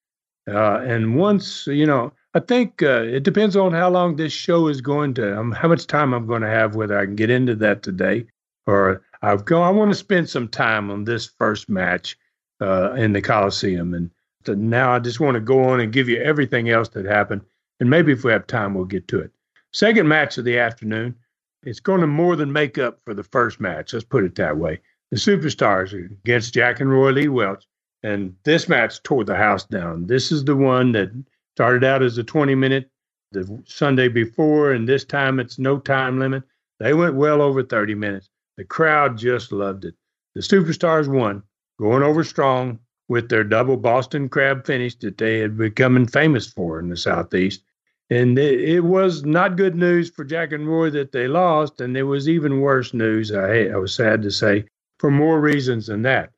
Uh, 0.47 0.79
and 0.79 1.15
once, 1.15 1.67
you 1.67 1.85
know, 1.85 2.13
I 2.33 2.39
think 2.39 2.81
uh, 2.81 3.03
it 3.03 3.23
depends 3.23 3.55
on 3.55 3.73
how 3.73 3.89
long 3.89 4.15
this 4.15 4.33
show 4.33 4.67
is 4.67 4.81
going 4.81 5.13
to, 5.15 5.37
um, 5.37 5.51
how 5.51 5.67
much 5.67 5.85
time 5.85 6.13
I'm 6.13 6.25
going 6.25 6.41
to 6.41 6.49
have, 6.49 6.75
whether 6.75 6.97
I 6.97 7.05
can 7.05 7.15
get 7.15 7.29
into 7.29 7.55
that 7.55 7.83
today 7.83 8.25
or 8.65 9.03
I've 9.21 9.45
go. 9.45 9.61
I 9.61 9.69
want 9.69 9.91
to 9.91 9.95
spend 9.95 10.29
some 10.29 10.47
time 10.47 10.89
on 10.89 11.03
this 11.03 11.25
first 11.25 11.69
match 11.69 12.17
uh, 12.61 12.93
in 12.93 13.13
the 13.13 13.21
Coliseum. 13.21 13.93
And 13.93 14.09
now 14.47 14.93
I 14.93 14.99
just 14.99 15.19
want 15.19 15.35
to 15.35 15.41
go 15.41 15.63
on 15.63 15.79
and 15.79 15.93
give 15.93 16.09
you 16.09 16.21
everything 16.21 16.69
else 16.69 16.89
that 16.89 17.05
happened. 17.05 17.41
And 17.79 17.89
maybe 17.89 18.11
if 18.13 18.23
we 18.23 18.31
have 18.31 18.47
time, 18.47 18.73
we'll 18.73 18.85
get 18.85 19.07
to 19.09 19.19
it. 19.19 19.31
Second 19.73 20.07
match 20.07 20.37
of 20.37 20.45
the 20.45 20.57
afternoon. 20.57 21.15
It's 21.63 21.79
going 21.79 22.01
to 22.01 22.07
more 22.07 22.35
than 22.35 22.51
make 22.51 22.79
up 22.79 22.99
for 23.05 23.13
the 23.13 23.23
first 23.23 23.59
match. 23.59 23.93
Let's 23.93 24.05
put 24.05 24.23
it 24.23 24.35
that 24.35 24.57
way. 24.57 24.79
The 25.11 25.17
Superstars 25.17 25.93
against 25.93 26.53
Jack 26.53 26.79
and 26.79 26.89
Roy 26.89 27.11
Lee 27.11 27.27
Welch. 27.27 27.65
And 28.01 28.33
this 28.45 28.69
match 28.69 29.03
tore 29.03 29.25
the 29.25 29.35
house 29.35 29.65
down. 29.65 30.07
This 30.07 30.31
is 30.31 30.45
the 30.45 30.55
one 30.55 30.93
that 30.93 31.11
started 31.55 31.83
out 31.83 32.01
as 32.01 32.17
a 32.17 32.23
20 32.23 32.55
minute 32.55 32.89
the 33.33 33.61
Sunday 33.65 34.07
before, 34.07 34.71
and 34.71 34.87
this 34.87 35.03
time 35.03 35.39
it's 35.39 35.59
no 35.59 35.79
time 35.79 36.17
limit. 36.17 36.43
They 36.79 36.93
went 36.93 37.15
well 37.15 37.41
over 37.41 37.61
30 37.61 37.93
minutes. 37.93 38.29
The 38.55 38.63
crowd 38.63 39.17
just 39.17 39.51
loved 39.51 39.83
it. 39.83 39.95
The 40.33 40.41
Superstars 40.41 41.07
won, 41.07 41.43
going 41.77 42.03
over 42.03 42.23
strong, 42.23 42.79
with 43.09 43.27
their 43.27 43.43
double 43.43 43.75
Boston 43.75 44.29
crab 44.29 44.65
finish 44.65 44.95
that 44.95 45.17
they 45.17 45.39
had 45.39 45.57
become 45.57 46.05
famous 46.05 46.47
for 46.47 46.79
in 46.79 46.87
the 46.87 46.95
Southeast. 46.95 47.63
And 48.09 48.39
it, 48.39 48.61
it, 48.61 48.79
was 48.85 49.25
not 49.25 49.57
good 49.57 49.75
news 49.75 50.09
for 50.09 50.23
Jack 50.23 50.53
and 50.53 50.67
Roy 50.67 50.89
that 50.91 51.11
they 51.11 51.27
lost, 51.27 51.81
and 51.81 51.97
it 51.97 52.03
was 52.03 52.29
even 52.29 52.61
worse 52.61 52.93
news, 52.93 53.31
I, 53.33 53.65
I 53.65 53.75
was 53.75 53.93
sad 53.93 54.21
to 54.21 54.31
say, 54.31 54.65
for 55.01 55.09
more 55.09 55.41
reasons 55.41 55.87
than 55.87 56.03
that. 56.03 56.29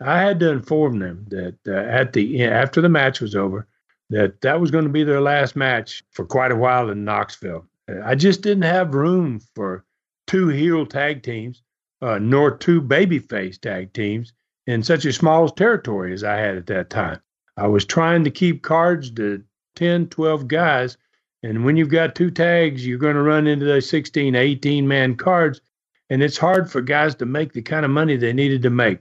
I 0.00 0.20
had 0.20 0.40
to 0.40 0.50
inform 0.50 0.98
them 0.98 1.24
that 1.28 1.56
uh, 1.68 1.72
at 1.72 2.12
the 2.12 2.44
after 2.44 2.80
the 2.80 2.88
match 2.88 3.20
was 3.20 3.36
over, 3.36 3.68
that 4.10 4.40
that 4.40 4.60
was 4.60 4.72
going 4.72 4.84
to 4.84 4.90
be 4.90 5.04
their 5.04 5.20
last 5.20 5.54
match 5.54 6.02
for 6.10 6.24
quite 6.24 6.50
a 6.50 6.56
while 6.56 6.90
in 6.90 7.04
Knoxville. 7.04 7.64
I 8.04 8.16
just 8.16 8.42
didn't 8.42 8.64
have 8.64 8.94
room 8.94 9.40
for 9.54 9.84
two 10.26 10.48
heel 10.48 10.84
tag 10.84 11.22
teams, 11.22 11.62
uh, 12.02 12.18
nor 12.18 12.56
two 12.56 12.82
babyface 12.82 13.60
tag 13.60 13.92
teams, 13.92 14.32
in 14.66 14.82
such 14.82 15.04
a 15.04 15.12
small 15.12 15.48
territory 15.48 16.12
as 16.12 16.24
I 16.24 16.36
had 16.36 16.56
at 16.56 16.66
that 16.66 16.90
time. 16.90 17.20
I 17.56 17.68
was 17.68 17.84
trying 17.84 18.24
to 18.24 18.30
keep 18.30 18.62
cards 18.62 19.12
to 19.12 19.44
10, 19.76 20.08
12 20.08 20.48
guys. 20.48 20.96
And 21.44 21.64
when 21.64 21.76
you've 21.76 21.88
got 21.88 22.16
two 22.16 22.32
tags, 22.32 22.84
you're 22.84 22.98
going 22.98 23.14
to 23.14 23.22
run 23.22 23.46
into 23.46 23.64
those 23.64 23.88
16, 23.88 24.34
18 24.34 24.88
man 24.88 25.14
cards. 25.14 25.60
And 26.10 26.22
it's 26.22 26.38
hard 26.38 26.70
for 26.70 26.80
guys 26.80 27.14
to 27.16 27.26
make 27.26 27.52
the 27.52 27.62
kind 27.62 27.84
of 27.84 27.90
money 27.90 28.16
they 28.16 28.32
needed 28.32 28.62
to 28.62 28.70
make. 28.70 28.98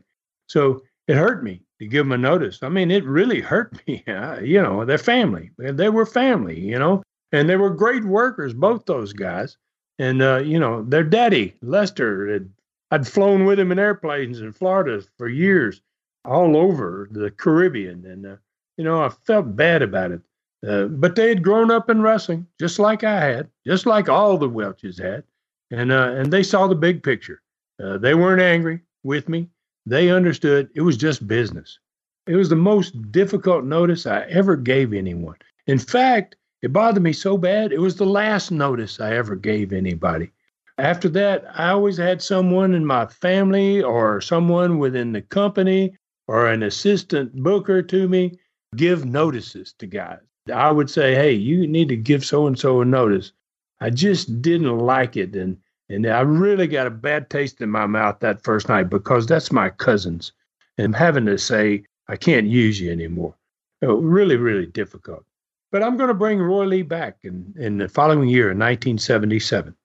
So 0.48 0.82
it 1.08 1.16
hurt 1.16 1.44
me 1.44 1.62
to 1.80 1.88
give 1.88 2.06
them 2.06 2.12
a 2.12 2.18
notice. 2.18 2.64
I 2.64 2.70
mean, 2.70 2.92
it 2.92 3.06
really 3.06 3.40
hurt 3.54 3.76
me. 3.88 4.04
you 4.42 4.62
know, 4.62 4.86
their 4.86 4.98
family. 4.98 5.52
They 5.58 5.90
were 5.90 6.06
family, 6.06 6.60
you 6.60 6.78
know, 6.80 7.04
and 7.32 7.50
they 7.50 7.56
were 7.56 7.70
great 7.70 8.04
workers, 8.04 8.54
both 8.54 8.86
those 8.86 9.14
guys. 9.14 9.58
And, 10.00 10.22
uh, 10.22 10.38
you 10.38 10.60
know, 10.60 10.84
their 10.84 11.04
daddy, 11.04 11.56
Lester, 11.62 12.32
had 12.32 12.50
I'd 12.92 13.08
flown 13.08 13.46
with 13.46 13.60
him 13.60 13.72
in 13.72 13.80
airplanes 13.80 14.40
in 14.40 14.54
Florida 14.54 15.04
for 15.18 15.28
years, 15.28 15.82
all 16.24 16.56
over 16.56 17.08
the 17.12 17.32
Caribbean, 17.32 18.06
and 18.06 18.26
uh, 18.26 18.36
you 18.78 18.84
know 18.84 19.02
I 19.04 19.10
felt 19.10 19.56
bad 19.56 19.82
about 19.82 20.12
it. 20.12 20.22
Uh, 20.66 20.86
but 20.86 21.16
they 21.16 21.30
had 21.30 21.44
grown 21.44 21.70
up 21.70 21.90
in 21.90 22.02
wrestling, 22.02 22.48
just 22.60 22.80
like 22.80 23.04
I 23.04 23.20
had, 23.20 23.50
just 23.66 23.86
like 23.86 24.10
all 24.10 24.38
the 24.38 24.50
Welches 24.50 24.98
had, 24.98 25.24
and 25.72 25.92
uh, 25.92 26.14
and 26.16 26.32
they 26.32 26.44
saw 26.44 26.68
the 26.68 26.76
big 26.76 27.04
picture. 27.04 27.42
Uh, 27.84 27.98
they 27.98 28.16
weren't 28.16 28.42
angry 28.42 28.82
with 29.04 29.30
me. 29.30 29.50
They 29.86 30.10
understood 30.10 30.70
it 30.76 30.82
was 30.82 30.98
just 30.98 31.28
business. 31.28 31.80
It 32.28 32.36
was 32.36 32.50
the 32.50 32.56
most 32.56 33.12
difficult 33.12 33.64
notice 33.64 34.06
I 34.06 34.22
ever 34.24 34.56
gave 34.56 34.94
anyone. 34.94 35.38
In 35.68 35.80
fact, 35.80 36.36
it 36.62 36.74
bothered 36.74 37.04
me 37.04 37.14
so 37.14 37.38
bad. 37.38 37.72
It 37.72 37.80
was 37.80 37.96
the 37.96 38.06
last 38.06 38.52
notice 38.52 39.00
I 39.00 39.16
ever 39.16 39.36
gave 39.36 39.72
anybody. 39.72 40.32
After 40.78 41.10
that, 41.10 41.46
I 41.54 41.70
always 41.70 41.98
had 41.98 42.22
someone 42.22 42.74
in 42.74 42.86
my 42.86 43.06
family 43.06 43.82
or 43.82 44.22
someone 44.22 44.78
within 44.78 45.12
the 45.12 45.22
company 45.22 45.96
or 46.28 46.48
an 46.48 46.64
assistant 46.64 47.34
booker 47.34 47.82
to 47.82 48.08
me 48.08 48.38
give 48.76 49.06
notices 49.06 49.74
to 49.80 49.88
guys. 49.88 50.20
I 50.54 50.72
would 50.72 50.90
say, 50.90 51.16
hey, 51.16 51.34
you 51.34 51.68
need 51.68 51.90
to 51.90 51.96
give 51.96 52.26
so 52.26 52.48
and 52.48 52.58
so 52.58 52.82
a 52.82 52.86
notice. 52.86 53.32
I 53.80 53.90
just 53.90 54.42
didn't 54.42 54.78
like 54.78 55.18
it. 55.18 55.36
And, 55.36 55.58
and 55.90 56.06
I 56.08 56.22
really 56.22 56.68
got 56.68 56.88
a 56.88 56.92
bad 56.92 57.30
taste 57.30 57.62
in 57.62 57.70
my 57.70 57.86
mouth 57.86 58.20
that 58.20 58.44
first 58.44 58.70
night 58.70 58.90
because 58.90 59.28
that's 59.28 59.52
my 59.52 59.70
cousins. 59.70 60.32
And 60.78 60.96
having 60.96 61.26
to 61.26 61.38
say, 61.38 61.84
I 62.08 62.16
can't 62.16 62.48
use 62.48 62.80
you 62.80 62.92
anymore. 62.92 63.36
really, 63.82 64.38
really 64.38 64.66
difficult. 64.66 65.26
But 65.72 65.84
I'm 65.84 65.98
going 65.98 66.08
to 66.08 66.14
bring 66.14 66.40
Roy 66.40 66.66
Lee 66.66 66.82
back 66.82 67.18
in, 67.24 67.54
in 67.58 67.78
the 67.78 67.90
following 67.90 68.30
year, 68.30 68.52
in 68.52 68.58
1977 68.58 69.76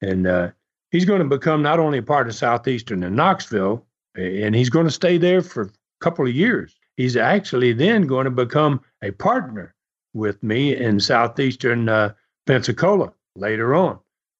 and 0.00 0.26
uh, 0.26 0.50
he's 0.90 1.04
going 1.04 1.20
to 1.20 1.28
become 1.28 1.62
not 1.62 1.78
only 1.78 1.98
a 1.98 2.02
part 2.02 2.28
of 2.28 2.34
Southeastern 2.34 3.02
and 3.02 3.16
Knoxville, 3.16 3.84
and 4.14 4.54
he's 4.54 4.70
going 4.70 4.86
to 4.86 4.92
stay 4.92 5.18
there 5.18 5.42
for 5.42 5.62
a 5.62 5.70
couple 6.00 6.26
of 6.26 6.34
years. 6.34 6.74
He's 6.96 7.16
actually 7.16 7.72
then 7.72 8.06
going 8.06 8.24
to 8.24 8.30
become 8.30 8.80
a 9.02 9.12
partner 9.12 9.74
with 10.14 10.42
me 10.42 10.74
in 10.74 10.98
Southeastern 10.98 11.88
uh, 11.88 12.14
Pensacola 12.46 13.12
later 13.38 13.74
on, 13.74 13.98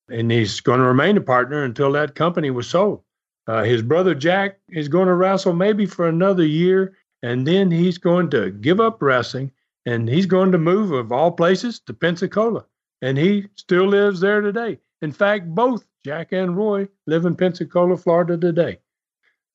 and 0.09 0.31
he's 0.31 0.61
going 0.61 0.81
to 0.81 0.87
remain 0.87 1.17
a 1.17 1.23
partner 1.23 1.65
until 1.65 1.93
that 1.93 2.15
company 2.15 2.51
was 2.51 2.69
sold. 2.69 3.03
Uh, 3.47 3.63
his 3.65 3.83
brother 3.83 4.15
Jack 4.15 4.59
is 4.69 4.89
going 4.89 5.09
to 5.09 5.15
wrestle 5.15 5.55
maybe 5.55 5.87
for 5.87 6.07
another 6.07 6.45
year, 6.45 6.97
and 7.23 7.47
then 7.47 7.71
he's 7.71 7.99
going 7.99 8.31
to 8.31 8.51
give 8.51 8.81
up 8.81 9.01
wrestling 9.01 9.51
and 9.87 10.07
he's 10.07 10.27
going 10.27 10.53
to 10.53 10.59
move, 10.59 10.93
of 10.93 11.13
all 11.13 11.33
places, 11.33 11.81
to 11.81 11.95
Pensacola. 11.95 12.67
And 13.01 13.17
he 13.17 13.47
still 13.55 13.87
lives 13.87 14.21
there 14.21 14.43
today. 14.43 14.79
In 15.01 15.13
fact, 15.13 15.47
both 15.47 15.89
Jack 16.05 16.33
and 16.33 16.57
Roy 16.59 16.89
live 17.07 17.25
in 17.25 17.37
Pensacola, 17.37 17.97
Florida 17.97 18.37
today. 18.37 18.81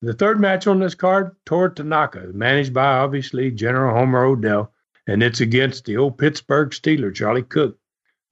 The 0.02 0.14
third 0.14 0.39
match 0.39 0.66
on 0.66 0.80
this 0.80 0.96
card, 0.96 1.36
Toru 1.46 1.74
Tanaka, 1.74 2.32
managed 2.34 2.74
by 2.74 2.98
obviously 2.98 3.52
General 3.52 3.96
Homer 3.96 4.26
Odell, 4.26 4.74
and 5.06 5.22
it's 5.22 5.39
against 5.39 5.86
the 5.86 5.98
old 5.98 6.18
Pittsburgh 6.18 6.72
Steeler, 6.72 7.14
Charlie 7.14 7.44
Cook. 7.44 7.78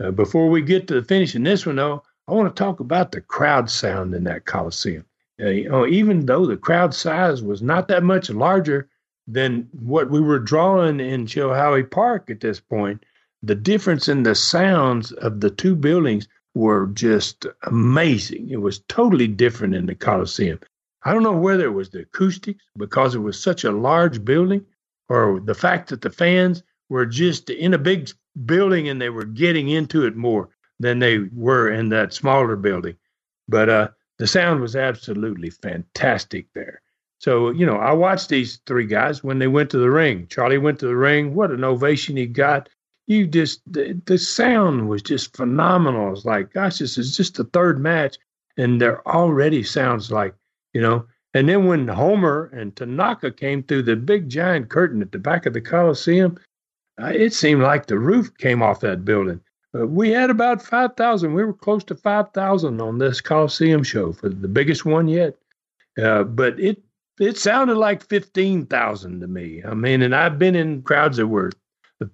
Uh, 0.01 0.09
before 0.09 0.49
we 0.49 0.61
get 0.61 0.87
to 0.87 0.95
the 0.95 1.03
finish 1.03 1.35
in 1.35 1.43
this 1.43 1.65
one, 1.65 1.75
though, 1.75 2.01
I 2.27 2.33
want 2.33 2.53
to 2.55 2.63
talk 2.63 2.79
about 2.79 3.11
the 3.11 3.21
crowd 3.21 3.69
sound 3.69 4.15
in 4.15 4.23
that 4.23 4.45
Coliseum. 4.45 5.05
Uh, 5.39 5.49
you 5.49 5.69
know, 5.69 5.85
even 5.85 6.25
though 6.25 6.45
the 6.45 6.57
crowd 6.57 6.93
size 6.93 7.43
was 7.43 7.61
not 7.61 7.87
that 7.89 8.03
much 8.03 8.29
larger 8.29 8.89
than 9.27 9.67
what 9.71 10.09
we 10.09 10.19
were 10.19 10.39
drawing 10.39 10.99
in 10.99 11.25
Chilhowee 11.25 11.89
Park 11.89 12.29
at 12.29 12.39
this 12.39 12.59
point, 12.59 13.03
the 13.43 13.55
difference 13.55 14.07
in 14.07 14.23
the 14.23 14.35
sounds 14.35 15.11
of 15.13 15.39
the 15.39 15.49
two 15.49 15.75
buildings 15.75 16.27
were 16.55 16.87
just 16.87 17.45
amazing. 17.63 18.49
It 18.49 18.61
was 18.61 18.79
totally 18.87 19.27
different 19.27 19.75
in 19.75 19.85
the 19.85 19.95
Coliseum. 19.95 20.59
I 21.03 21.13
don't 21.13 21.23
know 21.23 21.37
whether 21.37 21.65
it 21.65 21.73
was 21.73 21.89
the 21.89 22.01
acoustics 22.01 22.63
because 22.77 23.15
it 23.15 23.19
was 23.19 23.39
such 23.39 23.63
a 23.63 23.71
large 23.71 24.23
building 24.23 24.65
or 25.09 25.39
the 25.39 25.55
fact 25.55 25.89
that 25.89 26.01
the 26.01 26.09
fans 26.09 26.63
were 26.89 27.05
just 27.05 27.49
in 27.49 27.73
a 27.73 27.77
big 27.77 28.09
building 28.45 28.87
and 28.89 29.01
they 29.01 29.09
were 29.09 29.25
getting 29.25 29.69
into 29.69 30.05
it 30.05 30.15
more 30.15 30.49
than 30.79 30.99
they 30.99 31.19
were 31.33 31.71
in 31.71 31.89
that 31.89 32.13
smaller 32.13 32.55
building. 32.55 32.95
But 33.47 33.69
uh, 33.69 33.87
the 34.17 34.27
sound 34.27 34.61
was 34.61 34.75
absolutely 34.75 35.49
fantastic 35.49 36.47
there. 36.53 36.81
So, 37.19 37.51
you 37.51 37.65
know, 37.65 37.77
I 37.77 37.91
watched 37.91 38.29
these 38.29 38.59
three 38.65 38.87
guys 38.87 39.23
when 39.23 39.39
they 39.39 39.47
went 39.47 39.69
to 39.71 39.77
the 39.77 39.91
ring. 39.91 40.27
Charlie 40.27 40.57
went 40.57 40.79
to 40.79 40.87
the 40.87 40.95
ring. 40.95 41.35
What 41.35 41.51
an 41.51 41.63
ovation 41.63 42.17
he 42.17 42.25
got. 42.25 42.67
You 43.05 43.27
just, 43.27 43.61
the, 43.71 43.99
the 44.05 44.17
sound 44.17 44.89
was 44.89 45.03
just 45.03 45.35
phenomenal. 45.37 46.13
It's 46.13 46.25
like, 46.25 46.53
gosh, 46.53 46.79
this 46.79 46.97
is 46.97 47.15
just 47.15 47.35
the 47.35 47.43
third 47.43 47.79
match. 47.79 48.17
And 48.57 48.81
there 48.81 49.07
already 49.07 49.63
sounds 49.63 50.11
like, 50.11 50.33
you 50.73 50.81
know, 50.81 51.05
and 51.33 51.47
then 51.47 51.65
when 51.65 51.87
Homer 51.87 52.49
and 52.53 52.75
Tanaka 52.75 53.31
came 53.31 53.63
through 53.63 53.83
the 53.83 53.95
big 53.95 54.27
giant 54.27 54.69
curtain 54.69 55.01
at 55.01 55.11
the 55.11 55.19
back 55.19 55.45
of 55.45 55.53
the 55.53 55.61
Coliseum, 55.61 56.37
it 57.07 57.33
seemed 57.33 57.61
like 57.61 57.87
the 57.87 57.99
roof 57.99 58.35
came 58.37 58.61
off 58.61 58.81
that 58.81 59.05
building. 59.05 59.41
Uh, 59.77 59.87
we 59.87 60.09
had 60.09 60.29
about 60.29 60.61
5,000. 60.61 61.33
We 61.33 61.43
were 61.43 61.53
close 61.53 61.83
to 61.85 61.95
5,000 61.95 62.81
on 62.81 62.97
this 62.97 63.21
Coliseum 63.21 63.83
show 63.83 64.11
for 64.11 64.29
the 64.29 64.47
biggest 64.47 64.85
one 64.85 65.07
yet. 65.07 65.37
Uh, 66.01 66.23
but 66.23 66.59
it 66.59 66.81
it 67.19 67.37
sounded 67.37 67.77
like 67.77 68.07
15,000 68.07 69.19
to 69.19 69.27
me. 69.27 69.61
I 69.63 69.73
mean, 69.75 70.01
and 70.01 70.15
I've 70.15 70.39
been 70.39 70.55
in 70.55 70.81
crowds 70.81 71.17
that 71.17 71.27
were 71.27 71.51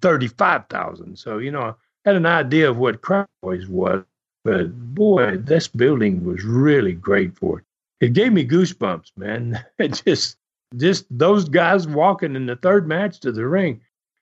35,000. 0.02 1.16
So, 1.16 1.38
you 1.38 1.50
know, 1.50 1.62
I 1.62 1.74
had 2.04 2.16
an 2.16 2.26
idea 2.26 2.68
of 2.68 2.76
what 2.76 3.00
crowd 3.00 3.26
noise 3.42 3.66
was. 3.68 4.04
But 4.44 4.94
boy, 4.94 5.38
this 5.38 5.66
building 5.68 6.24
was 6.24 6.44
really 6.44 6.92
great 6.92 7.36
for 7.36 7.60
it. 7.60 7.64
It 8.00 8.12
gave 8.12 8.32
me 8.32 8.46
goosebumps, 8.46 9.12
man. 9.16 9.64
It 9.78 10.02
just, 10.04 10.36
just 10.76 11.06
those 11.10 11.48
guys 11.48 11.88
walking 11.88 12.36
in 12.36 12.46
the 12.46 12.56
third 12.56 12.86
match 12.86 13.20
to 13.20 13.32
the 13.32 13.46
ring. 13.46 13.80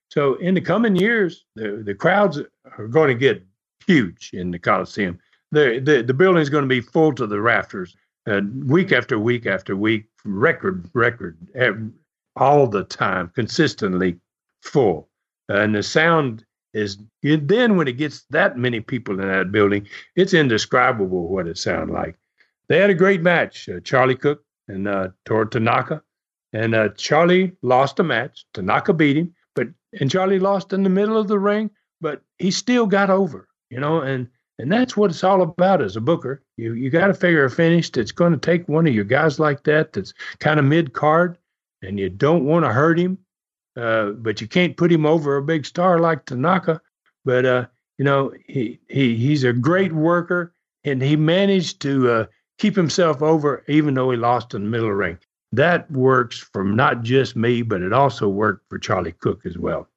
So 0.08 0.34
in 0.34 0.54
the 0.54 0.60
coming 0.60 0.96
years, 0.96 1.44
the, 1.54 1.82
the 1.84 1.94
crowds 1.94 2.40
are 2.78 2.88
going 2.88 3.08
to 3.08 3.14
get 3.14 3.44
huge 3.86 4.30
in 4.32 4.50
the 4.50 4.58
Coliseum. 4.58 5.18
The, 5.52 5.80
the, 5.82 6.02
the 6.02 6.14
building 6.14 6.42
is 6.42 6.50
going 6.50 6.64
to 6.64 6.68
be 6.68 6.80
full 6.80 7.12
to 7.14 7.26
the 7.26 7.40
rafters 7.40 7.96
uh, 8.28 8.40
week 8.64 8.92
after 8.92 9.18
week 9.18 9.46
after 9.46 9.76
week, 9.76 10.06
record, 10.24 10.88
record, 10.94 11.36
all 12.36 12.66
the 12.66 12.84
time, 12.84 13.30
consistently 13.34 14.18
full. 14.62 15.08
And 15.48 15.74
the 15.74 15.82
sound 15.82 16.44
is 16.74 16.98
then 17.22 17.76
when 17.76 17.88
it 17.88 17.92
gets 17.96 18.24
that 18.30 18.58
many 18.58 18.80
people 18.80 19.18
in 19.20 19.28
that 19.28 19.52
building, 19.52 19.86
it's 20.14 20.34
indescribable 20.34 21.28
what 21.28 21.46
it 21.46 21.56
sounds 21.56 21.90
like. 21.90 22.16
They 22.68 22.78
had 22.78 22.90
a 22.90 22.94
great 22.94 23.22
match, 23.22 23.68
uh, 23.68 23.80
Charlie 23.80 24.16
Cook 24.16 24.44
and 24.68 24.88
uh, 24.88 25.08
Toru 25.24 25.48
Tanaka, 25.48 26.02
and 26.52 26.74
uh, 26.74 26.88
Charlie 26.90 27.52
lost 27.62 28.00
a 28.00 28.02
match. 28.02 28.44
Tanaka 28.52 28.92
beat 28.92 29.16
him, 29.16 29.34
and 30.00 30.10
Charlie 30.10 30.38
lost 30.38 30.72
in 30.72 30.82
the 30.82 30.90
middle 30.90 31.16
of 31.18 31.28
the 31.28 31.38
ring, 31.38 31.70
but 32.00 32.22
he 32.38 32.50
still 32.50 32.86
got 32.86 33.10
over, 33.10 33.48
you 33.70 33.80
know, 33.80 34.00
and 34.00 34.28
and 34.58 34.72
that's 34.72 34.96
what 34.96 35.10
it's 35.10 35.24
all 35.24 35.42
about 35.42 35.82
as 35.82 35.96
a 35.96 36.00
booker. 36.00 36.42
You 36.56 36.74
you 36.74 36.90
got 36.90 37.08
to 37.08 37.14
figure 37.14 37.44
a 37.44 37.50
finish 37.50 37.90
that's 37.90 38.12
going 38.12 38.32
to 38.32 38.38
take 38.38 38.68
one 38.68 38.86
of 38.86 38.94
your 38.94 39.04
guys 39.04 39.38
like 39.38 39.64
that 39.64 39.92
that's 39.92 40.14
kind 40.38 40.58
of 40.58 40.64
mid 40.64 40.92
card, 40.92 41.38
and 41.82 41.98
you 41.98 42.08
don't 42.08 42.44
want 42.44 42.64
to 42.64 42.72
hurt 42.72 42.98
him, 42.98 43.18
uh, 43.76 44.10
but 44.10 44.40
you 44.40 44.48
can't 44.48 44.76
put 44.76 44.92
him 44.92 45.06
over 45.06 45.36
a 45.36 45.42
big 45.42 45.66
star 45.66 45.98
like 45.98 46.24
Tanaka. 46.24 46.80
But 47.24 47.44
uh, 47.44 47.66
you 47.98 48.04
know 48.04 48.32
he 48.46 48.78
he 48.88 49.16
he's 49.16 49.44
a 49.44 49.52
great 49.52 49.92
worker, 49.92 50.54
and 50.84 51.02
he 51.02 51.16
managed 51.16 51.80
to 51.82 52.10
uh, 52.10 52.26
keep 52.58 52.76
himself 52.76 53.22
over 53.22 53.64
even 53.68 53.94
though 53.94 54.10
he 54.10 54.16
lost 54.16 54.54
in 54.54 54.64
the 54.64 54.70
middle 54.70 54.86
of 54.86 54.92
the 54.92 54.96
ring. 54.96 55.18
That 55.52 55.90
works 55.90 56.38
for 56.38 56.64
not 56.64 57.02
just 57.02 57.36
me, 57.36 57.62
but 57.62 57.82
it 57.82 57.92
also 57.92 58.28
worked 58.28 58.68
for 58.68 58.78
Charlie 58.78 59.12
Cook 59.12 59.46
as 59.46 59.56
well. 59.56 59.88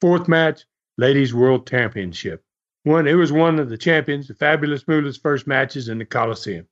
Fourth 0.00 0.28
match, 0.28 0.64
Ladies 0.98 1.34
World 1.34 1.68
Championship 1.68 2.42
one 2.86 3.08
it 3.08 3.14
was 3.14 3.32
one 3.32 3.58
of 3.58 3.68
the 3.68 3.76
champions, 3.76 4.28
the 4.28 4.34
Fabulous 4.34 4.86
Moolah's 4.86 5.16
first 5.16 5.48
matches 5.48 5.88
in 5.88 5.98
the 5.98 6.04
Coliseum. 6.04 6.66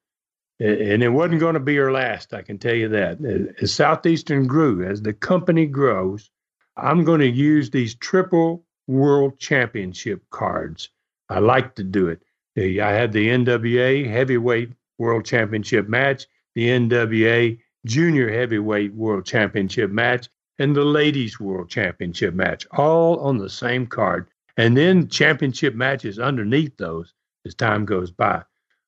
And 0.61 1.03
it 1.03 1.09
wasn't 1.09 1.41
going 1.41 1.55
to 1.55 1.61
be 1.61 1.75
her 1.75 1.91
last, 1.91 2.33
I 2.33 2.43
can 2.43 2.57
tell 2.57 2.75
you 2.75 2.89
that. 2.91 3.19
As 3.61 3.75
Southeastern 3.75 4.47
grew, 4.47 4.87
as 4.87 5.03
the 5.03 5.13
company 5.13 5.67
grows, 5.67 6.31
I'm 6.77 7.03
going 7.03 7.19
to 7.19 7.29
use 7.29 7.69
these 7.69 7.97
triple 7.97 8.65
world 8.87 9.41
championship 9.41 10.23
cards. 10.31 10.89
I 11.29 11.41
like 11.41 11.75
to 11.75 11.83
do 11.83 12.07
it. 12.07 12.23
I 12.57 12.93
had 12.93 13.13
the 13.13 13.27
NWA 13.31 14.09
heavyweight 14.09 14.71
world 14.99 15.25
championship 15.25 15.89
match, 15.89 16.27
the 16.55 16.69
NWA 16.69 17.59
junior 17.87 18.31
heavyweight 18.31 18.95
world 18.95 19.27
championship 19.27 19.91
match, 19.91 20.29
and 20.59 20.75
the 20.75 20.85
ladies 20.85 21.41
world 21.41 21.69
championship 21.69 22.35
match, 22.35 22.67
all 22.73 23.19
on 23.21 23.39
the 23.39 23.51
same 23.51 23.87
card 23.87 24.29
and 24.57 24.77
then 24.77 25.09
championship 25.09 25.75
matches 25.75 26.19
underneath 26.19 26.77
those 26.77 27.13
as 27.45 27.55
time 27.55 27.85
goes 27.85 28.11
by. 28.11 28.43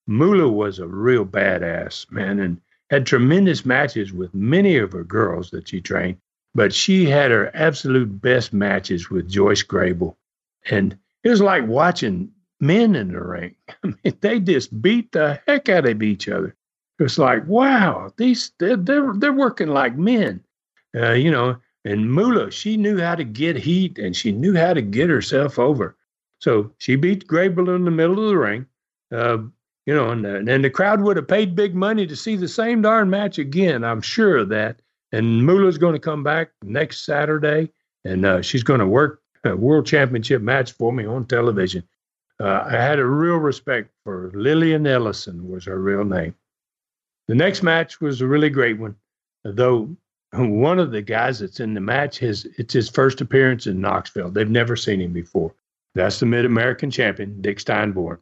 Moolah 0.06 0.48
was 0.48 0.78
a 0.78 0.86
real 0.86 1.26
badass, 1.26 2.10
man, 2.10 2.38
and 2.38 2.60
had 2.90 3.04
tremendous 3.04 3.66
matches 3.66 4.12
with 4.12 4.32
many 4.32 4.76
of 4.76 4.92
her 4.92 5.02
girls 5.02 5.50
that 5.50 5.68
she 5.68 5.80
trained, 5.80 6.18
but 6.54 6.72
she 6.72 7.06
had 7.06 7.32
her 7.32 7.50
absolute 7.54 8.20
best 8.20 8.52
matches 8.52 9.10
with 9.10 9.28
Joyce 9.28 9.64
Grable. 9.64 10.16
And 10.70 10.96
it 11.24 11.30
was 11.30 11.40
like 11.40 11.66
watching 11.66 12.30
men 12.60 12.94
in 12.94 13.08
the 13.12 13.20
ring. 13.20 13.56
I 13.84 13.88
mean, 13.88 14.16
they 14.20 14.38
just 14.38 14.80
beat 14.80 15.10
the 15.10 15.40
heck 15.48 15.68
out 15.68 15.86
of 15.86 16.02
each 16.02 16.28
other. 16.28 16.54
It 16.98 17.02
was 17.02 17.18
like, 17.18 17.46
wow, 17.46 18.12
these 18.16 18.52
they're 18.58 18.76
they're, 18.76 19.12
they're 19.14 19.32
working 19.32 19.68
like 19.68 19.96
men. 19.96 20.42
Uh, 20.94 21.12
you 21.12 21.30
know, 21.30 21.56
and 21.84 22.10
Moolah, 22.10 22.50
she 22.50 22.76
knew 22.76 22.98
how 22.98 23.14
to 23.14 23.24
get 23.24 23.56
heat 23.56 23.98
and 23.98 24.16
she 24.16 24.32
knew 24.32 24.56
how 24.56 24.72
to 24.72 24.82
get 24.82 25.10
herself 25.10 25.58
over. 25.58 25.96
So 26.40 26.72
she 26.78 26.96
beat 26.96 27.26
Grable 27.26 27.74
in 27.74 27.84
the 27.84 27.90
middle 27.90 28.22
of 28.22 28.28
the 28.28 28.38
ring. 28.38 28.66
Uh, 29.12 29.38
you 29.86 29.94
know, 29.94 30.10
and, 30.10 30.26
and 30.26 30.64
the 30.64 30.70
crowd 30.70 31.00
would 31.00 31.16
have 31.16 31.28
paid 31.28 31.54
big 31.54 31.74
money 31.74 32.06
to 32.06 32.16
see 32.16 32.34
the 32.34 32.48
same 32.48 32.82
darn 32.82 33.08
match 33.08 33.38
again. 33.38 33.84
I'm 33.84 34.00
sure 34.00 34.38
of 34.38 34.48
that. 34.48 34.80
And 35.12 35.46
Moolah's 35.46 35.78
going 35.78 35.94
to 35.94 36.00
come 36.00 36.24
back 36.24 36.50
next 36.64 37.06
Saturday, 37.06 37.70
and 38.04 38.26
uh, 38.26 38.42
she's 38.42 38.64
going 38.64 38.80
to 38.80 38.86
work 38.86 39.22
a 39.44 39.56
world 39.56 39.86
championship 39.86 40.42
match 40.42 40.72
for 40.72 40.92
me 40.92 41.06
on 41.06 41.24
television. 41.26 41.84
Uh, 42.40 42.64
I 42.66 42.72
had 42.72 42.98
a 42.98 43.06
real 43.06 43.36
respect 43.36 43.90
for 44.02 44.32
Lillian 44.34 44.86
Ellison 44.86 45.48
was 45.48 45.64
her 45.66 45.80
real 45.80 46.04
name. 46.04 46.34
The 47.28 47.34
next 47.34 47.62
match 47.62 48.00
was 48.00 48.20
a 48.20 48.26
really 48.26 48.50
great 48.50 48.78
one, 48.78 48.96
though 49.44 49.96
one 50.32 50.78
of 50.78 50.92
the 50.92 51.02
guys 51.02 51.38
that's 51.38 51.60
in 51.60 51.74
the 51.74 51.80
match 51.80 52.18
his 52.18 52.46
it's 52.58 52.74
his 52.74 52.88
first 52.88 53.20
appearance 53.20 53.66
in 53.66 53.80
Knoxville. 53.80 54.30
They've 54.30 54.48
never 54.48 54.76
seen 54.76 55.00
him 55.00 55.12
before. 55.12 55.54
That's 55.94 56.20
the 56.20 56.26
Mid 56.26 56.44
American 56.44 56.90
champion, 56.90 57.40
Dick 57.40 57.58
Steinborn. 57.58 58.18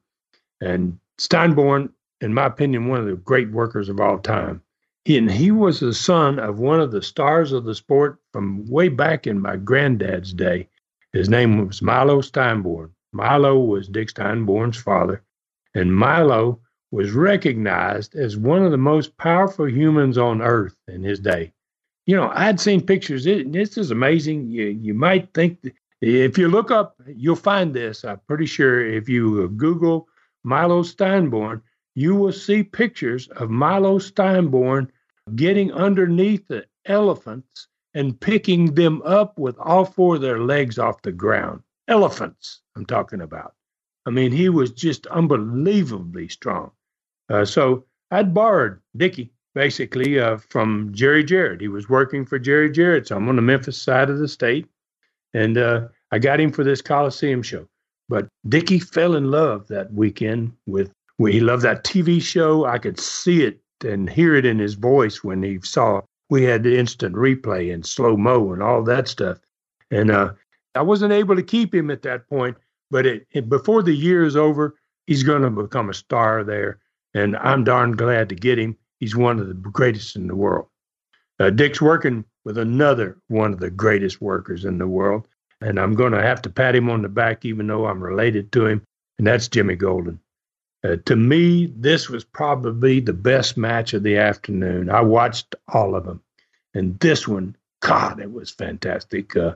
And 0.61 0.99
Steinborn, 1.19 1.91
in 2.21 2.33
my 2.33 2.47
opinion, 2.47 2.89
one 2.89 3.01
of 3.01 3.07
the 3.07 3.17
great 3.17 3.51
workers 3.51 3.89
of 3.89 4.01
all 4.01 4.19
time. 4.19 4.63
He, 5.05 5.19
and 5.19 5.31
he 5.31 5.51
was 5.51 5.81
the 5.81 5.93
son 5.93 6.39
of 6.39 6.59
one 6.59 6.81
of 6.81 6.93
the 6.93 7.03
stars 7.03 7.53
of 7.53 7.65
the 7.65 7.75
sport 7.75 8.19
from 8.33 8.65
way 8.67 8.89
back 8.89 9.27
in 9.27 9.41
my 9.41 9.57
granddad's 9.57 10.33
day. 10.33 10.69
His 11.13 11.29
name 11.29 11.67
was 11.67 11.83
Milo 11.83 12.23
Steinborn. 12.23 12.91
Milo 13.13 13.59
was 13.59 13.89
Dick 13.89 14.09
Steinborn's 14.09 14.81
father, 14.81 15.23
and 15.75 15.95
Milo 15.95 16.61
was 16.95 17.13
recognized 17.13 18.15
as 18.15 18.37
one 18.37 18.65
of 18.65 18.71
the 18.71 18.79
most 18.79 19.17
powerful 19.19 19.69
humans 19.69 20.17
on 20.17 20.41
earth 20.41 20.77
in 20.89 21.03
his 21.03 21.21
day 21.21 21.53
you 22.07 22.17
know, 22.17 22.31
I'd 22.35 22.61
seen 22.61 22.85
pictures. 22.85 23.27
It, 23.27 23.53
this 23.53 23.79
is 23.79 23.91
amazing. 23.91 24.51
You, 24.51 24.67
you 24.67 24.95
might 24.95 25.33
think 25.33 25.59
if 26.01 26.37
you 26.37 26.49
look 26.49 26.71
up, 26.71 26.97
you'll 27.07 27.37
find 27.37 27.73
this. 27.73 28.05
I'm 28.05 28.21
pretty 28.29 28.47
sure 28.47 28.87
if 28.87 29.09
you 29.09 29.49
Google 29.51 30.09
Milo 30.43 30.83
Steinborn, 30.83 31.63
you 31.95 32.15
will 32.15 32.33
see 32.33 32.63
pictures 32.63 33.29
of 33.29 33.51
Milo 33.51 33.99
Steinborn 33.99 34.89
getting 35.35 35.73
underneath 35.73 36.47
the 36.49 36.67
elephants 36.85 37.69
and 37.95 38.21
picking 38.21 38.75
them 38.75 39.01
up 39.03 39.39
with 39.39 39.57
all 39.59 39.85
four 39.85 40.17
of 40.17 40.21
their 40.21 40.41
legs 40.41 40.79
off 40.79 41.01
the 41.03 41.13
ground. 41.13 41.63
Elephants, 41.89 42.61
I'm 42.77 42.85
talking 42.85 43.23
about. 43.23 43.55
I 44.05 44.11
mean, 44.11 44.33
he 44.33 44.51
was 44.51 44.73
just 44.73 45.07
unbelievably 45.07 46.29
strong. 46.29 46.73
Uh, 47.29 47.45
so 47.45 47.85
I'd 48.11 48.35
borrowed 48.35 48.79
Dickie 48.97 49.33
basically 49.55 50.19
uh, 50.19 50.37
from 50.37 50.93
Jerry 50.93 51.25
Jarrett. 51.25 51.61
He 51.61 51.69
was 51.69 51.89
working 51.89 52.27
for 52.27 52.39
Jerry 52.39 52.71
Jarrett. 52.71 53.09
So 53.09 53.17
I'm 53.17 53.29
on 53.29 53.37
the 53.37 53.43
Memphis 53.43 53.81
side 53.81 54.11
of 54.11 54.19
the 54.19 54.29
state. 54.29 54.67
And 55.33 55.59
uh, 55.59 55.89
I 56.11 56.19
got 56.19 56.41
him 56.41 56.53
for 56.53 56.65
this 56.65 56.83
Coliseum 56.83 57.43
show. 57.43 57.67
But 58.09 58.29
Dickie 58.49 58.79
fell 58.79 59.15
in 59.15 59.31
love 59.31 59.67
that 59.69 59.93
weekend 59.93 60.53
with, 60.67 60.93
well, 61.19 61.33
he 61.33 61.41
loved 61.41 61.63
that 61.63 61.85
TV 61.85 62.21
show. 62.21 62.65
I 62.67 62.79
could 62.79 63.01
see 63.01 63.45
it 63.45 63.61
and 63.85 64.09
hear 64.09 64.35
it 64.35 64.45
in 64.45 64.59
his 64.59 64.75
voice 64.75 65.25
when 65.25 65.43
he 65.43 65.59
saw 65.63 66.03
we 66.31 66.43
had 66.43 66.63
the 66.63 66.79
instant 66.79 67.15
replay 67.15 67.73
and 67.73 67.85
slow 67.85 68.17
mo 68.17 68.53
and 68.53 68.63
all 68.63 68.83
that 68.83 69.09
stuff. 69.09 69.39
And 69.91 70.11
uh, 70.11 70.33
I 70.75 70.83
wasn't 70.83 71.13
able 71.13 71.37
to 71.37 71.43
keep 71.43 71.75
him 71.75 71.91
at 71.91 72.03
that 72.03 72.29
point, 72.29 72.57
but 72.91 73.07
it, 73.07 73.27
it, 73.33 73.49
before 73.49 73.83
the 73.83 73.95
year 73.95 74.25
is 74.25 74.37
over, 74.37 74.75
he's 75.07 75.23
going 75.23 75.43
to 75.43 75.51
become 75.51 75.91
a 75.91 75.95
star 75.95 76.45
there. 76.45 76.81
And 77.15 77.37
I'm 77.37 77.65
darn 77.65 77.93
glad 77.93 78.29
to 78.31 78.35
get 78.35 78.59
him. 78.59 78.77
He's 79.01 79.17
one 79.17 79.39
of 79.39 79.49
the 79.49 79.55
greatest 79.55 80.17
in 80.17 80.27
the 80.27 80.37
world. 80.37 80.67
Uh, 81.39 81.51
Dick's 81.51 81.81
working 81.81 82.25
with 82.45 82.59
another 82.59 83.19
one 83.29 83.53
of 83.53 83.61
the 83.61 83.71
greatest 83.71 84.21
workers 84.21 84.65
in 84.65 84.79
the 84.79 84.87
world. 84.87 85.27
And 85.61 85.79
I'm 85.79 85.95
going 85.95 86.13
to 86.13 86.23
have 86.23 86.43
to 86.43 86.51
pat 86.51 86.75
him 86.75 86.91
on 86.91 87.03
the 87.03 87.09
back, 87.09 87.45
even 87.45 87.67
though 87.67 87.87
I'm 87.87 88.03
related 88.03 88.53
to 88.53 88.67
him. 88.67 88.83
And 89.19 89.27
that's 89.27 89.49
Jimmy 89.49 89.77
Golden. 89.77 90.21
Uh, 90.85 90.97
to 91.07 91.17
me, 91.17 91.73
this 91.77 92.11
was 92.11 92.25
probably 92.25 93.01
the 93.01 93.15
best 93.15 93.57
match 93.57 93.95
of 93.95 94.03
the 94.03 94.19
afternoon. 94.19 94.91
I 94.91 95.01
watched 95.01 95.55
all 95.69 95.95
of 95.95 96.05
them, 96.05 96.21
and 96.75 96.99
this 97.01 97.27
one, 97.27 97.57
God, 97.81 98.21
it 98.21 98.31
was 98.31 98.51
fantastic. 98.51 99.35
Uh, 99.35 99.55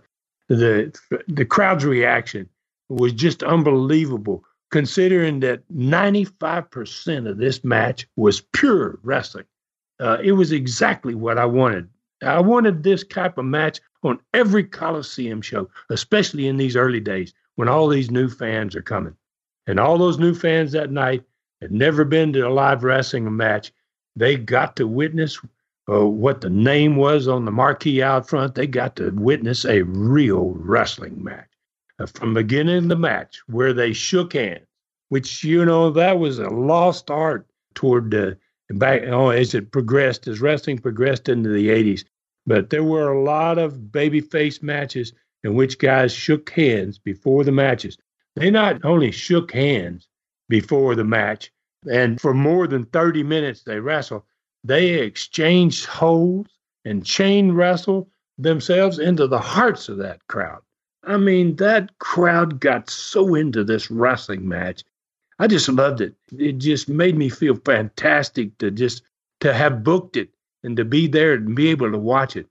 the 0.48 0.98
the 1.28 1.44
crowd's 1.44 1.84
reaction 1.84 2.48
was 2.88 3.12
just 3.12 3.42
unbelievable, 3.42 4.42
considering 4.70 5.40
that 5.40 5.62
95% 5.72 7.28
of 7.28 7.38
this 7.38 7.64
match 7.64 8.06
was 8.16 8.42
pure 8.52 8.98
wrestling. 9.02 9.46
Uh, 10.00 10.18
it 10.22 10.32
was 10.32 10.52
exactly 10.52 11.14
what 11.14 11.38
I 11.38 11.46
wanted. 11.46 11.88
I 12.22 12.40
wanted 12.40 12.82
this 12.82 13.04
type 13.04 13.38
of 13.38 13.44
match 13.44 13.80
on 14.02 14.20
every 14.34 14.64
Coliseum 14.64 15.40
show, 15.40 15.68
especially 15.90 16.46
in 16.46 16.56
these 16.56 16.76
early 16.76 17.00
days 17.00 17.32
when 17.56 17.68
all 17.68 17.88
these 17.88 18.10
new 18.10 18.28
fans 18.28 18.76
are 18.76 18.82
coming. 18.82 19.16
And 19.66 19.80
all 19.80 19.98
those 19.98 20.18
new 20.18 20.34
fans 20.34 20.72
that 20.72 20.90
night 20.90 21.24
had 21.60 21.72
never 21.72 22.04
been 22.04 22.32
to 22.32 22.46
a 22.46 22.50
live 22.50 22.84
wrestling 22.84 23.36
match. 23.36 23.72
They 24.16 24.36
got 24.36 24.76
to 24.76 24.86
witness 24.86 25.38
uh, 25.90 26.06
what 26.06 26.40
the 26.40 26.50
name 26.50 26.96
was 26.96 27.26
on 27.26 27.44
the 27.44 27.50
marquee 27.50 28.02
out 28.02 28.28
front. 28.28 28.54
They 28.54 28.66
got 28.66 28.96
to 28.96 29.10
witness 29.10 29.64
a 29.64 29.82
real 29.82 30.50
wrestling 30.50 31.22
match 31.22 31.48
from 32.06 32.34
beginning 32.34 32.76
of 32.84 32.88
the 32.88 32.96
match 32.96 33.40
where 33.46 33.72
they 33.72 33.92
shook 33.92 34.34
hands, 34.34 34.66
which 35.08 35.42
you 35.42 35.64
know 35.64 35.90
that 35.90 36.18
was 36.18 36.38
a 36.38 36.48
lost 36.48 37.10
art 37.10 37.46
toward 37.74 38.10
the 38.10 38.38
back 38.70 39.02
oh, 39.06 39.30
as 39.30 39.54
it 39.54 39.72
progressed, 39.72 40.28
as 40.28 40.40
wrestling 40.40 40.78
progressed 40.78 41.28
into 41.28 41.48
the 41.48 41.68
80s. 41.68 42.04
But 42.46 42.70
there 42.70 42.84
were 42.84 43.12
a 43.12 43.22
lot 43.22 43.58
of 43.58 43.74
babyface 43.74 44.62
matches 44.62 45.12
in 45.44 45.54
which 45.54 45.78
guys 45.78 46.12
shook 46.12 46.50
hands 46.50 46.98
before 46.98 47.44
the 47.44 47.52
matches. 47.52 47.96
They 48.36 48.50
not 48.50 48.84
only 48.84 49.10
shook 49.10 49.52
hands 49.52 50.08
before 50.48 50.94
the 50.94 51.04
match, 51.04 51.50
and 51.90 52.20
for 52.20 52.34
more 52.34 52.66
than 52.66 52.84
30 52.86 53.22
minutes 53.22 53.62
they 53.62 53.80
wrestled. 53.80 54.22
They 54.64 55.00
exchanged 55.00 55.86
holds 55.86 56.50
and 56.84 57.04
chain 57.04 57.52
wrestled 57.52 58.08
themselves 58.36 58.98
into 58.98 59.26
the 59.26 59.38
hearts 59.38 59.88
of 59.88 59.98
that 59.98 60.26
crowd. 60.28 60.60
I 61.08 61.16
mean, 61.16 61.56
that 61.56 61.98
crowd 61.98 62.60
got 62.60 62.90
so 62.90 63.34
into 63.34 63.64
this 63.64 63.90
wrestling 63.90 64.46
match. 64.46 64.84
I 65.38 65.46
just 65.46 65.68
loved 65.68 66.02
it. 66.02 66.14
It 66.36 66.58
just 66.58 66.88
made 66.88 67.16
me 67.16 67.30
feel 67.30 67.56
fantastic 67.64 68.58
to 68.58 68.70
just 68.70 69.02
to 69.40 69.54
have 69.54 69.82
booked 69.82 70.16
it 70.16 70.28
and 70.62 70.76
to 70.76 70.84
be 70.84 71.06
there 71.06 71.32
and 71.34 71.56
be 71.56 71.68
able 71.68 71.90
to 71.90 71.98
watch 71.98 72.36
it. 72.36 72.46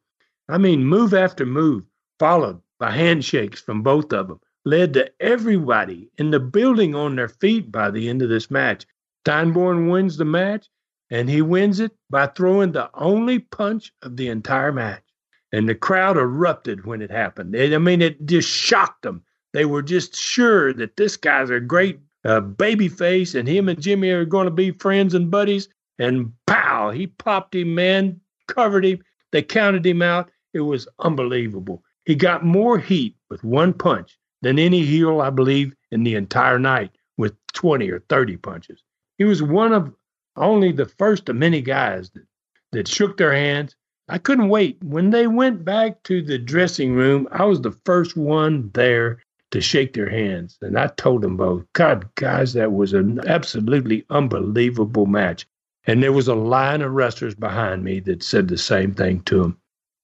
I 0.50 0.58
mean, 0.58 0.84
move 0.84 1.14
after 1.14 1.46
move, 1.46 1.84
followed 2.18 2.60
by 2.80 2.92
handshakes 2.92 3.62
from 3.62 3.84
both 3.84 4.12
of 4.12 4.28
them 4.28 4.40
led 4.66 4.94
to 4.96 5.12
everybody 5.22 6.10
in 6.18 6.32
the 6.32 6.40
building 6.40 6.96
on 6.96 7.16
their 7.16 7.30
feet 7.30 7.72
by 7.72 7.92
the 7.92 8.10
end 8.10 8.22
of 8.24 8.30
this 8.30 8.52
match. 8.52 8.86
Steinborn 9.24 9.92
wins 9.92 10.18
the 10.18 10.26
match, 10.26 10.68
and 11.12 11.30
he 11.30 11.42
wins 11.42 11.80
it 11.80 11.92
by 12.10 12.28
throwing 12.28 12.72
the 12.72 12.90
only 12.96 13.40
punch 13.40 13.94
of 14.02 14.18
the 14.18 14.28
entire 14.28 14.72
match. 14.72 15.04
And 15.52 15.68
the 15.68 15.76
crowd 15.76 16.18
erupted 16.18 16.86
when 16.86 17.02
it 17.02 17.12
happened. 17.12 17.56
I 17.56 17.78
mean, 17.78 18.02
it 18.02 18.26
just 18.26 18.50
shocked 18.50 19.04
them. 19.04 19.24
They 19.54 19.66
were 19.66 19.82
just 19.82 20.16
sure 20.16 20.74
that 20.74 20.98
this 20.98 21.16
guy's 21.16 21.50
a 21.50 21.60
great 21.60 22.00
uh, 22.26 22.42
baby 22.42 22.90
face, 22.90 23.34
and 23.34 23.48
him 23.48 23.70
and 23.70 23.82
Jimmy 23.82 24.10
are 24.10 24.26
going 24.26 24.46
to 24.46 24.52
be 24.52 24.72
friends 24.72 25.14
and 25.14 25.32
buddies. 25.32 25.70
And 26.00 26.34
pow, 26.46 26.92
he 26.92 27.08
popped 27.08 27.56
him, 27.56 27.74
man, 27.74 28.20
covered 28.48 28.86
him. 28.86 29.00
They 29.32 29.42
counted 29.42 29.86
him 29.86 30.02
out. 30.02 30.30
It 30.54 30.62
was 30.62 30.88
unbelievable. 31.00 31.84
He 32.06 32.16
got 32.16 32.46
more 32.46 32.78
heat 32.78 33.16
with 33.30 33.44
one 33.44 33.74
punch 33.74 34.18
than 34.42 34.60
any 34.60 34.84
heel, 34.84 35.22
I 35.22 35.30
believe, 35.30 35.74
in 35.92 36.04
the 36.04 36.16
entire 36.16 36.60
night 36.60 36.92
with 37.18 37.34
20 37.54 37.90
or 37.90 38.00
30 38.10 38.38
punches. 38.38 38.84
He 39.18 39.24
was 39.24 39.42
one 39.42 39.74
of 39.74 39.94
only 40.36 40.72
the 40.72 40.86
first 40.86 41.30
of 41.30 41.36
many 41.36 41.62
guys 41.62 42.10
that, 42.12 42.26
that 42.72 42.88
shook 42.88 43.18
their 43.18 43.34
hands. 43.34 43.76
I 44.10 44.18
couldn't 44.18 44.50
wait. 44.50 44.78
When 44.82 45.10
they 45.10 45.28
went 45.28 45.66
back 45.66 46.04
to 46.04 46.22
the 46.22 46.38
dressing 46.38 46.94
room, 46.94 47.28
I 47.32 47.46
was 47.46 47.62
the 47.62 47.78
first 47.86 48.16
one 48.16 48.72
there 48.74 49.20
to 49.52 49.62
shake 49.62 49.94
their 49.94 50.10
hands. 50.10 50.58
And 50.62 50.78
I 50.78 50.88
told 50.88 51.22
them 51.22 51.38
both, 51.38 51.66
God, 51.74 52.10
guys, 52.16 52.54
that 52.54 52.72
was 52.72 52.94
an 52.94 53.20
absolutely 53.28 54.06
unbelievable 54.10 55.06
match. 55.06 55.46
And 55.86 56.04
there 56.04 56.14
was 56.14 56.28
a 56.28 56.36
line 56.36 56.82
of 56.82 56.92
wrestlers 56.92 57.36
behind 57.36 57.84
me 57.84 58.00
that 58.02 58.24
said 58.24 58.48
the 58.48 58.58
same 58.58 58.94
thing 58.94 59.22
to 59.22 59.42
them. 59.42 59.58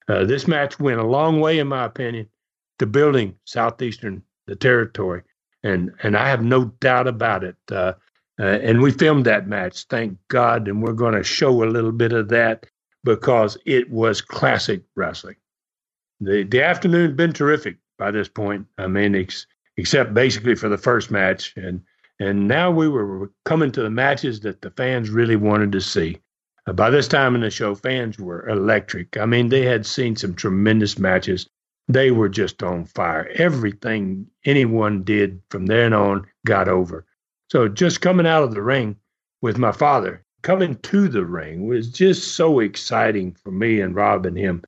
Uh, 0.07 0.25
this 0.25 0.47
match 0.47 0.79
went 0.79 0.99
a 0.99 1.05
long 1.07 1.39
way, 1.39 1.59
in 1.59 1.67
my 1.67 1.85
opinion, 1.85 2.27
to 2.79 2.85
building 2.85 3.35
Southeastern 3.45 4.23
the 4.47 4.55
territory, 4.55 5.21
and 5.63 5.91
and 6.03 6.17
I 6.17 6.27
have 6.27 6.43
no 6.43 6.65
doubt 6.65 7.07
about 7.07 7.43
it. 7.43 7.55
Uh, 7.71 7.93
uh, 8.39 8.43
and 8.43 8.81
we 8.81 8.91
filmed 8.91 9.25
that 9.25 9.47
match, 9.47 9.85
thank 9.85 10.17
God, 10.27 10.67
and 10.67 10.81
we're 10.81 10.93
going 10.93 11.13
to 11.13 11.23
show 11.23 11.63
a 11.63 11.65
little 11.65 11.91
bit 11.91 12.13
of 12.13 12.29
that 12.29 12.65
because 13.03 13.57
it 13.65 13.89
was 13.89 14.21
classic 14.21 14.83
wrestling. 14.95 15.35
The 16.19 16.43
the 16.43 16.63
afternoon 16.63 17.15
been 17.15 17.33
terrific 17.33 17.77
by 17.97 18.11
this 18.11 18.27
point. 18.27 18.67
I 18.77 18.87
mean, 18.87 19.15
ex, 19.15 19.45
except 19.77 20.13
basically 20.13 20.55
for 20.55 20.69
the 20.69 20.77
first 20.77 21.11
match, 21.11 21.53
and 21.57 21.81
and 22.19 22.47
now 22.47 22.71
we 22.71 22.87
were 22.87 23.31
coming 23.45 23.71
to 23.71 23.81
the 23.81 23.89
matches 23.89 24.39
that 24.41 24.61
the 24.61 24.71
fans 24.71 25.09
really 25.09 25.35
wanted 25.35 25.71
to 25.73 25.81
see. 25.81 26.19
Uh, 26.65 26.73
by 26.73 26.89
this 26.89 27.07
time 27.07 27.35
in 27.35 27.41
the 27.41 27.49
show, 27.49 27.75
fans 27.75 28.17
were 28.17 28.47
electric. 28.47 29.17
I 29.17 29.25
mean, 29.25 29.49
they 29.49 29.65
had 29.65 29.85
seen 29.85 30.15
some 30.15 30.33
tremendous 30.33 30.97
matches 30.97 31.47
they 31.87 32.11
were 32.11 32.29
just 32.29 32.63
on 32.63 32.85
fire. 32.85 33.27
Everything 33.35 34.27
anyone 34.45 35.03
did 35.03 35.41
from 35.49 35.65
then 35.65 35.93
on 35.93 36.25
got 36.45 36.67
over. 36.67 37.05
So 37.51 37.67
just 37.67 38.01
coming 38.01 38.25
out 38.25 38.43
of 38.43 38.53
the 38.53 38.61
ring 38.61 38.95
with 39.41 39.57
my 39.57 39.71
father, 39.71 40.23
coming 40.43 40.75
to 40.75 41.07
the 41.07 41.25
ring 41.25 41.67
was 41.67 41.89
just 41.89 42.35
so 42.35 42.59
exciting 42.59 43.33
for 43.43 43.51
me 43.51 43.81
and 43.81 43.95
Rob 43.95 44.25
and 44.25 44.37
him. 44.37 44.63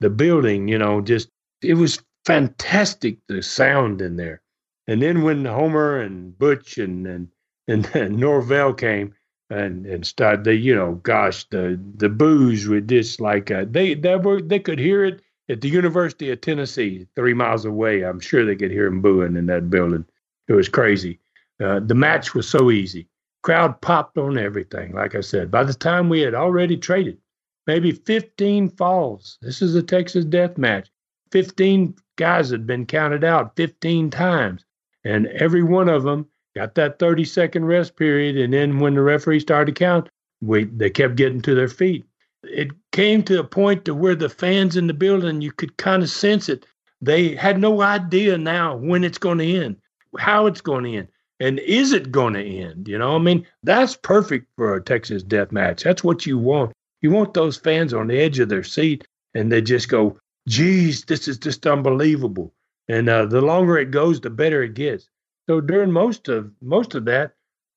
The 0.00 0.10
building, 0.10 0.68
you 0.68 0.78
know, 0.78 1.00
just 1.00 1.28
it 1.62 1.74
was 1.74 2.02
fantastic 2.26 3.18
the 3.28 3.42
sound 3.42 4.02
in 4.02 4.16
there. 4.16 4.42
And 4.86 5.00
then 5.00 5.22
when 5.22 5.44
Homer 5.44 6.00
and 6.00 6.36
Butch 6.38 6.78
and 6.78 7.06
and 7.06 7.28
and, 7.68 8.16
Norvell 8.18 8.74
came 8.74 9.14
and 9.50 9.86
and 9.86 10.06
started, 10.06 10.44
they 10.44 10.54
you 10.54 10.74
know, 10.74 10.94
gosh, 10.96 11.44
the 11.50 11.80
the 11.96 12.08
boos 12.08 12.68
were 12.68 12.80
just 12.80 13.20
like 13.20 13.50
uh, 13.50 13.64
they 13.68 13.94
they 13.94 14.16
were 14.16 14.42
they 14.42 14.58
could 14.58 14.78
hear 14.78 15.04
it 15.04 15.22
at 15.48 15.60
the 15.60 15.68
University 15.68 16.30
of 16.30 16.40
Tennessee, 16.40 17.06
three 17.16 17.34
miles 17.34 17.64
away. 17.64 18.02
I'm 18.02 18.20
sure 18.20 18.44
they 18.44 18.56
could 18.56 18.70
hear 18.70 18.86
him 18.86 19.00
booing 19.02 19.36
in 19.36 19.46
that 19.46 19.70
building. 19.70 20.04
It 20.48 20.54
was 20.54 20.68
crazy. 20.68 21.18
Uh, 21.60 21.80
the 21.80 21.94
match 21.94 22.34
was 22.34 22.48
so 22.48 22.70
easy. 22.70 23.06
Crowd 23.42 23.80
popped 23.80 24.18
on 24.18 24.36
everything. 24.38 24.92
Like 24.92 25.14
I 25.14 25.20
said, 25.20 25.50
by 25.50 25.64
the 25.64 25.74
time 25.74 26.08
we 26.08 26.20
had 26.20 26.34
already 26.34 26.76
traded, 26.76 27.18
maybe 27.66 27.92
15 27.92 28.70
falls. 28.70 29.38
This 29.40 29.62
is 29.62 29.74
a 29.74 29.82
Texas 29.82 30.24
death 30.24 30.58
match. 30.58 30.90
15 31.32 31.94
guys 32.16 32.50
had 32.50 32.66
been 32.66 32.86
counted 32.86 33.24
out 33.24 33.56
15 33.56 34.10
times, 34.10 34.64
and 35.04 35.26
every 35.28 35.62
one 35.62 35.88
of 35.88 36.02
them 36.02 36.26
got 36.54 36.74
that 36.74 36.98
30 36.98 37.24
second 37.24 37.64
rest 37.64 37.96
period. 37.96 38.36
And 38.36 38.52
then 38.52 38.78
when 38.78 38.94
the 38.94 39.02
referee 39.02 39.40
started 39.40 39.74
to 39.74 39.78
count, 39.78 40.08
we 40.40 40.64
they 40.64 40.90
kept 40.90 41.16
getting 41.16 41.40
to 41.42 41.54
their 41.54 41.68
feet 41.68 42.04
it 42.42 42.70
came 42.92 43.22
to 43.22 43.38
a 43.38 43.44
point 43.44 43.84
to 43.84 43.94
where 43.94 44.14
the 44.14 44.28
fans 44.28 44.76
in 44.76 44.86
the 44.86 44.94
building 44.94 45.40
you 45.40 45.52
could 45.52 45.76
kind 45.76 46.02
of 46.02 46.10
sense 46.10 46.48
it 46.48 46.66
they 47.00 47.34
had 47.34 47.58
no 47.58 47.82
idea 47.82 48.36
now 48.38 48.76
when 48.76 49.04
it's 49.04 49.18
going 49.18 49.38
to 49.38 49.56
end 49.64 49.76
how 50.18 50.46
it's 50.46 50.60
going 50.60 50.84
to 50.84 50.96
end 50.96 51.08
And 51.40 51.58
is 51.60 51.92
it 51.92 52.12
going 52.12 52.34
to 52.34 52.44
end? 52.44 52.86
You 52.86 52.98
know, 52.98 53.16
I 53.16 53.18
mean, 53.18 53.46
that's 53.62 53.96
perfect 53.96 54.46
for 54.56 54.74
a 54.74 54.82
Texas 54.82 55.22
death 55.22 55.50
match. 55.50 55.82
That's 55.82 56.04
what 56.04 56.26
you 56.26 56.38
want. 56.38 56.72
You 57.00 57.10
want 57.10 57.32
those 57.32 57.56
fans 57.56 57.94
on 57.94 58.08
the 58.08 58.18
edge 58.18 58.38
of 58.38 58.50
their 58.50 58.62
seat 58.62 59.06
and 59.34 59.50
they 59.50 59.62
just 59.62 59.88
go, 59.88 60.18
geez, 60.48 61.04
this 61.04 61.28
is 61.28 61.38
just 61.38 61.66
unbelievable. 61.66 62.52
And 62.88 63.08
uh, 63.08 63.26
the 63.26 63.40
longer 63.40 63.78
it 63.78 63.90
goes, 63.90 64.20
the 64.20 64.30
better 64.30 64.62
it 64.62 64.74
gets. 64.74 65.08
So 65.48 65.60
during 65.60 65.92
most 65.92 66.28
of 66.28 66.50
most 66.60 66.94
of 66.94 67.04
that, 67.06 67.32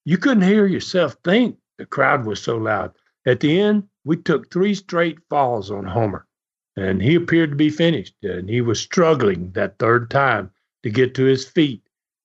you 0.06 0.18
couldn't 0.18 0.44
hear 0.44 0.66
yourself 0.66 1.16
think. 1.24 1.58
The 1.78 1.86
crowd 1.86 2.26
was 2.26 2.42
so 2.42 2.58
loud. 2.58 2.94
At 3.26 3.40
the 3.40 3.60
end, 3.60 3.88
we 4.04 4.18
took 4.18 4.52
three 4.52 4.76
straight 4.76 5.20
falls 5.30 5.72
on 5.72 5.86
Homer, 5.86 6.28
and 6.76 7.02
he 7.02 7.16
appeared 7.16 7.52
to 7.52 7.56
be 7.56 7.70
finished. 7.70 8.16
And 8.22 8.50
he 8.50 8.62
was 8.62 8.80
struggling 8.82 9.52
that 9.52 9.80
third 9.80 10.10
time 10.10 10.52
to 10.84 10.90
get 10.90 11.16
to 11.16 11.24
his 11.24 11.46
feet, 11.46 11.82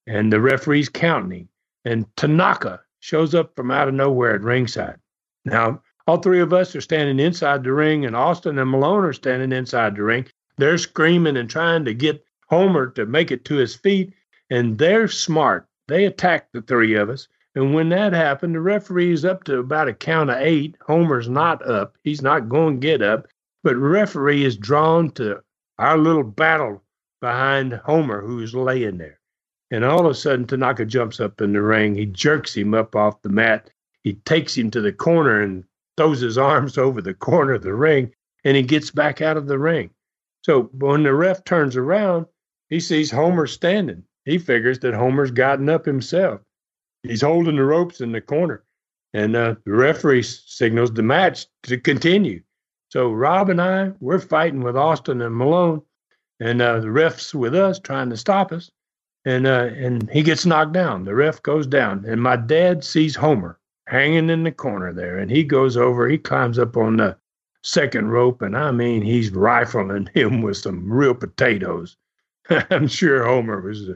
and 0.09 0.33
the 0.33 0.41
referee's 0.41 0.89
counting. 0.89 1.49
And 1.85 2.07
Tanaka 2.17 2.81
shows 3.01 3.35
up 3.35 3.55
from 3.55 3.71
out 3.71 3.89
of 3.89 3.95
nowhere 3.95 4.35
at 4.35 4.43
ringside. 4.43 4.99
Now, 5.45 5.83
all 6.07 6.17
three 6.17 6.41
of 6.41 6.53
us 6.53 6.75
are 6.75 6.81
standing 6.81 7.21
inside 7.21 7.63
the 7.63 7.73
ring, 7.73 8.07
and 8.07 8.17
Austin 8.17 8.59
and 8.59 8.71
Malone 8.71 9.05
are 9.05 9.13
standing 9.13 9.53
inside 9.53 9.95
the 9.95 10.03
ring. 10.03 10.27
They're 10.57 10.79
screaming 10.79 11.37
and 11.37 11.49
trying 11.49 11.85
to 11.85 11.95
get 11.95 12.25
Homer 12.49 12.91
to 12.93 13.05
make 13.07 13.31
it 13.31 13.45
to 13.45 13.57
his 13.57 13.77
feet, 13.77 14.15
and 14.51 14.79
they're 14.79 15.09
smart. 15.09 15.69
They 15.87 16.07
attack 16.07 16.49
the 16.53 16.63
three 16.63 16.95
of 16.95 17.11
us. 17.11 17.29
And 17.55 17.75
when 17.75 17.91
that 17.91 18.13
happened, 18.13 18.55
the 18.55 18.61
referee's 18.61 19.25
up 19.25 19.45
to 19.45 19.59
about 19.59 19.89
a 19.89 19.95
count 19.95 20.31
of 20.31 20.39
eight. 20.39 20.77
Homer's 20.87 21.29
not 21.29 21.67
up. 21.69 21.97
He's 22.03 22.23
not 22.23 22.49
going 22.49 22.81
to 22.81 22.87
get 22.87 23.03
up. 23.03 23.27
But 23.63 23.77
referee 23.77 24.45
is 24.45 24.57
drawn 24.57 25.11
to 25.13 25.41
our 25.79 25.99
little 25.99 26.25
battle 26.25 26.83
behind 27.21 27.75
Homer, 27.75 28.23
who's 28.23 28.55
laying 28.55 28.99
there. 28.99 29.18
And 29.71 29.85
all 29.85 30.07
of 30.07 30.11
a 30.11 30.15
sudden, 30.15 30.47
Tanaka 30.47 30.85
jumps 30.87 31.21
up 31.21 31.41
in 31.41 31.53
the 31.53 31.63
ring. 31.63 31.95
He 31.95 32.07
jerks 32.07 32.57
him 32.57 32.75
up 32.75 32.97
off 32.97 33.23
the 33.23 33.29
mat. 33.29 33.71
He 34.03 34.15
takes 34.15 34.57
him 34.57 34.71
to 34.71 34.81
the 34.81 34.93
corner 34.93 35.41
and 35.41 35.65
throws 35.97 36.21
his 36.21 36.39
arms 36.39 36.79
over 36.79 37.03
the 37.03 37.15
corner 37.15 37.55
of 37.55 37.63
the 37.63 37.75
ring, 37.75 38.13
and 38.45 38.57
he 38.57 38.63
gets 38.63 38.91
back 38.91 39.21
out 39.21 39.37
of 39.37 39.47
the 39.47 39.59
ring. 39.59 39.91
So 40.43 40.65
when 40.73 41.03
the 41.03 41.15
ref 41.15 41.45
turns 41.45 41.77
around, 41.77 42.27
he 42.69 42.81
sees 42.81 43.11
Homer 43.11 43.47
standing. 43.47 44.05
He 44.25 44.39
figures 44.39 44.79
that 44.81 44.95
Homer's 44.95 45.31
gotten 45.31 45.69
up 45.69 45.85
himself 45.85 46.41
he's 47.03 47.23
holding 47.23 47.57
the 47.57 47.65
ropes 47.65 48.01
in 48.01 48.13
the 48.13 48.21
corner, 48.21 48.65
and 49.15 49.37
uh, 49.37 49.55
the 49.65 49.73
referee 49.73 50.23
signals 50.23 50.93
the 50.93 51.03
match 51.03 51.47
to 51.65 51.79
continue. 51.79 52.43
So 52.91 53.13
Rob 53.13 53.51
and 53.51 53.61
I, 53.61 53.93
we're 54.01 54.19
fighting 54.19 54.63
with 54.63 54.77
Austin 54.77 55.23
and 55.23 55.35
Malone, 55.35 55.83
and 56.41 56.63
uh, 56.63 56.81
the 56.81 56.91
ref's 56.91 57.35
with 57.35 57.55
us 57.55 57.79
trying 57.79 58.11
to 58.11 58.17
stop 58.17 58.53
us, 58.53 58.71
and 59.29 59.47
uh, 59.47 59.69
and 59.77 60.09
he 60.11 60.23
gets 60.23 60.47
knocked 60.47 60.73
down. 60.73 61.05
The 61.05 61.15
ref 61.15 61.43
goes 61.43 61.67
down, 61.67 62.05
and 62.07 62.23
my 62.23 62.37
dad 62.37 62.83
sees 62.83 63.15
Homer 63.15 63.59
hanging 63.87 64.31
in 64.31 64.43
the 64.43 64.53
corner 64.53 64.93
there, 64.93 65.19
and 65.19 65.31
he 65.31 65.45
goes 65.45 65.77
over, 65.77 66.09
he 66.09 66.17
climbs 66.17 66.59
up 66.59 66.79
on 66.79 66.97
the 66.97 67.15
second 67.63 68.09
rope, 68.09 68.41
and 68.41 68.57
I 68.57 68.71
mean 68.71 69.03
he's 69.03 69.31
rifling 69.31 70.09
him 70.15 70.41
with 70.41 70.57
some 70.57 70.91
real 70.91 71.15
potatoes. 71.15 71.97
I'm 72.71 72.89
sure 72.89 73.27
Homer 73.27 73.61
was 73.61 73.91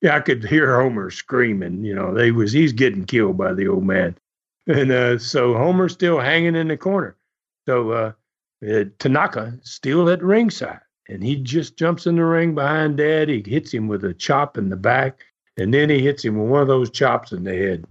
yeah, 0.00 0.16
I 0.16 0.20
could 0.20 0.44
hear 0.44 0.80
Homer 0.80 1.10
screaming. 1.10 1.84
You 1.84 1.94
know, 1.94 2.14
they 2.14 2.30
was 2.30 2.52
he's 2.52 2.72
getting 2.72 3.04
killed 3.04 3.36
by 3.36 3.52
the 3.52 3.68
old 3.68 3.84
man, 3.84 4.16
and 4.66 4.90
uh, 4.90 5.18
so 5.18 5.52
Homer's 5.54 5.92
still 5.92 6.18
hanging 6.18 6.56
in 6.56 6.68
the 6.68 6.78
corner. 6.78 7.14
So 7.66 7.90
uh, 7.90 8.12
Tanaka 8.98 9.58
still 9.60 10.08
at 10.08 10.22
ringside, 10.22 10.80
and 11.08 11.22
he 11.22 11.36
just 11.36 11.76
jumps 11.76 12.06
in 12.06 12.16
the 12.16 12.24
ring 12.24 12.54
behind 12.54 12.96
Dad. 12.96 13.28
He 13.28 13.42
hits 13.46 13.72
him 13.72 13.88
with 13.88 14.04
a 14.04 14.14
chop 14.14 14.58
in 14.58 14.68
the 14.68 14.76
back, 14.76 15.24
and 15.56 15.72
then 15.72 15.90
he 15.90 16.00
hits 16.00 16.24
him 16.24 16.38
with 16.38 16.50
one 16.50 16.62
of 16.62 16.68
those 16.68 16.90
chops 16.90 17.32
in 17.32 17.44
the 17.44 17.56
head, 17.56 17.84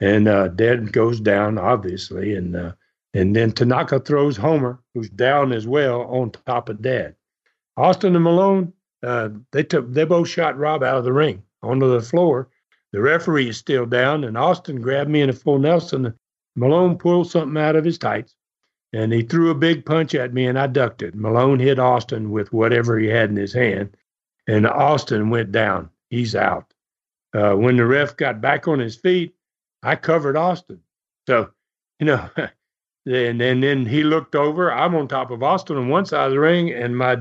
and 0.00 0.28
uh, 0.28 0.48
Dad 0.48 0.92
goes 0.92 1.20
down 1.20 1.58
obviously, 1.58 2.34
and 2.34 2.56
uh, 2.56 2.72
and 3.14 3.34
then 3.34 3.52
Tanaka 3.52 4.00
throws 4.00 4.36
Homer, 4.36 4.78
who's 4.94 5.08
down 5.08 5.52
as 5.52 5.66
well, 5.66 6.02
on 6.02 6.30
top 6.30 6.68
of 6.68 6.82
Dad. 6.82 7.14
Austin 7.76 8.14
and 8.14 8.24
Malone 8.24 8.72
uh, 9.02 9.28
they 9.52 9.62
took 9.62 9.92
they 9.92 10.04
both 10.04 10.28
shot 10.28 10.58
Rob 10.58 10.82
out 10.82 10.96
of 10.96 11.04
the 11.04 11.12
ring 11.12 11.42
onto 11.62 11.90
the 11.90 12.00
floor. 12.00 12.48
The 12.92 13.00
referee 13.00 13.48
is 13.48 13.56
still 13.56 13.86
down, 13.86 14.24
and 14.24 14.38
Austin 14.38 14.80
grabbed 14.80 15.10
me 15.10 15.20
in 15.20 15.30
a 15.30 15.34
full 15.34 15.58
Nelson. 15.58 16.14
Malone 16.54 16.96
pulled 16.96 17.30
something 17.30 17.60
out 17.60 17.76
of 17.76 17.84
his 17.84 17.98
tights, 17.98 18.34
and 18.92 19.12
he 19.12 19.22
threw 19.22 19.50
a 19.50 19.54
big 19.54 19.84
punch 19.84 20.14
at 20.14 20.32
me, 20.32 20.46
and 20.46 20.58
I 20.58 20.66
ducked 20.66 21.02
it. 21.02 21.14
Malone 21.14 21.58
hit 21.58 21.78
Austin 21.78 22.30
with 22.30 22.52
whatever 22.52 22.98
he 22.98 23.08
had 23.08 23.30
in 23.30 23.36
his 23.36 23.52
hand, 23.52 23.96
and 24.46 24.66
Austin 24.66 25.30
went 25.30 25.52
down. 25.52 25.90
He's 26.10 26.34
out. 26.34 26.72
Uh, 27.34 27.54
when 27.54 27.76
the 27.76 27.86
ref 27.86 28.16
got 28.16 28.40
back 28.40 28.68
on 28.68 28.78
his 28.78 28.96
feet, 28.96 29.34
I 29.82 29.96
covered 29.96 30.36
Austin. 30.36 30.80
So, 31.26 31.50
you 31.98 32.06
know, 32.06 32.28
and, 33.06 33.40
and 33.42 33.62
then 33.62 33.84
he 33.86 34.02
looked 34.04 34.34
over. 34.34 34.72
I'm 34.72 34.94
on 34.94 35.08
top 35.08 35.30
of 35.30 35.42
Austin 35.42 35.76
on 35.76 35.88
one 35.88 36.06
side 36.06 36.26
of 36.26 36.32
the 36.32 36.40
ring, 36.40 36.70
and 36.70 36.96
my 36.96 37.18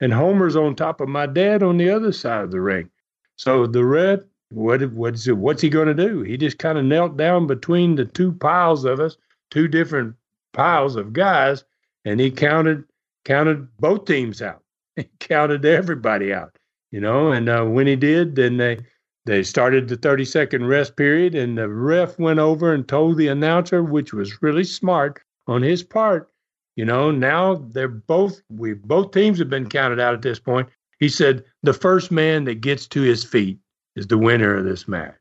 and 0.00 0.12
Homer's 0.12 0.56
on 0.56 0.76
top 0.76 1.00
of 1.00 1.08
my 1.08 1.26
dad 1.26 1.62
on 1.62 1.76
the 1.76 1.90
other 1.90 2.12
side 2.12 2.44
of 2.44 2.50
the 2.50 2.60
ring. 2.60 2.88
So 3.36 3.66
the 3.66 3.84
ref, 3.84 4.20
what 4.50 4.80
what's 4.92 5.28
what's 5.28 5.62
he 5.62 5.68
going 5.68 5.88
to 5.88 5.94
do? 5.94 6.22
He 6.22 6.36
just 6.36 6.58
kind 6.58 6.78
of 6.78 6.84
knelt 6.84 7.16
down 7.16 7.46
between 7.46 7.96
the 7.96 8.04
two 8.04 8.32
piles 8.32 8.84
of 8.84 9.00
us, 9.00 9.16
two 9.50 9.68
different 9.68 10.14
piles 10.52 10.96
of 10.96 11.12
guys, 11.12 11.64
and 12.04 12.20
he 12.20 12.30
counted 12.30 12.84
counted 13.24 13.68
both 13.78 14.04
teams 14.04 14.42
out. 14.42 14.62
He 14.96 15.08
counted 15.20 15.64
everybody 15.64 16.32
out, 16.32 16.58
you 16.90 17.00
know. 17.00 17.30
And 17.30 17.48
uh, 17.48 17.64
when 17.64 17.86
he 17.86 17.94
did, 17.94 18.34
then 18.34 18.56
they 18.56 18.78
they 19.26 19.42
started 19.44 19.88
the 19.88 19.96
30 19.96 20.24
second 20.24 20.66
rest 20.66 20.96
period, 20.96 21.34
and 21.34 21.56
the 21.56 21.68
ref 21.68 22.18
went 22.18 22.40
over 22.40 22.72
and 22.72 22.88
told 22.88 23.16
the 23.16 23.28
announcer, 23.28 23.84
which 23.84 24.12
was 24.12 24.42
really 24.42 24.64
smart 24.64 25.20
on 25.46 25.62
his 25.62 25.82
part, 25.82 26.30
you 26.78 26.84
know, 26.84 27.10
now 27.10 27.56
they're 27.56 27.88
both 27.88 28.40
we 28.48 28.74
both 28.74 29.10
teams 29.10 29.40
have 29.40 29.50
been 29.50 29.68
counted 29.68 29.98
out 29.98 30.14
at 30.14 30.22
this 30.22 30.38
point. 30.38 30.68
He 31.00 31.08
said 31.08 31.44
the 31.64 31.72
first 31.72 32.12
man 32.12 32.44
that 32.44 32.60
gets 32.60 32.86
to 32.88 33.02
his 33.02 33.24
feet 33.24 33.58
is 33.96 34.06
the 34.06 34.16
winner 34.16 34.54
of 34.54 34.64
this 34.64 34.86
match. 34.86 35.16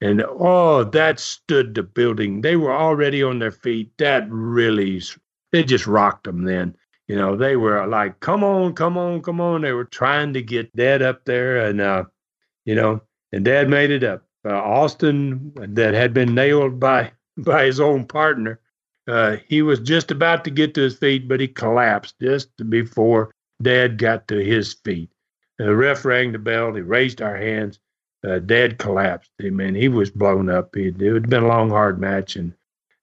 And 0.00 0.22
oh, 0.28 0.84
that 0.84 1.18
stood 1.18 1.74
the 1.74 1.82
building. 1.82 2.40
They 2.40 2.56
were 2.56 2.72
already 2.72 3.22
on 3.22 3.38
their 3.38 3.50
feet. 3.50 3.90
That 3.98 4.26
really 4.30 5.02
it 5.52 5.64
just 5.64 5.86
rocked 5.86 6.24
them 6.24 6.44
then. 6.44 6.76
You 7.08 7.16
know, 7.16 7.36
they 7.36 7.56
were 7.56 7.86
like, 7.86 8.20
come 8.20 8.44
on, 8.44 8.74
come 8.74 8.96
on, 8.96 9.22
come 9.22 9.40
on. 9.40 9.62
They 9.62 9.72
were 9.72 9.84
trying 9.84 10.34
to 10.34 10.42
get 10.42 10.74
Dad 10.76 11.02
up 11.02 11.24
there 11.24 11.66
and 11.66 11.80
uh, 11.80 12.04
you 12.64 12.74
know, 12.74 13.00
and 13.32 13.44
Dad 13.44 13.68
made 13.68 13.90
it 13.90 14.04
up. 14.04 14.24
Uh, 14.44 14.54
Austin 14.54 15.52
that 15.56 15.94
had 15.94 16.14
been 16.14 16.34
nailed 16.34 16.78
by 16.78 17.12
by 17.36 17.64
his 17.64 17.80
own 17.80 18.06
partner 18.06 18.60
uh, 19.08 19.38
he 19.48 19.62
was 19.62 19.80
just 19.80 20.10
about 20.10 20.44
to 20.44 20.50
get 20.50 20.74
to 20.74 20.82
his 20.82 20.96
feet, 20.96 21.26
but 21.26 21.40
he 21.40 21.48
collapsed 21.48 22.14
just 22.20 22.50
before 22.68 23.32
Dad 23.62 23.96
got 23.96 24.28
to 24.28 24.36
his 24.36 24.74
feet. 24.74 25.10
The 25.56 25.74
ref 25.74 26.04
rang 26.04 26.32
the 26.32 26.38
bell. 26.38 26.74
He 26.74 26.82
raised 26.82 27.22
our 27.22 27.36
hands. 27.36 27.80
Uh, 28.26 28.38
Dad 28.40 28.78
collapsed. 28.78 29.30
I 29.40 29.50
mean, 29.50 29.74
he 29.74 29.88
was 29.88 30.10
blown 30.10 30.48
up. 30.50 30.76
It 30.76 31.00
had 31.00 31.28
been 31.28 31.44
a 31.44 31.48
long, 31.48 31.70
hard 31.70 32.00
match, 32.00 32.36
and 32.36 32.52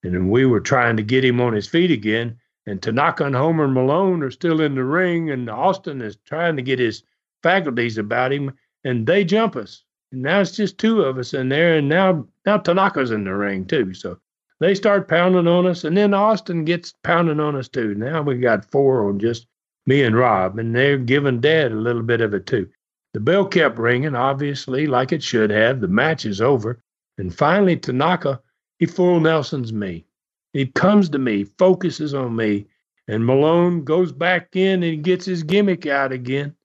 and 0.04 0.30
we 0.30 0.46
were 0.46 0.60
trying 0.60 0.98
to 0.98 1.04
get 1.04 1.26
him 1.26 1.42
on 1.42 1.54
his 1.54 1.68
feet 1.68 1.90
again. 1.92 2.38
And 2.68 2.82
Tanaka 2.82 3.26
and 3.26 3.36
Homer 3.36 3.66
and 3.66 3.74
Malone 3.74 4.24
are 4.24 4.32
still 4.32 4.62
in 4.62 4.76
the 4.76 4.84
ring, 4.84 5.32
and 5.32 5.50
Austin 5.50 6.02
is 6.02 6.18
trying 6.26 6.56
to 6.58 6.62
get 6.62 6.80
his 6.80 7.04
faculties 7.44 7.98
about 7.98 8.34
him, 8.34 8.54
and 8.84 9.06
they 9.06 9.24
jump 9.24 9.56
us. 9.56 9.84
And 10.12 10.22
now 10.24 10.42
it's 10.42 10.56
just 10.56 10.78
two 10.78 11.02
of 11.02 11.18
us 11.18 11.34
in 11.34 11.50
there, 11.50 11.78
and 11.78 11.88
now 11.88 12.28
now 12.46 12.58
Tanaka's 12.58 13.12
in 13.12 13.24
the 13.24 13.34
ring 13.34 13.66
too. 13.66 13.94
So 13.94 14.20
they 14.60 14.76
start 14.76 15.08
pounding 15.08 15.48
on 15.48 15.66
us, 15.66 15.84
and 15.84 15.96
then 15.96 16.14
Austin 16.14 16.66
gets 16.66 16.94
pounding 17.04 17.40
on 17.40 17.56
us 17.56 17.68
too. 17.68 17.96
Now 17.96 18.22
we 18.22 18.38
got 18.38 18.70
four 18.72 19.08
on 19.10 19.20
just 19.20 19.48
me 19.86 20.04
and 20.04 20.16
Rob, 20.16 20.58
and 20.58 20.76
they're 20.76 20.98
giving 20.98 21.42
Dad 21.42 21.72
a 21.72 21.76
little 21.76 22.04
bit 22.04 22.22
of 22.22 22.34
it 22.34 22.46
too. 22.46 22.70
The 23.16 23.22
bell 23.22 23.46
kept 23.46 23.80
ringing, 23.80 24.14
obviously, 24.14 24.88
like 24.88 25.14
it 25.14 25.24
should 25.24 25.50
have. 25.50 25.80
The 25.80 25.88
match 25.88 26.26
is 26.26 26.42
over. 26.42 26.84
And 27.18 27.34
finally, 27.34 27.78
Tanaka, 27.78 28.42
he 28.78 28.88
full 28.88 29.22
Nelson's 29.22 29.72
me. 29.72 30.06
He 30.52 30.66
comes 30.66 31.08
to 31.12 31.18
me, 31.18 31.46
focuses 31.58 32.14
on 32.14 32.36
me, 32.36 32.68
and 33.08 33.26
Malone 33.26 33.86
goes 33.86 34.12
back 34.12 34.58
in 34.58 34.84
and 34.84 35.02
gets 35.02 35.24
his 35.24 35.44
gimmick 35.44 35.86
out 35.86 36.12
again. 36.12 36.58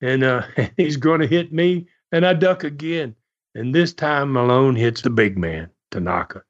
And 0.00 0.22
uh, 0.22 0.42
he's 0.76 0.96
going 0.96 1.22
to 1.22 1.26
hit 1.26 1.52
me, 1.52 1.88
and 2.12 2.24
I 2.24 2.34
duck 2.34 2.62
again. 2.62 3.16
And 3.56 3.74
this 3.74 3.92
time, 3.92 4.32
Malone 4.32 4.76
hits 4.76 5.02
the 5.02 5.10
big 5.10 5.36
man, 5.36 5.70
Tanaka. 5.90 6.44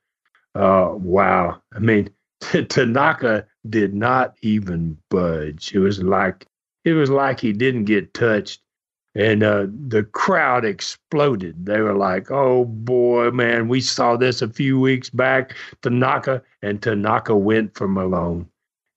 Uh, 0.55 0.91
wow. 0.93 1.63
I 1.75 1.79
mean, 1.79 2.11
Tanaka 2.69 3.47
did 3.71 3.95
not 3.95 4.37
even 4.43 4.99
budge. 5.09 5.75
It 5.75 5.79
was 5.79 6.03
like 6.03 6.47
it 6.85 6.93
was 6.93 7.09
like 7.09 7.41
he 7.41 7.55
didn't 7.55 7.87
get 7.87 8.13
touched, 8.13 8.61
and 9.17 9.43
uh, 9.43 9.67
the 9.89 10.03
crowd 10.03 10.67
exploded. 10.67 11.65
They 11.65 11.81
were 11.81 11.95
like, 11.95 12.31
"Oh 12.31 12.67
boy, 12.67 13.31
man, 13.31 13.67
we 13.67 13.81
saw 13.81 14.17
this 14.17 14.43
a 14.43 14.49
few 14.49 14.79
weeks 14.79 15.09
back." 15.09 15.57
Tanaka 15.81 16.43
and 16.63 16.83
Tanaka 16.83 17.35
went 17.35 17.75
for 17.75 17.89
Malone, 17.89 18.47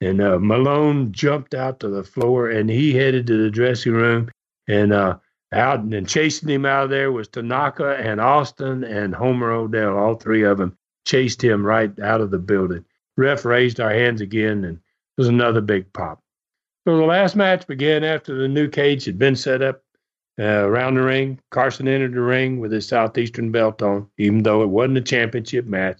and 0.02 0.22
uh, 0.22 0.38
Malone 0.40 1.14
jumped 1.14 1.54
out 1.54 1.80
to 1.80 1.88
the 1.88 2.04
floor 2.04 2.50
and 2.50 2.70
he 2.70 2.94
headed 2.94 3.28
to 3.28 3.42
the 3.42 3.50
dressing 3.50 3.94
room, 3.94 4.30
and 4.68 4.92
uh, 4.92 5.18
out 5.54 5.80
and 5.80 6.08
chasing 6.08 6.50
him 6.50 6.66
out 6.66 6.84
of 6.86 6.90
there 6.90 7.14
was 7.14 7.30
Tanaka 7.30 7.96
and 7.96 8.20
Austin 8.20 8.84
and 8.84 9.16
Homer 9.16 9.52
Odell. 9.52 9.98
All 9.98 10.16
three 10.16 10.44
of 10.44 10.58
them 10.58 10.78
chased 11.06 11.42
him 11.42 11.66
right 11.66 11.98
out 12.00 12.20
of 12.20 12.30
the 12.30 12.40
building. 12.40 12.84
Ref 13.16 13.46
raised 13.46 13.80
our 13.80 13.94
hands 13.94 14.20
again, 14.20 14.66
and 14.66 14.78
it 14.78 14.82
was 15.18 15.30
another 15.30 15.62
big 15.62 15.92
pop. 15.94 16.22
So 16.86 16.98
the 16.98 17.04
last 17.04 17.38
match 17.38 17.68
began 17.68 18.04
after 18.04 18.36
the 18.36 18.48
new 18.50 18.68
cage 18.68 19.06
had 19.06 19.18
been 19.18 19.36
set 19.36 19.62
up 19.62 19.82
uh, 20.40 20.66
around 20.66 20.96
the 20.96 21.02
ring. 21.02 21.40
Carson 21.52 21.88
entered 21.88 22.14
the 22.14 22.22
ring 22.22 22.60
with 22.60 22.72
his 22.72 22.88
Southeastern 22.88 23.52
belt 23.52 23.82
on, 23.82 24.08
even 24.18 24.44
though 24.44 24.64
it 24.64 24.70
wasn't 24.70 24.98
a 24.98 25.02
championship 25.02 25.66
match. 25.66 26.00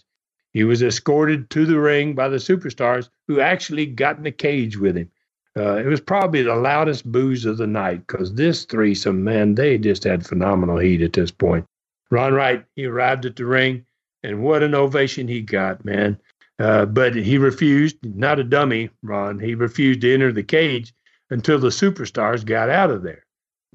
He 0.54 0.64
was 0.64 0.82
escorted 0.82 1.50
to 1.52 1.66
the 1.66 1.80
ring 1.80 2.16
by 2.16 2.30
the 2.30 2.38
superstars 2.38 3.10
who 3.28 3.40
actually 3.40 3.86
got 3.86 4.18
in 4.18 4.24
the 4.24 4.32
cage 4.32 4.78
with 4.78 4.98
him. 4.98 5.12
Uh, 5.58 5.76
it 5.76 5.86
was 5.86 6.00
probably 6.00 6.42
the 6.42 6.56
loudest 6.56 7.12
boos 7.12 7.46
of 7.46 7.58
the 7.58 7.68
night 7.68 8.06
because 8.08 8.34
this 8.34 8.66
threesome, 8.66 9.24
man, 9.24 9.56
they 9.56 9.78
just 9.78 10.04
had 10.04 10.26
phenomenal 10.26 10.78
heat 10.78 11.02
at 11.02 11.14
this 11.14 11.32
point. 11.32 11.66
Ron 12.12 12.34
Wright, 12.34 12.64
he 12.76 12.86
arrived 12.86 13.26
at 13.26 13.36
the 13.36 13.46
ring, 13.46 13.86
and 14.24 14.42
what 14.42 14.64
an 14.64 14.74
ovation 14.74 15.28
he 15.28 15.42
got, 15.42 15.84
man. 15.84 16.20
Uh, 16.60 16.86
but 16.86 17.16
he 17.16 17.38
refused, 17.38 17.98
not 18.04 18.40
a 18.40 18.44
dummy, 18.44 18.90
Ron, 19.04 19.40
he 19.40 19.56
refused 19.56 20.02
to 20.02 20.14
enter 20.14 20.32
the 20.32 20.44
cage 20.44 20.94
until 21.30 21.60
the 21.60 21.70
superstars 21.70 22.46
got 22.46 22.70
out 22.70 22.90
of 22.90 23.04
there. 23.04 23.26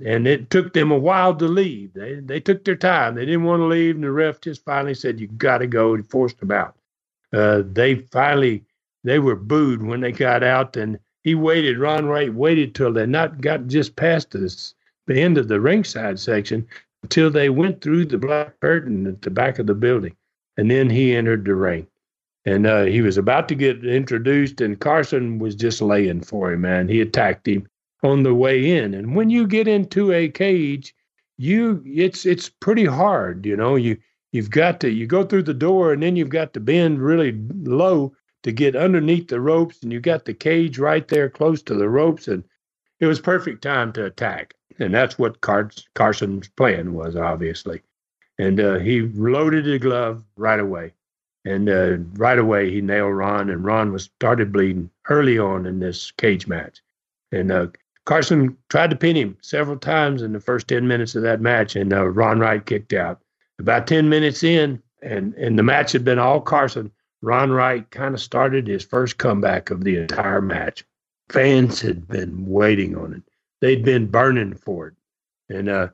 And 0.02 0.26
it 0.26 0.50
took 0.50 0.72
them 0.72 0.90
a 0.90 0.98
while 0.98 1.34
to 1.36 1.46
leave. 1.46 1.92
They, 1.94 2.14
they 2.16 2.40
took 2.40 2.64
their 2.64 2.74
time. 2.74 3.14
They 3.14 3.26
didn't 3.26 3.44
want 3.44 3.60
to 3.60 3.66
leave, 3.66 3.94
and 3.94 4.04
the 4.04 4.10
ref 4.10 4.40
just 4.40 4.64
finally 4.64 4.94
said, 4.94 5.20
You 5.20 5.28
got 5.28 5.58
to 5.58 5.66
go. 5.66 5.94
He 5.94 6.02
forced 6.02 6.40
them 6.40 6.50
out. 6.50 6.76
Uh, 7.32 7.62
they 7.64 7.96
finally, 8.10 8.64
they 9.04 9.18
were 9.18 9.36
booed 9.36 9.82
when 9.82 10.00
they 10.00 10.10
got 10.10 10.42
out, 10.42 10.76
and 10.76 10.98
he 11.22 11.34
waited. 11.34 11.78
Ron 11.78 12.06
Wright 12.06 12.32
waited 12.32 12.74
till 12.74 12.92
they 12.92 13.06
not 13.06 13.40
got 13.40 13.68
just 13.68 13.94
past 13.94 14.32
this, 14.32 14.74
the 15.06 15.20
end 15.20 15.38
of 15.38 15.48
the 15.48 15.60
ringside 15.60 16.18
section 16.18 16.66
until 17.02 17.30
they 17.30 17.50
went 17.50 17.80
through 17.80 18.06
the 18.06 18.18
black 18.18 18.58
curtain 18.60 19.06
at 19.06 19.22
the 19.22 19.30
back 19.30 19.58
of 19.58 19.66
the 19.66 19.74
building, 19.74 20.16
and 20.56 20.70
then 20.70 20.90
he 20.90 21.14
entered 21.14 21.44
the 21.44 21.54
ring. 21.54 21.86
And 22.46 22.66
uh, 22.66 22.84
he 22.84 23.00
was 23.00 23.16
about 23.16 23.48
to 23.48 23.54
get 23.54 23.84
introduced, 23.84 24.60
and 24.60 24.78
Carson 24.78 25.38
was 25.38 25.54
just 25.54 25.80
laying 25.80 26.20
for 26.20 26.52
him. 26.52 26.62
Man, 26.62 26.88
he 26.88 27.00
attacked 27.00 27.48
him 27.48 27.66
on 28.04 28.22
the 28.22 28.34
way 28.34 28.70
in. 28.78 28.94
And 28.94 29.16
when 29.16 29.30
you 29.30 29.46
get 29.46 29.66
into 29.66 30.12
a 30.12 30.28
cage, 30.28 30.94
you 31.38 31.82
it's 31.84 32.24
it's 32.24 32.48
pretty 32.48 32.84
hard. 32.84 33.44
You 33.44 33.56
know, 33.56 33.74
you 33.74 33.96
you've 34.30 34.50
got 34.50 34.78
to 34.80 34.90
you 34.90 35.06
go 35.06 35.24
through 35.24 35.44
the 35.44 35.54
door, 35.54 35.92
and 35.92 36.02
then 36.02 36.14
you've 36.14 36.28
got 36.28 36.52
to 36.52 36.60
bend 36.60 37.00
really 37.02 37.32
low 37.64 38.14
to 38.44 38.52
get 38.52 38.76
underneath 38.76 39.28
the 39.28 39.40
ropes, 39.40 39.82
and 39.82 39.92
you 39.92 40.00
got 40.00 40.26
the 40.26 40.34
cage 40.34 40.78
right 40.78 41.08
there 41.08 41.30
close 41.30 41.62
to 41.62 41.74
the 41.74 41.88
ropes, 41.88 42.28
and 42.28 42.44
it 43.00 43.06
was 43.06 43.20
perfect 43.20 43.62
time 43.62 43.92
to 43.94 44.04
attack. 44.04 44.54
And 44.78 44.92
that's 44.92 45.18
what 45.18 45.40
Car- 45.40 45.70
Carson's 45.94 46.48
plan 46.48 46.94
was, 46.94 47.16
obviously. 47.16 47.80
And 48.38 48.60
uh, 48.60 48.78
he 48.80 49.02
loaded 49.02 49.64
the 49.64 49.78
glove 49.78 50.22
right 50.36 50.60
away. 50.60 50.92
And 51.44 51.68
uh, 51.68 51.98
right 52.14 52.38
away, 52.38 52.70
he 52.70 52.80
nailed 52.80 53.14
Ron, 53.14 53.50
and 53.50 53.64
Ron 53.64 53.92
was 53.92 54.04
started 54.04 54.52
bleeding 54.52 54.90
early 55.08 55.38
on 55.38 55.66
in 55.66 55.78
this 55.78 56.10
cage 56.10 56.46
match. 56.46 56.82
And 57.32 57.52
uh, 57.52 57.68
Carson 58.04 58.56
tried 58.68 58.90
to 58.90 58.96
pin 58.96 59.16
him 59.16 59.36
several 59.40 59.78
times 59.78 60.22
in 60.22 60.32
the 60.32 60.40
first 60.40 60.68
10 60.68 60.86
minutes 60.86 61.14
of 61.14 61.22
that 61.22 61.40
match, 61.40 61.74
and 61.76 61.92
uh, 61.92 62.06
Ron 62.06 62.38
Wright 62.38 62.64
kicked 62.64 62.92
out. 62.92 63.20
About 63.58 63.86
10 63.86 64.08
minutes 64.08 64.42
in, 64.42 64.82
and, 65.02 65.34
and 65.34 65.58
the 65.58 65.62
match 65.62 65.92
had 65.92 66.04
been 66.04 66.18
all 66.18 66.40
Carson, 66.40 66.90
Ron 67.22 67.50
Wright 67.50 67.88
kind 67.90 68.14
of 68.14 68.20
started 68.20 68.66
his 68.66 68.84
first 68.84 69.16
comeback 69.16 69.70
of 69.70 69.84
the 69.84 69.96
entire 69.96 70.42
match. 70.42 70.84
Fans 71.30 71.80
had 71.80 72.06
been 72.06 72.46
waiting 72.46 72.96
on 72.96 73.14
it. 73.14 73.22
They'd 73.60 73.84
been 73.84 74.08
burning 74.08 74.54
for 74.54 74.88
it. 74.88 74.94
And 75.48 75.70
uh, 75.70 75.88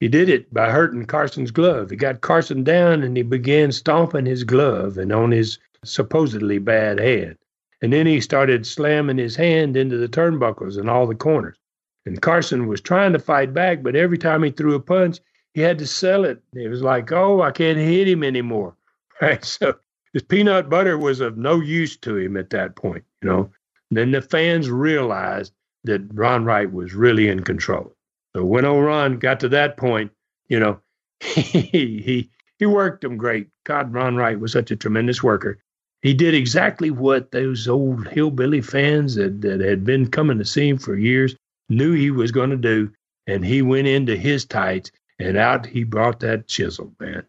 he 0.00 0.08
did 0.08 0.28
it 0.28 0.52
by 0.52 0.70
hurting 0.70 1.06
Carson's 1.06 1.50
glove. 1.50 1.88
He 1.88 1.96
got 1.96 2.20
Carson 2.20 2.64
down 2.64 3.02
and 3.02 3.16
he 3.16 3.22
began 3.22 3.72
stomping 3.72 4.26
his 4.26 4.44
glove 4.44 4.98
and 4.98 5.10
on 5.12 5.30
his 5.30 5.58
supposedly 5.84 6.58
bad 6.58 7.00
hand. 7.00 7.38
And 7.84 7.92
then 7.92 8.06
he 8.06 8.22
started 8.22 8.66
slamming 8.66 9.18
his 9.18 9.36
hand 9.36 9.76
into 9.76 9.98
the 9.98 10.08
turnbuckles 10.08 10.78
and 10.78 10.88
all 10.88 11.06
the 11.06 11.14
corners. 11.14 11.58
And 12.06 12.22
Carson 12.22 12.66
was 12.66 12.80
trying 12.80 13.12
to 13.12 13.18
fight 13.18 13.52
back, 13.52 13.82
but 13.82 13.94
every 13.94 14.16
time 14.16 14.42
he 14.42 14.50
threw 14.50 14.74
a 14.74 14.80
punch, 14.80 15.20
he 15.52 15.60
had 15.60 15.76
to 15.80 15.86
sell 15.86 16.24
it. 16.24 16.42
It 16.54 16.68
was 16.68 16.80
like, 16.80 17.12
oh, 17.12 17.42
I 17.42 17.50
can't 17.50 17.76
hit 17.76 18.08
him 18.08 18.24
anymore. 18.24 18.74
Right. 19.20 19.44
So 19.44 19.74
his 20.14 20.22
peanut 20.22 20.70
butter 20.70 20.96
was 20.96 21.20
of 21.20 21.36
no 21.36 21.60
use 21.60 21.94
to 21.98 22.16
him 22.16 22.38
at 22.38 22.48
that 22.50 22.74
point, 22.74 23.04
you 23.20 23.28
know. 23.28 23.50
And 23.90 23.98
then 23.98 24.12
the 24.12 24.22
fans 24.22 24.70
realized 24.70 25.52
that 25.84 26.00
Ron 26.14 26.46
Wright 26.46 26.72
was 26.72 26.94
really 26.94 27.28
in 27.28 27.44
control. 27.44 27.94
So 28.34 28.46
when 28.46 28.64
Ron 28.64 29.18
got 29.18 29.40
to 29.40 29.48
that 29.50 29.76
point, 29.76 30.10
you 30.48 30.58
know, 30.58 30.80
he 31.20 32.00
he 32.00 32.30
he 32.58 32.66
worked 32.66 33.02
them 33.02 33.18
great. 33.18 33.48
God, 33.64 33.92
Ron 33.92 34.16
Wright 34.16 34.40
was 34.40 34.52
such 34.52 34.70
a 34.70 34.76
tremendous 34.76 35.22
worker. 35.22 35.58
He 36.04 36.12
did 36.12 36.34
exactly 36.34 36.90
what 36.90 37.30
those 37.30 37.66
old 37.66 38.08
hillbilly 38.08 38.60
fans 38.60 39.14
that, 39.14 39.40
that 39.40 39.60
had 39.60 39.86
been 39.86 40.10
coming 40.10 40.36
to 40.36 40.44
see 40.44 40.68
him 40.68 40.76
for 40.76 40.96
years 40.96 41.34
knew 41.70 41.94
he 41.94 42.10
was 42.10 42.30
going 42.30 42.50
to 42.50 42.58
do. 42.58 42.92
And 43.26 43.42
he 43.42 43.62
went 43.62 43.86
into 43.86 44.14
his 44.14 44.44
tights 44.44 44.92
and 45.18 45.38
out 45.38 45.64
he 45.64 45.82
brought 45.82 46.20
that 46.20 46.46
chisel, 46.46 46.94
man. 47.00 47.24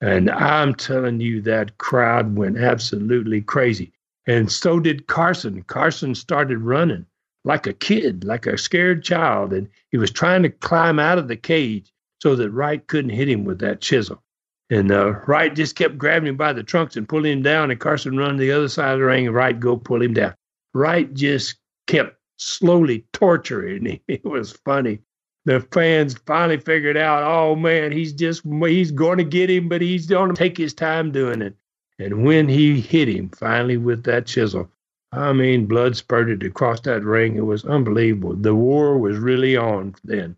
And 0.00 0.28
I'm 0.28 0.74
telling 0.74 1.20
you, 1.20 1.40
that 1.42 1.78
crowd 1.78 2.36
went 2.36 2.58
absolutely 2.58 3.42
crazy. 3.42 3.92
And 4.26 4.50
so 4.50 4.80
did 4.80 5.06
Carson. 5.06 5.62
Carson 5.62 6.16
started 6.16 6.58
running 6.58 7.06
like 7.44 7.68
a 7.68 7.72
kid, 7.72 8.24
like 8.24 8.46
a 8.46 8.58
scared 8.58 9.04
child. 9.04 9.52
And 9.52 9.68
he 9.92 9.98
was 9.98 10.10
trying 10.10 10.42
to 10.42 10.50
climb 10.50 10.98
out 10.98 11.18
of 11.18 11.28
the 11.28 11.36
cage 11.36 11.92
so 12.20 12.34
that 12.34 12.50
Wright 12.50 12.84
couldn't 12.88 13.10
hit 13.10 13.28
him 13.28 13.44
with 13.44 13.60
that 13.60 13.80
chisel. 13.80 14.20
And 14.70 14.90
uh, 14.90 15.20
Wright 15.26 15.54
just 15.54 15.76
kept 15.76 15.96
grabbing 15.96 16.28
him 16.28 16.36
by 16.36 16.52
the 16.52 16.62
trunks 16.62 16.96
and 16.96 17.08
pulling 17.08 17.32
him 17.32 17.42
down. 17.42 17.70
And 17.70 17.78
Carson 17.78 18.16
run 18.16 18.32
to 18.32 18.38
the 18.38 18.50
other 18.50 18.68
side 18.68 18.94
of 18.94 18.98
the 18.98 19.04
ring, 19.04 19.26
and 19.26 19.34
Wright 19.34 19.58
go 19.58 19.76
pull 19.76 20.02
him 20.02 20.14
down. 20.14 20.34
Wright 20.74 21.12
just 21.14 21.56
kept 21.86 22.16
slowly 22.36 23.04
torturing 23.12 23.86
him. 23.86 24.00
It 24.08 24.24
was 24.24 24.52
funny 24.64 25.00
the 25.46 25.60
fans 25.72 26.18
finally 26.26 26.58
figured 26.58 26.96
out, 26.96 27.22
oh 27.22 27.54
man, 27.54 27.92
he's 27.92 28.12
just 28.12 28.42
he's 28.44 28.90
going 28.90 29.18
to 29.18 29.24
get 29.24 29.48
him, 29.48 29.68
but 29.68 29.80
he's 29.80 30.06
going 30.06 30.28
to 30.28 30.36
take 30.36 30.58
his 30.58 30.74
time 30.74 31.12
doing 31.12 31.40
it. 31.40 31.54
And 31.98 32.24
when 32.24 32.48
he 32.48 32.80
hit 32.80 33.08
him 33.08 33.30
finally 33.30 33.76
with 33.76 34.02
that 34.04 34.26
chisel, 34.26 34.68
I 35.12 35.32
mean, 35.32 35.66
blood 35.66 35.96
spurted 35.96 36.42
across 36.42 36.80
that 36.80 37.04
ring. 37.04 37.36
It 37.36 37.46
was 37.46 37.64
unbelievable. 37.64 38.34
The 38.34 38.56
war 38.56 38.98
was 38.98 39.18
really 39.18 39.56
on 39.56 39.94
then. 40.04 40.36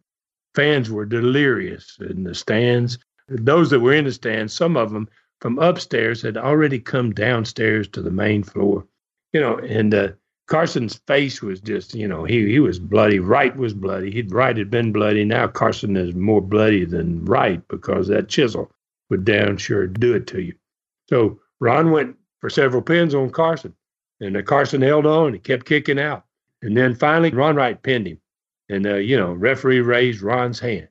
Fans 0.54 0.90
were 0.90 1.06
delirious 1.06 1.96
in 2.00 2.24
the 2.24 2.34
stands. 2.34 2.98
Those 3.28 3.70
that 3.70 3.80
were 3.80 3.94
in 3.94 4.04
the 4.04 4.12
stands, 4.12 4.52
some 4.52 4.76
of 4.76 4.92
them 4.92 5.08
from 5.40 5.58
upstairs 5.58 6.22
had 6.22 6.36
already 6.36 6.78
come 6.78 7.12
downstairs 7.12 7.86
to 7.88 8.02
the 8.02 8.10
main 8.10 8.42
floor. 8.42 8.86
You 9.32 9.40
know, 9.40 9.58
and 9.58 9.94
uh, 9.94 10.08
Carson's 10.46 10.96
face 11.06 11.42
was 11.42 11.60
just, 11.60 11.94
you 11.94 12.08
know, 12.08 12.24
he 12.24 12.50
he 12.50 12.58
was 12.58 12.78
bloody. 12.78 13.18
Wright 13.18 13.54
was 13.56 13.74
bloody. 13.74 14.10
He'd 14.10 14.32
Wright 14.32 14.56
had 14.56 14.70
been 14.70 14.92
bloody. 14.92 15.24
Now 15.24 15.46
Carson 15.46 15.96
is 15.96 16.14
more 16.14 16.40
bloody 16.40 16.84
than 16.84 17.24
Wright 17.26 17.60
because 17.68 18.08
that 18.08 18.28
chisel 18.28 18.72
would 19.10 19.24
down 19.24 19.58
sure 19.58 19.86
do 19.86 20.14
it 20.14 20.26
to 20.28 20.40
you. 20.40 20.54
So 21.08 21.38
Ron 21.60 21.90
went 21.90 22.16
for 22.40 22.50
several 22.50 22.82
pins 22.82 23.14
on 23.14 23.30
Carson, 23.30 23.74
and 24.20 24.36
uh, 24.36 24.42
Carson 24.42 24.80
held 24.80 25.06
on. 25.06 25.34
He 25.34 25.38
kept 25.38 25.66
kicking 25.66 25.98
out, 25.98 26.24
and 26.62 26.76
then 26.76 26.94
finally 26.94 27.30
Ron 27.30 27.56
Wright 27.56 27.80
pinned 27.82 28.06
him, 28.06 28.20
and 28.70 28.86
uh, 28.86 28.94
you 28.94 29.16
know, 29.16 29.32
referee 29.32 29.80
raised 29.80 30.22
Ron's 30.22 30.60
hand, 30.60 30.88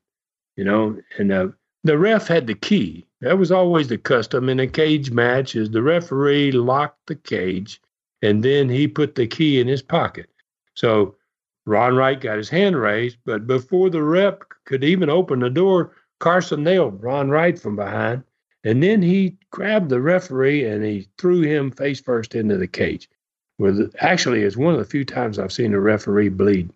you 0.55 0.65
know, 0.65 0.99
and 1.17 1.31
uh, 1.31 1.47
the 1.87 1.97
ref 1.97 2.27
had 2.27 2.47
the 2.47 2.55
key. 2.55 3.05
That 3.21 3.37
was 3.37 3.51
always 3.51 3.87
the 3.87 3.97
custom 3.97 4.49
in 4.49 4.59
a 4.59 4.67
cage 4.67 5.11
match. 5.11 5.55
Is 5.55 5.71
the 5.71 5.81
referee 5.81 6.51
locked 6.51 7.07
the 7.07 7.15
cage 7.15 7.81
and 8.21 8.43
then 8.43 8.69
he 8.69 8.87
put 8.87 9.15
the 9.15 9.27
key 9.27 9.59
in 9.59 9.67
his 9.67 9.81
pocket. 9.81 10.29
So 10.73 11.15
Ron 11.65 11.95
Wright 11.95 12.19
got 12.19 12.37
his 12.37 12.49
hand 12.49 12.75
raised, 12.77 13.17
but 13.25 13.47
before 13.47 13.89
the 13.89 14.03
rep 14.03 14.43
could 14.65 14.83
even 14.83 15.09
open 15.09 15.39
the 15.39 15.49
door, 15.49 15.93
Carson 16.19 16.63
nailed 16.63 17.01
Ron 17.03 17.29
Wright 17.29 17.59
from 17.59 17.75
behind, 17.75 18.23
and 18.63 18.81
then 18.81 19.01
he 19.01 19.37
grabbed 19.51 19.89
the 19.89 20.01
referee 20.01 20.65
and 20.65 20.83
he 20.83 21.07
threw 21.17 21.41
him 21.41 21.71
face 21.71 22.01
first 22.01 22.35
into 22.35 22.57
the 22.57 22.67
cage. 22.67 23.09
Well, 23.59 23.89
actually, 23.99 24.43
it's 24.43 24.57
one 24.57 24.73
of 24.73 24.79
the 24.79 24.85
few 24.85 25.03
times 25.03 25.39
I've 25.39 25.53
seen 25.53 25.73
a 25.73 25.79
referee 25.79 26.29
bleed, 26.29 26.71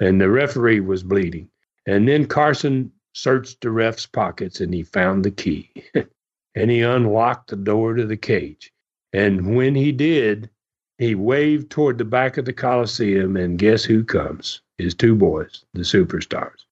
and 0.00 0.20
the 0.20 0.30
referee 0.30 0.80
was 0.80 1.02
bleeding. 1.02 1.48
And 1.86 2.08
then 2.08 2.26
Carson 2.26 2.90
searched 3.14 3.60
the 3.60 3.70
ref's 3.70 4.06
pockets 4.06 4.60
and 4.60 4.74
he 4.74 4.82
found 4.82 5.24
the 5.24 5.30
key, 5.30 5.72
and 6.54 6.70
he 6.70 6.82
unlocked 6.82 7.48
the 7.48 7.56
door 7.56 7.94
to 7.94 8.04
the 8.04 8.16
cage. 8.16 8.72
And 9.12 9.56
when 9.56 9.74
he 9.74 9.92
did, 9.92 10.50
he 10.98 11.14
waved 11.14 11.70
toward 11.70 11.98
the 11.98 12.04
back 12.04 12.36
of 12.36 12.44
the 12.44 12.52
Coliseum, 12.52 13.36
and 13.36 13.58
guess 13.58 13.84
who 13.84 14.04
comes? 14.04 14.60
His 14.78 14.94
two 14.94 15.14
boys, 15.14 15.64
the 15.72 15.82
superstars. 15.82 16.64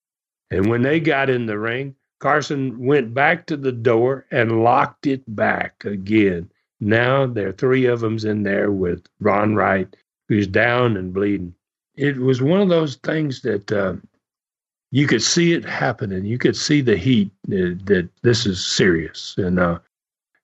And 0.51 0.67
when 0.67 0.83
they 0.83 1.01
got 1.01 1.31
in 1.31 1.47
the 1.47 1.59
ring, 1.59 1.95
Carson 2.21 2.79
went 2.79 3.15
back 3.15 3.47
to 3.47 3.57
the 3.57 3.73
door 3.73 4.27
and 4.31 4.63
locked 4.63 5.07
it 5.07 5.23
back 5.35 5.85
again. 5.85 6.51
Now 6.81 7.27
there 7.27 7.49
are 7.49 7.53
three 7.53 7.87
of 7.87 8.01
them's 8.01 8.25
in 8.25 8.43
there 8.43 8.71
with 8.71 9.07
Ron 9.21 9.55
Wright, 9.55 9.97
who's 10.29 10.47
down 10.47 10.97
and 10.97 11.13
bleeding. 11.13 11.55
It 11.95 12.17
was 12.19 12.43
one 12.43 12.61
of 12.61 12.69
those 12.69 12.97
things 12.97 13.43
that 13.43 13.71
uh, 13.71 13.95
you 14.93 15.07
could 15.07 15.23
see 15.23 15.55
it 15.55 15.65
happening. 15.65 16.27
You 16.27 16.39
could 16.39 16.55
see 16.55 16.83
the 16.83 16.97
heat 16.97 17.31
uh, 17.49 17.81
that 17.87 18.11
this 18.21 18.45
is 18.45 18.65
serious, 18.65 19.35
and 19.39 19.59
uh, 19.59 19.79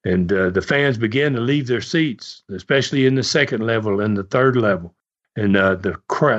and 0.03 0.33
uh, 0.33 0.49
the 0.49 0.61
fans 0.61 0.97
began 0.97 1.33
to 1.33 1.39
leave 1.39 1.67
their 1.67 1.81
seats, 1.81 2.43
especially 2.49 3.05
in 3.05 3.13
the 3.13 3.23
second 3.23 3.65
level 3.65 4.01
and 4.01 4.17
the 4.17 4.23
third 4.23 4.55
level, 4.57 4.95
and 5.35 5.55
uh, 5.55 5.75
the 5.75 5.95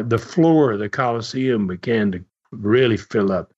the 0.09 0.19
floor 0.19 0.73
of 0.73 0.81
the 0.81 0.89
Coliseum 0.89 1.69
began 1.69 2.11
to 2.11 2.25
really 2.51 2.97
fill 2.97 3.31
up. 3.31 3.53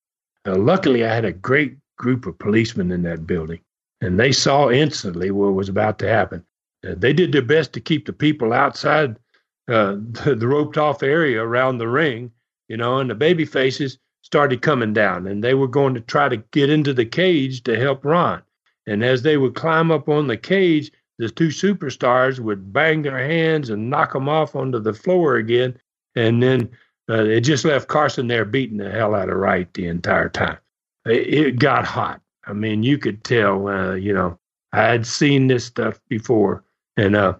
Uh, 0.46 0.56
luckily, 0.56 1.02
I 1.02 1.14
had 1.14 1.24
a 1.24 1.32
great 1.32 1.78
group 1.96 2.26
of 2.26 2.38
policemen 2.38 2.92
in 2.92 3.02
that 3.04 3.26
building, 3.26 3.60
and 4.02 4.20
they 4.20 4.32
saw 4.32 4.68
instantly 4.68 5.30
what 5.30 5.54
was 5.54 5.70
about 5.70 5.98
to 6.00 6.08
happen. 6.08 6.44
Uh, 6.86 6.94
they 6.94 7.14
did 7.14 7.32
their 7.32 7.40
best 7.40 7.72
to 7.72 7.80
keep 7.80 8.04
the 8.04 8.12
people 8.12 8.52
outside 8.52 9.16
the, 9.66 10.36
the 10.38 10.46
roped 10.46 10.76
off 10.76 11.02
area 11.02 11.42
around 11.42 11.78
the 11.78 11.88
ring, 11.88 12.30
you 12.68 12.76
know, 12.76 12.98
and 12.98 13.08
the 13.08 13.14
baby 13.14 13.46
faces 13.46 13.96
started 14.32 14.62
coming 14.62 14.94
down 14.94 15.26
and 15.26 15.44
they 15.44 15.52
were 15.52 15.68
going 15.68 15.92
to 15.92 16.00
try 16.00 16.26
to 16.26 16.38
get 16.38 16.70
into 16.70 16.94
the 16.94 17.04
cage 17.04 17.62
to 17.62 17.78
help 17.78 18.02
Ron. 18.02 18.40
And 18.86 19.04
as 19.04 19.20
they 19.20 19.36
would 19.36 19.54
climb 19.54 19.90
up 19.90 20.08
on 20.08 20.26
the 20.26 20.38
cage, 20.38 20.90
the 21.18 21.28
two 21.28 21.48
superstars 21.48 22.40
would 22.40 22.72
bang 22.72 23.02
their 23.02 23.18
hands 23.18 23.68
and 23.68 23.90
knock 23.90 24.14
them 24.14 24.30
off 24.30 24.56
onto 24.56 24.78
the 24.78 24.94
floor 24.94 25.36
again. 25.36 25.78
And 26.16 26.42
then 26.42 26.70
uh, 27.10 27.24
it 27.24 27.42
just 27.42 27.66
left 27.66 27.88
Carson 27.88 28.26
there 28.26 28.46
beating 28.46 28.78
the 28.78 28.90
hell 28.90 29.14
out 29.14 29.28
of 29.28 29.36
Wright 29.36 29.68
the 29.74 29.86
entire 29.86 30.30
time. 30.30 30.56
It, 31.04 31.34
it 31.34 31.58
got 31.58 31.84
hot. 31.84 32.22
I 32.46 32.54
mean, 32.54 32.82
you 32.82 32.96
could 32.96 33.24
tell, 33.24 33.68
uh, 33.68 33.92
you 33.96 34.14
know, 34.14 34.38
I 34.72 34.84
had 34.84 35.06
seen 35.06 35.48
this 35.48 35.66
stuff 35.66 36.00
before. 36.08 36.64
And, 36.96 37.16
uh, 37.16 37.34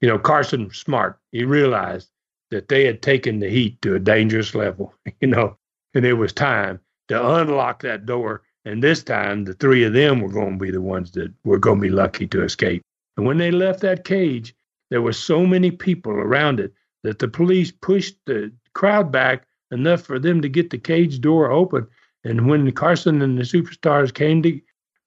you 0.00 0.08
know, 0.08 0.18
Carson 0.18 0.72
smart. 0.72 1.18
He 1.30 1.44
realized 1.44 2.08
that 2.50 2.68
they 2.68 2.86
had 2.86 3.02
taken 3.02 3.38
the 3.38 3.50
heat 3.50 3.82
to 3.82 3.96
a 3.96 4.00
dangerous 4.00 4.54
level, 4.54 4.94
you 5.20 5.28
know, 5.28 5.57
and 5.94 6.04
it 6.04 6.14
was 6.14 6.32
time 6.32 6.80
to 7.08 7.34
unlock 7.36 7.82
that 7.82 8.06
door. 8.06 8.42
And 8.64 8.82
this 8.82 9.02
time, 9.02 9.44
the 9.44 9.54
three 9.54 9.84
of 9.84 9.94
them 9.94 10.20
were 10.20 10.28
going 10.28 10.58
to 10.58 10.64
be 10.64 10.70
the 10.70 10.80
ones 10.80 11.12
that 11.12 11.32
were 11.44 11.58
going 11.58 11.78
to 11.78 11.82
be 11.82 11.90
lucky 11.90 12.26
to 12.28 12.42
escape. 12.42 12.82
And 13.16 13.26
when 13.26 13.38
they 13.38 13.50
left 13.50 13.80
that 13.80 14.04
cage, 14.04 14.54
there 14.90 15.02
were 15.02 15.12
so 15.12 15.46
many 15.46 15.70
people 15.70 16.12
around 16.12 16.60
it 16.60 16.72
that 17.02 17.18
the 17.18 17.28
police 17.28 17.70
pushed 17.70 18.16
the 18.26 18.52
crowd 18.74 19.10
back 19.10 19.46
enough 19.70 20.02
for 20.02 20.18
them 20.18 20.42
to 20.42 20.48
get 20.48 20.70
the 20.70 20.78
cage 20.78 21.20
door 21.20 21.50
open. 21.50 21.86
And 22.24 22.48
when 22.48 22.70
Carson 22.72 23.22
and 23.22 23.38
the 23.38 23.42
superstars 23.42 24.12
came 24.12 24.42
to, 24.42 24.60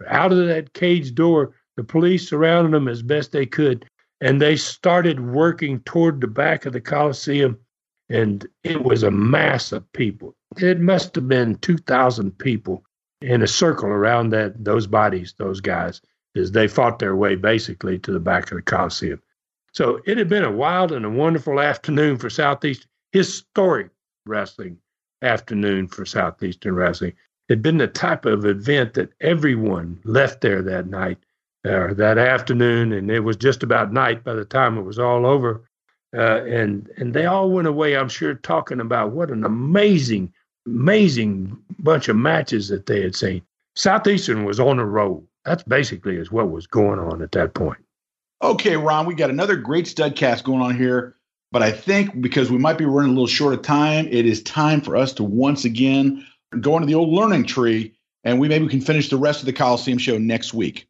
out 0.08 0.32
of 0.32 0.48
that 0.48 0.74
cage 0.74 1.14
door, 1.14 1.54
the 1.78 1.84
police 1.84 2.28
surrounded 2.28 2.74
them 2.74 2.88
as 2.88 3.02
best 3.02 3.32
they 3.32 3.46
could. 3.46 3.86
And 4.22 4.42
they 4.42 4.56
started 4.56 5.20
working 5.20 5.80
toward 5.82 6.22
the 6.22 6.28
back 6.28 6.66
of 6.66 6.74
the 6.74 6.82
Coliseum. 6.82 7.60
And 8.10 8.48
it 8.64 8.84
was 8.84 9.04
a 9.04 9.12
mass 9.12 9.72
of 9.72 9.92
people 9.94 10.36
it 10.58 10.80
must 10.80 11.16
have 11.16 11.28
been 11.28 11.56
2,000 11.56 12.38
people 12.38 12.84
in 13.22 13.42
a 13.42 13.48
circle 13.48 13.90
around 13.90 14.30
that 14.30 14.64
those 14.64 14.88
bodies, 14.88 15.34
those 15.38 15.62
guys, 15.62 16.02
as 16.36 16.52
they 16.52 16.68
fought 16.68 17.00
their 17.00 17.16
way 17.16 17.36
basically 17.36 18.00
to 18.00 18.12
the 18.12 18.20
back 18.20 18.52
of 18.52 18.58
the 18.58 18.62
Coliseum. 18.62 19.22
So 19.74 20.02
it 20.06 20.18
had 20.18 20.28
been 20.28 20.44
a 20.44 20.52
wild 20.52 20.92
and 20.92 21.06
a 21.06 21.10
wonderful 21.10 21.60
afternoon 21.60 22.18
for 22.18 22.30
Southeast, 22.30 22.88
historic 23.12 23.90
wrestling 24.26 24.78
afternoon 25.22 25.88
for 25.88 26.06
Southeastern 26.06 26.76
Wrestling. 26.76 27.14
It 27.48 27.54
had 27.54 27.62
been 27.62 27.78
the 27.78 27.88
type 27.88 28.26
of 28.26 28.46
event 28.46 28.96
that 28.96 29.12
everyone 29.22 30.00
left 30.04 30.42
there 30.42 30.62
that 30.64 30.88
night 30.88 31.18
or 31.66 31.94
that 31.94 32.18
afternoon, 32.18 32.92
and 32.92 33.12
it 33.12 33.20
was 33.20 33.38
just 33.38 33.64
about 33.64 33.94
night 33.94 34.24
by 34.24 34.34
the 34.34 34.46
time 34.46 34.78
it 34.78 34.84
was 34.84 35.00
all 35.00 35.26
over. 35.26 35.64
Uh, 36.14 36.44
and 36.44 36.90
and 36.98 37.14
they 37.14 37.26
all 37.26 37.52
went 37.52 37.68
away, 37.68 37.96
I'm 37.96 38.10
sure, 38.10 38.34
talking 38.34 38.82
about 38.82 39.12
what 39.12 39.32
an 39.32 39.46
amazing 39.46 40.34
amazing 40.66 41.58
bunch 41.80 42.08
of 42.08 42.16
matches 42.16 42.68
that 42.70 42.86
they 42.86 43.02
had 43.02 43.16
seen. 43.16 43.42
Southeastern 43.76 44.46
was 44.46 44.60
on 44.60 44.80
a 44.80 44.86
roll. 44.86 45.26
That's 45.46 45.64
basically 45.64 46.18
is 46.18 46.32
what 46.32 46.52
was 46.52 46.68
going 46.68 47.00
on 47.00 47.22
at 47.22 47.32
that 47.32 47.54
point. 47.54 47.80
Okay, 48.42 48.76
Ron, 48.76 49.06
we 49.06 49.16
got 49.16 49.30
another 49.30 49.56
great 49.56 49.86
studcast 49.86 50.44
going 50.44 50.62
on 50.62 50.76
here, 50.76 51.16
but 51.52 51.62
I 51.62 51.72
think 51.72 52.22
because 52.22 52.52
we 52.52 52.58
might 52.58 52.78
be 52.78 52.86
running 52.86 53.12
a 53.12 53.14
little 53.14 53.28
short 53.28 53.54
of 53.54 53.62
time, 53.62 54.08
it 54.08 54.26
is 54.26 54.42
time 54.44 54.82
for 54.82 54.96
us 54.96 55.14
to 55.14 55.24
once 55.24 55.64
again 55.66 56.26
go 56.60 56.76
into 56.76 56.88
the 56.88 56.96
old 56.96 57.10
learning 57.10 57.46
tree, 57.46 57.94
and 58.24 58.40
we 58.40 58.48
maybe 58.48 58.68
can 58.68 58.82
finish 58.82 59.10
the 59.10 59.18
rest 59.18 59.40
of 59.40 59.46
the 59.46 59.54
Coliseum 59.54 59.98
show 59.98 60.18
next 60.18 60.54
week. 60.54 60.88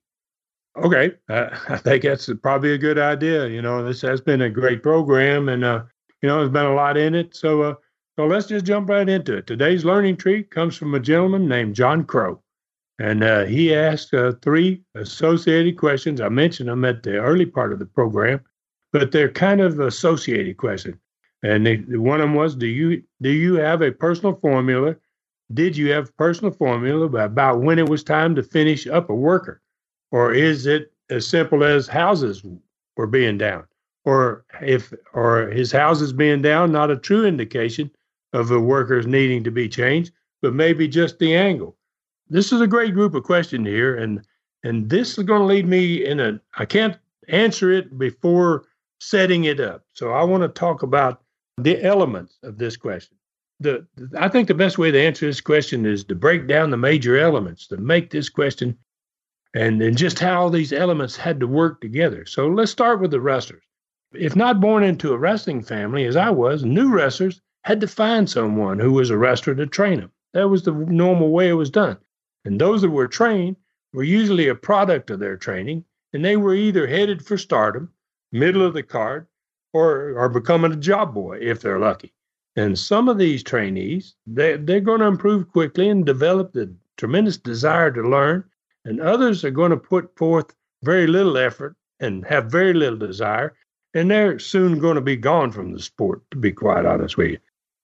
Okay, 0.78 1.12
uh, 1.30 1.50
I 1.70 1.78
think 1.78 2.04
that's 2.04 2.30
probably 2.42 2.74
a 2.74 2.78
good 2.78 2.98
idea. 2.98 3.48
You 3.48 3.62
know, 3.62 3.84
this 3.84 4.02
has 4.02 4.22
been 4.22 4.42
a 4.42 4.50
great 4.50 4.82
program, 4.82 5.50
and 5.50 5.64
uh, 5.64 5.84
you 6.22 6.30
know, 6.30 6.38
there's 6.38 6.52
been 6.52 6.66
a 6.66 6.74
lot 6.74 6.98
in 6.98 7.16
it. 7.16 7.36
So 7.36 7.64
uh, 7.64 7.74
so 8.22 8.28
let's 8.28 8.46
just 8.46 8.68
jump 8.68 8.88
right 8.88 9.10
into 9.10 9.36
it. 9.36 9.48
Today's 9.48 9.84
learning 9.84 10.18
tree 10.18 10.44
comes 10.44 10.78
from 10.78 10.94
a 10.94 11.00
gentleman 11.00 11.48
named 11.48 11.74
John 11.74 12.04
Crow. 12.04 12.40
And 13.00 13.24
uh, 13.24 13.46
he 13.46 13.74
asked 13.74 14.14
uh, 14.14 14.34
three 14.44 14.84
associated 14.94 15.76
questions. 15.76 16.22
I 16.22 16.30
mentioned 16.30 16.70
them 16.70 16.86
at 16.86 17.02
the 17.02 17.18
early 17.18 17.48
part 17.48 17.74
of 17.74 17.80
the 17.80 17.88
program, 17.88 18.42
but 18.94 19.12
they're 19.12 19.32
kind 19.32 19.60
of 19.60 19.80
associated 19.80 20.58
questions. 20.58 20.98
And 21.42 21.66
they, 21.66 21.78
one 21.78 22.22
of 22.22 22.28
them 22.28 22.36
was, 22.36 22.54
do 22.54 22.68
you 22.68 23.02
do 23.24 23.32
you 23.32 23.56
have 23.56 23.82
a 23.82 23.92
personal 23.92 24.36
formula? 24.36 24.98
Did 25.56 25.76
you 25.76 25.92
have 25.92 26.16
personal 26.16 26.54
formula 26.54 27.08
about 27.26 27.62
when 27.62 27.80
it 27.80 27.90
was 27.90 28.04
time 28.04 28.36
to 28.36 28.44
finish 28.44 28.86
up 28.86 29.10
a 29.10 29.16
worker, 29.16 29.64
or 30.12 30.32
is 30.32 30.68
it 30.68 30.94
as 31.10 31.28
simple 31.28 31.64
as 31.64 31.88
houses 31.88 32.46
were 32.98 33.08
being 33.08 33.40
down, 33.40 33.64
or 34.06 34.46
if 34.62 34.94
or 35.14 35.48
his 35.48 35.72
houses 35.72 36.14
being 36.14 36.44
down 36.44 36.72
not 36.72 36.92
a 36.92 36.98
true 36.98 37.26
indication 37.26 37.90
of 38.34 38.48
the 38.48 38.60
workers 38.60 39.08
needing 39.08 39.44
to 39.44 39.52
be 39.52 39.68
changed, 39.68 40.14
but 40.42 40.54
maybe 40.54 40.88
just 40.88 41.20
the 41.20 41.36
angle. 41.36 41.76
This 42.30 42.52
is 42.52 42.62
a 42.62 42.68
great 42.68 42.94
group 42.94 43.14
of 43.14 43.24
questions 43.24 43.68
here, 43.68 43.96
and 43.98 44.26
and 44.64 44.90
this 44.90 45.18
is 45.18 45.24
going 45.26 45.42
to 45.42 45.46
lead 45.46 45.68
me 45.68 46.06
in 46.06 46.20
a. 46.20 46.40
I 46.58 46.66
can't 46.66 46.98
answer 47.28 47.72
it 47.72 47.98
before 47.98 48.66
setting 49.00 49.46
it 49.46 49.60
up, 49.60 49.86
so 49.94 50.12
I 50.12 50.24
want 50.24 50.44
to 50.44 50.48
talk 50.48 50.84
about 50.84 51.22
the 51.58 51.84
elements 51.84 52.38
of 52.44 52.58
this 52.58 52.78
question. 52.78 53.18
The 53.60 53.86
I 54.18 54.30
think 54.30 54.48
the 54.48 54.54
best 54.54 54.78
way 54.78 54.92
to 54.92 55.02
answer 55.02 55.26
this 55.26 55.42
question 55.42 55.86
is 55.86 56.04
to 56.06 56.16
break 56.16 56.48
down 56.48 56.72
the 56.72 56.78
major 56.78 57.18
elements 57.18 57.68
to 57.68 57.78
make 57.78 58.12
this 58.12 58.30
question, 58.30 58.78
and 59.54 59.82
and 59.82 59.98
just 59.98 60.20
how 60.20 60.48
these 60.48 60.72
elements 60.72 61.18
had 61.18 61.40
to 61.42 61.48
work 61.48 61.82
together. 61.82 62.26
So 62.26 62.48
let's 62.48 62.72
start 62.72 63.02
with 63.02 63.12
the 63.12 63.22
wrestlers. 63.22 63.64
If 64.14 64.36
not 64.36 64.62
born 64.62 64.84
into 64.84 65.14
a 65.14 65.18
wrestling 65.18 65.64
family, 65.64 66.06
as 66.06 66.16
I 66.16 66.30
was, 66.30 66.64
new 66.64 66.90
wrestlers 66.90 67.42
had 67.64 67.82
to 67.82 67.88
find 67.88 68.30
someone 68.30 68.80
who 68.80 68.92
was 68.92 69.10
a 69.10 69.18
wrestler 69.18 69.56
to 69.56 69.68
train 69.68 70.00
them. 70.00 70.12
That 70.34 70.50
was 70.50 70.64
the 70.64 70.72
normal 70.72 71.30
way 71.30 71.50
it 71.50 71.54
was 71.54 71.70
done. 71.70 71.98
And 72.46 72.60
those 72.60 72.82
that 72.82 72.90
were 72.90 73.08
trained 73.08 73.58
were 73.94 74.04
usually 74.04 74.48
a 74.48 74.56
product 74.56 75.10
of 75.10 75.20
their 75.20 75.38
training, 75.38 75.86
and 76.14 76.24
they 76.24 76.38
were 76.38 76.56
either 76.56 76.88
headed 76.88 77.26
for 77.26 77.38
stardom, 77.38 77.92
middle 78.32 78.64
of 78.64 78.74
the 78.74 78.84
card, 78.84 79.28
or 79.74 80.18
are 80.18 80.30
becoming 80.30 80.74
a 80.74 80.78
job 80.78 81.14
boy 81.14 81.38
if 81.42 81.62
they're 81.62 81.80
lucky. 81.80 82.14
And 82.56 82.78
some 82.78 83.08
of 83.08 83.18
these 83.18 83.44
trainees, 83.44 84.16
they, 84.26 84.58
they're 84.58 84.82
going 84.82 85.00
to 85.00 85.06
improve 85.06 85.52
quickly 85.52 85.90
and 85.90 86.06
develop 86.06 86.52
the 86.52 86.74
tremendous 86.98 87.38
desire 87.38 87.92
to 87.92 88.02
learn, 88.02 88.44
and 88.86 89.00
others 89.00 89.46
are 89.46 89.52
going 89.52 89.72
to 89.72 89.78
put 89.78 90.18
forth 90.18 90.54
very 90.84 91.08
little 91.08 91.38
effort 91.38 91.76
and 92.00 92.26
have 92.26 92.52
very 92.52 92.74
little 92.74 92.98
desire, 92.98 93.54
and 93.94 94.10
they're 94.10 94.40
soon 94.40 94.80
going 94.80 94.96
to 94.96 95.02
be 95.02 95.16
gone 95.16 95.52
from 95.52 95.72
the 95.72 95.80
sport, 95.80 96.22
to 96.32 96.38
be 96.38 96.52
quite 96.52 96.86
honest 96.86 97.18
with 97.18 97.32
you. 97.32 97.38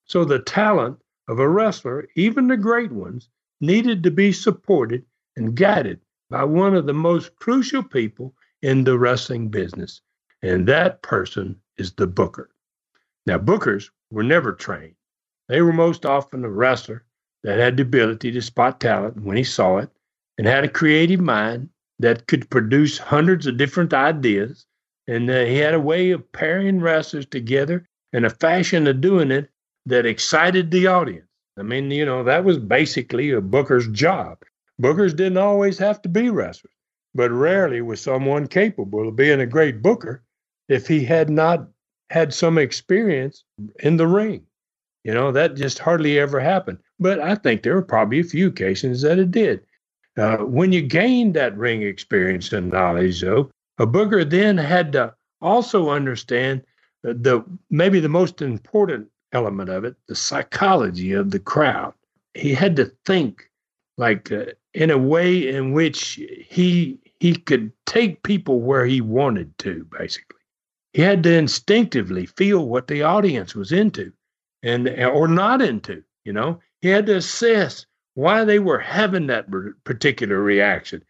So 0.07 0.23
the 0.23 0.39
talent 0.39 0.99
of 1.27 1.39
a 1.39 1.49
wrestler, 1.49 2.07
even 2.15 2.47
the 2.47 2.57
great 2.57 2.91
ones, 2.91 3.29
needed 3.59 4.03
to 4.03 4.11
be 4.11 4.31
supported 4.31 5.05
and 5.35 5.55
guided 5.55 5.99
by 6.29 6.43
one 6.45 6.75
of 6.75 6.85
the 6.85 6.93
most 6.93 7.35
crucial 7.35 7.83
people 7.83 8.33
in 8.61 8.83
the 8.83 8.97
wrestling 8.97 9.49
business. 9.49 10.01
And 10.41 10.67
that 10.67 11.01
person 11.01 11.59
is 11.77 11.93
the 11.93 12.07
booker. 12.07 12.49
Now, 13.25 13.37
bookers 13.37 13.89
were 14.09 14.23
never 14.23 14.53
trained. 14.53 14.95
They 15.49 15.61
were 15.61 15.73
most 15.73 16.05
often 16.05 16.45
a 16.45 16.49
wrestler 16.49 17.03
that 17.43 17.59
had 17.59 17.77
the 17.77 17.83
ability 17.83 18.31
to 18.31 18.41
spot 18.41 18.79
talent 18.79 19.21
when 19.21 19.37
he 19.37 19.43
saw 19.43 19.77
it 19.77 19.89
and 20.37 20.47
had 20.47 20.63
a 20.63 20.69
creative 20.69 21.19
mind 21.19 21.69
that 21.99 22.27
could 22.27 22.49
produce 22.49 22.97
hundreds 22.97 23.47
of 23.47 23.57
different 23.57 23.93
ideas. 23.93 24.65
And 25.07 25.29
uh, 25.29 25.45
he 25.45 25.57
had 25.57 25.73
a 25.73 25.79
way 25.79 26.11
of 26.11 26.31
pairing 26.31 26.79
wrestlers 26.79 27.25
together 27.25 27.85
and 28.13 28.25
a 28.25 28.29
fashion 28.29 28.87
of 28.87 29.01
doing 29.01 29.31
it 29.31 29.49
that 29.87 30.05
excited 30.05 30.69
the 30.69 30.87
audience. 30.87 31.27
I 31.57 31.63
mean, 31.63 31.89
you 31.89 32.05
know, 32.05 32.23
that 32.23 32.43
was 32.43 32.59
basically 32.59 33.31
a 33.31 33.41
booker's 33.41 33.87
job. 33.87 34.37
Bookers 34.81 35.15
didn't 35.15 35.37
always 35.37 35.77
have 35.79 36.01
to 36.03 36.09
be 36.09 36.29
wrestlers, 36.29 36.73
but 37.15 37.31
rarely 37.31 37.81
was 37.81 37.99
someone 37.99 38.47
capable 38.47 39.07
of 39.07 39.15
being 39.15 39.41
a 39.41 39.47
great 39.47 39.81
booker 39.81 40.23
if 40.67 40.87
he 40.87 41.03
had 41.03 41.29
not 41.29 41.67
had 42.09 42.33
some 42.33 42.57
experience 42.57 43.43
in 43.79 43.97
the 43.97 44.07
ring. 44.07 44.45
You 45.03 45.13
know, 45.13 45.31
that 45.31 45.55
just 45.55 45.79
hardly 45.79 46.19
ever 46.19 46.39
happened. 46.39 46.79
But 46.99 47.19
I 47.19 47.35
think 47.35 47.63
there 47.63 47.75
were 47.75 47.81
probably 47.81 48.19
a 48.19 48.25
few 48.25 48.47
occasions 48.47 49.01
that 49.01 49.17
it 49.17 49.31
did. 49.31 49.61
Uh, 50.17 50.37
when 50.37 50.71
you 50.73 50.81
gained 50.81 51.33
that 51.35 51.57
ring 51.57 51.81
experience 51.81 52.51
and 52.51 52.71
knowledge, 52.71 53.21
though, 53.21 53.49
a 53.77 53.85
booker 53.85 54.25
then 54.25 54.57
had 54.57 54.91
to 54.93 55.13
also 55.41 55.89
understand 55.89 56.63
the 57.03 57.43
maybe 57.69 57.99
the 57.99 58.09
most 58.09 58.41
important 58.41 59.07
element 59.37 59.69
of 59.69 59.85
it, 59.85 59.95
the 60.07 60.15
psychology 60.15 61.13
of 61.13 61.31
the 61.31 61.39
crowd. 61.39 61.93
he 62.33 62.53
had 62.53 62.75
to 62.75 62.85
think 63.05 63.49
like 63.97 64.31
uh, 64.31 64.45
in 64.73 64.91
a 64.91 64.97
way 64.97 65.47
in 65.47 65.71
which 65.73 66.19
he 66.57 66.99
he 67.19 67.35
could 67.35 67.71
take 67.85 68.23
people 68.23 68.61
where 68.61 68.85
he 68.85 69.01
wanted 69.01 69.49
to 69.59 69.87
basically. 69.97 70.43
He 70.93 71.01
had 71.01 71.23
to 71.23 71.33
instinctively 71.33 72.25
feel 72.25 72.67
what 72.67 72.87
the 72.87 73.03
audience 73.03 73.55
was 73.55 73.71
into 73.71 74.11
and 74.63 74.87
or 74.87 75.27
not 75.27 75.61
into 75.61 76.03
you 76.27 76.33
know? 76.33 76.59
He 76.81 76.89
had 76.89 77.05
to 77.05 77.15
assess 77.15 77.85
why 78.13 78.43
they 78.43 78.59
were 78.59 78.79
having 78.79 79.27
that 79.27 79.47
particular 79.85 80.43
reaction. 80.43 81.01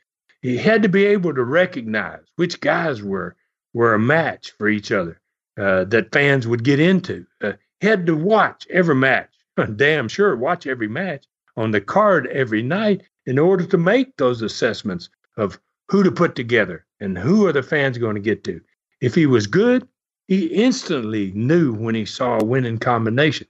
He 0.43 0.57
had 0.57 0.83
to 0.83 0.89
be 0.89 1.05
able 1.05 1.33
to 1.33 1.43
recognize 1.43 2.21
which 2.35 2.61
guys 2.61 3.01
were 3.01 3.35
were 3.73 3.95
a 3.95 3.99
match 3.99 4.51
for 4.51 4.69
each 4.69 4.91
other 4.91 5.19
uh, 5.59 5.85
that 5.85 6.13
fans 6.13 6.47
would 6.47 6.63
get 6.63 6.79
into. 6.79 7.25
Uh, 7.43 7.53
had 7.81 8.05
to 8.05 8.15
watch 8.15 8.67
every 8.69 8.95
match 8.95 9.29
damn 9.75 10.07
sure 10.07 10.35
watch 10.35 10.67
every 10.67 10.87
match 10.87 11.25
on 11.55 11.71
the 11.71 11.81
card 11.81 12.27
every 12.27 12.61
night 12.61 13.01
in 13.25 13.39
order 13.39 13.65
to 13.65 13.77
make 13.77 14.15
those 14.17 14.41
assessments 14.41 15.09
of 15.35 15.59
who 15.89 16.03
to 16.03 16.11
put 16.11 16.35
together 16.35 16.85
and 16.99 17.17
who 17.17 17.47
are 17.47 17.53
the 17.53 17.63
fans 17.63 17.97
going 17.97 18.15
to 18.15 18.21
get 18.21 18.43
to. 18.43 18.61
If 19.01 19.15
he 19.15 19.25
was 19.25 19.47
good, 19.47 19.87
he 20.27 20.45
instantly 20.47 21.31
knew 21.33 21.73
when 21.73 21.95
he 21.95 22.05
saw 22.05 22.37
a 22.37 22.45
winning 22.45 22.77
combination. 22.77 23.47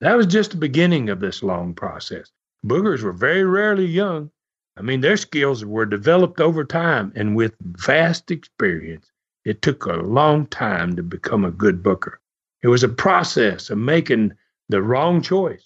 That 0.00 0.16
was 0.16 0.26
just 0.26 0.52
the 0.52 0.56
beginning 0.56 1.08
of 1.08 1.20
this 1.20 1.42
long 1.42 1.74
process. 1.74 2.30
Bookers 2.64 3.02
were 3.02 3.12
very 3.12 3.44
rarely 3.44 3.86
young. 3.86 4.30
I 4.76 4.82
mean, 4.82 5.00
their 5.00 5.16
skills 5.16 5.64
were 5.64 5.86
developed 5.86 6.40
over 6.40 6.64
time 6.64 7.12
and 7.16 7.34
with 7.34 7.54
vast 7.60 8.30
experience. 8.30 9.10
It 9.44 9.62
took 9.62 9.86
a 9.86 9.94
long 9.94 10.46
time 10.46 10.94
to 10.96 11.02
become 11.02 11.44
a 11.44 11.50
good 11.50 11.82
booker. 11.82 12.20
It 12.62 12.68
was 12.68 12.82
a 12.82 12.88
process 12.88 13.70
of 13.70 13.78
making 13.78 14.32
the 14.68 14.82
wrong 14.82 15.22
choice 15.22 15.64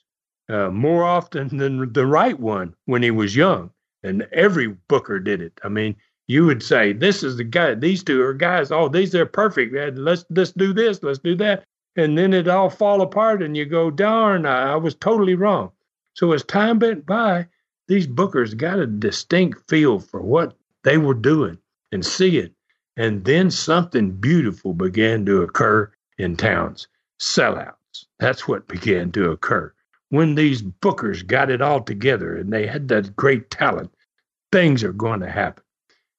uh, 0.49 0.71
more 0.71 1.05
often 1.05 1.57
than 1.57 1.93
the 1.93 2.07
right 2.07 2.39
one 2.39 2.75
when 2.85 3.03
he 3.03 3.11
was 3.11 3.35
young. 3.35 3.71
And 4.03 4.27
every 4.33 4.69
booker 4.89 5.19
did 5.19 5.41
it. 5.41 5.59
I 5.63 5.69
mean, 5.69 5.97
you 6.27 6.45
would 6.47 6.63
say, 6.63 6.93
"This 6.93 7.23
is 7.23 7.37
the 7.37 7.45
guy. 7.45 7.75
These 7.75 8.05
two 8.05 8.21
are 8.23 8.35
guys. 8.35 8.71
Oh, 8.71 8.89
these 8.89 9.15
are 9.15 9.27
perfect. 9.27 9.75
Let's 9.97 10.25
let's 10.31 10.53
do 10.53 10.73
this. 10.73 11.03
Let's 11.03 11.19
do 11.19 11.35
that." 11.37 11.65
And 11.97 12.17
then 12.17 12.33
it 12.33 12.49
all 12.49 12.71
fall 12.71 13.01
apart, 13.03 13.43
and 13.43 13.57
you 13.57 13.65
go, 13.65 13.91
"Darn, 13.91 14.45
I, 14.45 14.73
I 14.73 14.77
was 14.77 14.95
totally 14.95 15.35
wrong." 15.35 15.73
So 16.15 16.33
as 16.33 16.45
time 16.45 16.79
went 16.79 17.07
by, 17.07 17.49
these 17.89 18.07
bookers 18.07 18.57
got 18.57 18.79
a 18.79 18.87
distinct 18.87 19.69
feel 19.69 19.99
for 19.99 20.21
what 20.21 20.57
they 20.85 20.99
were 20.99 21.15
doing 21.15 21.59
and 21.91 22.05
see 22.05 22.39
it. 22.39 22.53
And 22.97 23.25
then 23.25 23.51
something 23.51 24.11
beautiful 24.13 24.75
began 24.75 25.25
to 25.27 25.43
occur 25.43 25.91
in 26.19 26.37
towns 26.37 26.89
sellouts. 27.21 28.07
That's 28.19 28.49
what 28.49 28.69
began 28.69 29.13
to 29.13 29.31
occur 29.31 29.73
when 30.13 30.35
these 30.35 30.61
bookers 30.61 31.27
got 31.27 31.51
it 31.51 31.63
all 31.63 31.81
together 31.81 32.37
and 32.37 32.53
they 32.53 32.67
had 32.67 32.87
that 32.87 33.17
great 33.17 33.51
talent, 33.51 33.91
things 34.53 34.85
are 34.85 34.93
going 34.93 35.21
to 35.21 35.31
happen. 35.31 35.65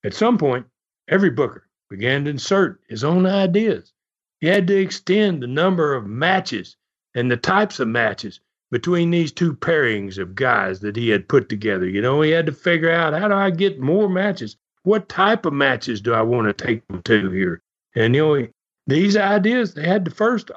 At 0.04 0.16
some 0.16 0.40
point, 0.40 0.66
every 1.08 1.30
booker 1.30 1.68
began 1.92 2.24
to 2.24 2.32
insert 2.32 2.82
his 2.90 3.04
own 3.04 3.28
ideas. 3.28 3.94
He 4.42 4.48
had 4.48 4.66
to 4.66 4.76
extend 4.76 5.44
the 5.44 5.48
number 5.48 5.94
of 5.94 6.08
matches 6.08 6.76
and 7.14 7.30
the 7.30 7.38
types 7.38 7.80
of 7.80 7.88
matches 7.88 8.40
between 8.72 9.12
these 9.12 9.32
two 9.32 9.54
pairings 9.54 10.18
of 10.18 10.34
guys 10.34 10.80
that 10.80 10.96
he 10.96 11.10
had 11.10 11.30
put 11.30 11.48
together. 11.48 11.88
You 11.88 12.02
know, 12.02 12.20
he 12.24 12.32
had 12.32 12.48
to 12.48 12.52
figure 12.52 12.90
out 12.90 13.14
how 13.14 13.28
do 13.28 13.36
I 13.36 13.52
get 13.52 13.80
more 13.80 14.10
matches? 14.10 14.58
What 14.82 15.08
type 15.08 15.46
of 15.46 15.54
matches 15.54 16.02
do 16.02 16.16
I 16.16 16.24
want 16.24 16.48
to 16.48 16.66
take 16.66 16.88
them 16.88 17.04
to 17.04 17.30
here? 17.30 17.62
And 17.94 18.16
you 18.16 18.22
know, 18.26 18.48
these 18.88 19.16
ideas 19.18 19.74
they 19.74 19.88
had 19.88 20.06
to 20.06 20.12
first 20.12 20.52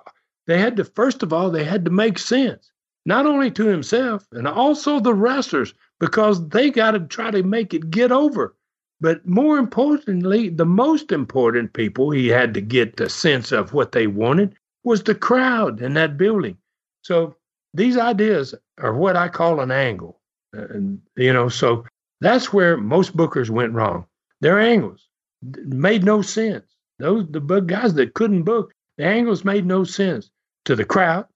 they 0.46 0.58
had 0.58 0.76
to 0.76 0.84
first 0.84 1.22
of 1.22 1.32
all 1.32 1.50
they 1.50 1.64
had 1.64 1.84
to 1.84 1.90
make 1.90 2.18
sense 2.18 2.70
not 3.06 3.24
only 3.24 3.50
to 3.52 3.66
himself 3.66 4.26
and 4.32 4.46
also 4.46 5.00
the 5.00 5.14
wrestlers 5.14 5.72
because 6.00 6.46
they 6.48 6.70
got 6.70 6.90
to 6.90 7.00
try 7.00 7.30
to 7.30 7.42
make 7.42 7.72
it 7.72 7.90
get 7.90 8.12
over. 8.12 8.54
But 9.00 9.26
more 9.26 9.58
importantly, 9.58 10.48
the 10.48 10.66
most 10.66 11.12
important 11.12 11.72
people 11.72 12.10
he 12.10 12.28
had 12.28 12.52
to 12.54 12.60
get 12.60 13.00
a 13.00 13.08
sense 13.08 13.52
of 13.52 13.72
what 13.72 13.92
they 13.92 14.06
wanted 14.06 14.54
was 14.84 15.02
the 15.02 15.14
crowd 15.14 15.80
in 15.80 15.94
that 15.94 16.16
building. 16.16 16.56
So 17.02 17.36
these 17.74 17.96
ideas 17.96 18.54
are 18.78 18.94
what 18.94 19.16
I 19.16 19.28
call 19.28 19.60
an 19.60 19.70
angle. 19.70 20.20
And, 20.52 21.00
you 21.16 21.32
know, 21.32 21.48
so 21.48 21.84
that's 22.20 22.52
where 22.52 22.76
most 22.76 23.16
bookers 23.16 23.50
went 23.50 23.74
wrong. 23.74 24.06
Their 24.40 24.58
angles 24.58 25.06
made 25.42 26.04
no 26.04 26.22
sense. 26.22 26.64
Those 26.98 27.26
the 27.28 27.40
guys 27.60 27.94
that 27.94 28.14
couldn't 28.14 28.44
book, 28.44 28.72
the 28.96 29.04
angles 29.04 29.44
made 29.44 29.66
no 29.66 29.84
sense 29.84 30.30
to 30.64 30.74
the 30.74 30.84
crowd, 30.84 31.26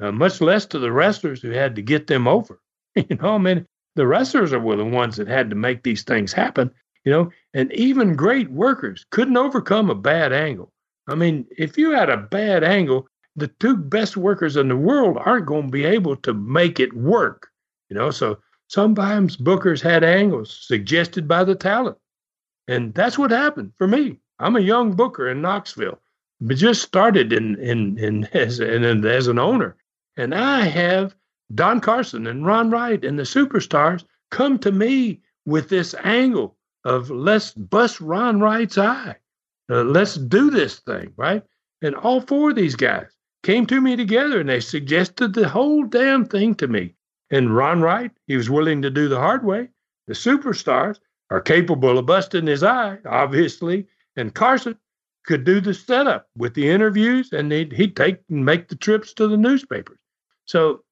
uh, 0.00 0.12
much 0.12 0.40
less 0.40 0.66
to 0.66 0.78
the 0.78 0.92
wrestlers 0.92 1.40
who 1.40 1.50
had 1.50 1.76
to 1.76 1.82
get 1.82 2.06
them 2.06 2.26
over. 2.26 2.60
you 2.94 3.16
know, 3.16 3.34
I 3.34 3.38
mean, 3.38 3.66
the 3.94 4.06
wrestlers 4.06 4.52
were 4.52 4.76
the 4.76 4.84
ones 4.84 5.16
that 5.16 5.28
had 5.28 5.50
to 5.50 5.56
make 5.56 5.82
these 5.82 6.02
things 6.02 6.32
happen. 6.32 6.70
You 7.04 7.12
know, 7.12 7.30
and 7.52 7.70
even 7.72 8.16
great 8.16 8.50
workers 8.50 9.04
couldn't 9.10 9.36
overcome 9.36 9.90
a 9.90 9.94
bad 9.94 10.32
angle. 10.32 10.72
I 11.06 11.14
mean, 11.14 11.46
if 11.56 11.76
you 11.76 11.90
had 11.90 12.08
a 12.08 12.16
bad 12.16 12.64
angle, 12.64 13.06
the 13.36 13.48
two 13.48 13.76
best 13.76 14.16
workers 14.16 14.56
in 14.56 14.68
the 14.68 14.76
world 14.76 15.18
aren't 15.20 15.46
going 15.46 15.66
to 15.66 15.70
be 15.70 15.84
able 15.84 16.16
to 16.16 16.32
make 16.32 16.80
it 16.80 16.94
work. 16.94 17.48
You 17.90 17.96
know, 17.96 18.10
so 18.10 18.38
sometimes 18.68 19.36
bookers 19.36 19.82
had 19.82 20.02
angles 20.02 20.66
suggested 20.66 21.28
by 21.28 21.44
the 21.44 21.54
talent. 21.54 21.98
And 22.68 22.94
that's 22.94 23.18
what 23.18 23.30
happened 23.30 23.72
for 23.76 23.86
me. 23.86 24.18
I'm 24.44 24.56
a 24.56 24.60
young 24.60 24.92
booker 24.92 25.26
in 25.26 25.40
Knoxville, 25.40 25.98
but 26.38 26.58
just 26.58 26.82
started 26.82 27.32
in 27.32 27.56
in 27.56 27.96
in 27.98 28.24
as 28.34 28.60
in, 28.60 28.84
as 29.06 29.26
an 29.26 29.38
owner. 29.38 29.74
And 30.18 30.34
I 30.34 30.66
have 30.66 31.16
Don 31.54 31.80
Carson 31.80 32.26
and 32.26 32.44
Ron 32.44 32.68
Wright 32.68 33.02
and 33.02 33.18
the 33.18 33.22
superstars 33.22 34.04
come 34.30 34.58
to 34.58 34.70
me 34.70 35.22
with 35.46 35.70
this 35.70 35.94
angle 36.04 36.58
of 36.84 37.10
let's 37.10 37.52
bust 37.52 38.02
Ron 38.02 38.38
Wright's 38.38 38.76
eye. 38.76 39.16
Uh, 39.70 39.82
let's 39.82 40.16
do 40.16 40.50
this 40.50 40.78
thing, 40.80 41.14
right? 41.16 41.42
And 41.80 41.94
all 41.94 42.20
four 42.20 42.50
of 42.50 42.56
these 42.56 42.76
guys 42.76 43.16
came 43.44 43.64
to 43.68 43.80
me 43.80 43.96
together 43.96 44.40
and 44.40 44.50
they 44.50 44.60
suggested 44.60 45.32
the 45.32 45.48
whole 45.48 45.84
damn 45.84 46.26
thing 46.26 46.54
to 46.56 46.68
me. 46.68 46.94
And 47.30 47.56
Ron 47.56 47.80
Wright, 47.80 48.10
he 48.26 48.36
was 48.36 48.50
willing 48.50 48.82
to 48.82 48.90
do 48.90 49.08
the 49.08 49.20
hard 49.20 49.42
way. 49.42 49.70
The 50.06 50.12
superstars 50.12 50.98
are 51.30 51.40
capable 51.40 51.96
of 51.96 52.04
busting 52.04 52.46
his 52.46 52.62
eye, 52.62 52.98
obviously. 53.06 53.86
And 54.16 54.34
Carson 54.34 54.78
could 55.24 55.44
do 55.44 55.60
the 55.60 55.74
setup 55.74 56.28
with 56.36 56.54
the 56.54 56.68
interviews 56.68 57.32
and 57.32 57.50
he'd, 57.50 57.72
he'd 57.72 57.96
take 57.96 58.20
and 58.28 58.44
make 58.44 58.68
the 58.68 58.76
trips 58.76 59.12
to 59.14 59.26
the 59.26 59.36
newspapers. 59.36 59.98
So 60.46 60.82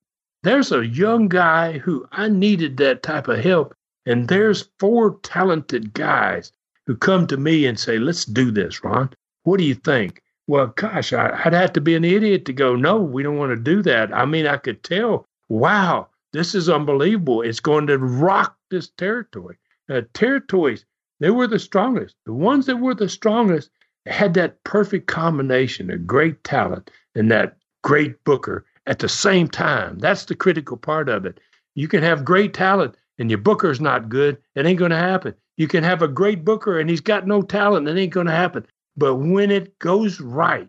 there's 0.43 0.73
a 0.73 0.87
young 0.87 1.29
guy 1.29 1.79
who 1.79 2.07
I 2.11 2.29
needed 2.29 2.77
that 2.79 3.03
type 3.03 3.29
of 3.29 3.39
help. 3.39 3.75
And 4.07 4.27
there's 4.27 4.69
four 4.81 5.19
talented 5.23 5.95
guys 5.95 6.53
who 6.87 6.97
come 6.97 7.27
to 7.29 7.37
me 7.37 7.67
and 7.67 7.79
say, 7.79 7.99
let's 7.99 8.25
do 8.25 8.51
this, 8.51 8.83
Ron. 8.83 9.11
What 9.45 9.59
do 9.59 9.65
you 9.65 9.75
think? 9.75 10.21
Well, 10.49 10.69
gosh, 10.69 11.13
I, 11.13 11.31
would 11.45 11.53
have 11.53 11.73
to 11.75 11.81
be 11.81 11.95
an 11.95 12.05
idiot 12.05 12.45
to 12.47 12.53
go, 12.53 12.75
no, 12.75 12.97
we 12.97 13.23
don't 13.23 13.39
want 13.39 13.51
to 13.51 13.57
do 13.57 13.83
that. 13.83 14.13
I 14.13 14.25
mean, 14.25 14.47
I 14.47 14.57
could 14.57 14.83
tell, 14.83 15.27
wow, 15.49 16.09
this 16.33 16.55
is 16.55 16.69
unbelievable. 16.69 17.43
It's 17.43 17.61
going 17.61 17.87
to 17.87 17.99
rock 17.99 18.57
this 18.71 18.89
territory. 18.89 19.59
Uh, 19.89 20.03
territories, 20.15 20.85
they 21.23 21.31
were 21.31 21.47
the 21.47 21.59
strongest. 21.59 22.17
The 22.27 22.33
ones 22.33 22.67
that 22.67 22.77
were 22.77 22.95
the 22.95 23.09
strongest 23.09 23.71
had 24.07 24.35
that 24.35 24.63
perfect 24.65 25.07
combination 25.07 25.91
of 25.91 26.07
great 26.07 26.43
talent 26.43 26.91
and 27.15 27.31
that 27.31 27.57
great 27.83 28.25
booker 28.25 28.65
at 28.87 28.99
the 28.99 29.09
same 29.09 29.47
time. 29.47 29.99
That's 29.99 30.25
the 30.25 30.35
critical 30.35 30.77
part 30.77 31.09
of 31.09 31.25
it. 31.25 31.39
You 31.75 31.87
can 31.87 32.03
have 32.03 32.25
great 32.25 32.55
talent 32.55 32.97
and 33.19 33.31
your 33.31 33.39
booker's 33.39 33.81
not 33.81 34.09
good, 34.09 34.39
it 34.57 34.67
ain't 34.67 34.79
going 34.79 34.91
to 34.91 34.97
happen. 34.97 35.35
You 35.57 35.69
can 35.69 35.85
have 35.85 36.03
a 36.03 36.09
great 36.09 36.45
booker 36.45 36.81
and 36.81 36.91
he's 36.91 37.01
got 37.01 37.27
no 37.27 37.43
talent, 37.43 37.89
it 37.89 37.97
ain't 37.97 38.13
going 38.13 38.27
to 38.27 38.33
happen. 38.33 38.67
But 38.97 39.17
when 39.17 39.51
it 39.51 39.79
goes 39.79 40.21
right, 40.21 40.69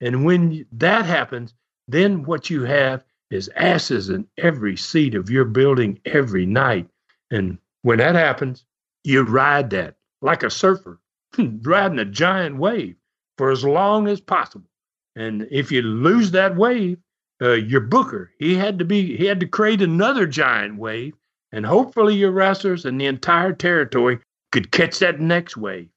and 0.00 0.24
when 0.24 0.66
that 0.72 1.04
happens, 1.04 1.52
then 1.88 2.22
what 2.22 2.48
you 2.48 2.62
have 2.62 3.02
is 3.30 3.50
asses 3.56 4.08
in 4.08 4.26
every 4.38 4.76
seat 4.76 5.14
of 5.14 5.30
your 5.30 5.44
building 5.44 6.00
every 6.04 6.46
night. 6.46 6.86
And 7.30 7.58
when 7.82 7.98
that 7.98 8.14
happens, 8.14 8.64
you 9.04 9.22
ride 9.22 9.70
that 9.70 9.96
like 10.22 10.42
a 10.42 10.50
surfer, 10.50 11.00
riding 11.38 11.98
a 11.98 12.04
giant 12.04 12.56
wave 12.56 12.96
for 13.38 13.50
as 13.50 13.64
long 13.64 14.08
as 14.08 14.20
possible. 14.20 14.68
And 15.16 15.48
if 15.50 15.72
you 15.72 15.82
lose 15.82 16.30
that 16.32 16.56
wave, 16.56 16.98
uh, 17.42 17.52
your 17.52 17.80
booker. 17.80 18.30
He 18.38 18.54
had 18.54 18.78
to 18.78 18.84
be 18.84 19.16
he 19.16 19.26
had 19.26 19.40
to 19.40 19.46
create 19.46 19.82
another 19.82 20.26
giant 20.26 20.76
wave, 20.76 21.14
and 21.52 21.64
hopefully 21.64 22.14
your 22.14 22.32
wrestlers 22.32 22.84
and 22.84 23.00
the 23.00 23.06
entire 23.06 23.52
territory 23.52 24.18
could 24.52 24.70
catch 24.70 24.98
that 24.98 25.20
next 25.20 25.56
wave. 25.56 25.88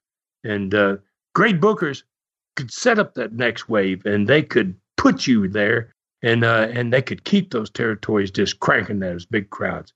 And 0.44 0.74
uh, 0.74 0.98
great 1.36 1.60
bookers 1.60 2.04
could 2.56 2.72
set 2.72 3.00
up 3.00 3.16
that 3.16 3.34
next 3.34 3.68
wave, 3.68 4.06
and 4.06 4.28
they 4.28 4.44
could 4.44 4.76
put 4.98 5.28
you 5.28 5.48
there, 5.48 5.94
and 6.22 6.44
uh, 6.44 6.68
and 6.72 6.94
they 6.94 7.02
could 7.02 7.24
keep 7.24 7.52
those 7.52 7.70
territories 7.70 8.32
just 8.32 8.60
cranking 8.60 9.00
those 9.00 9.26
big 9.26 9.50
crowds. 9.50 9.94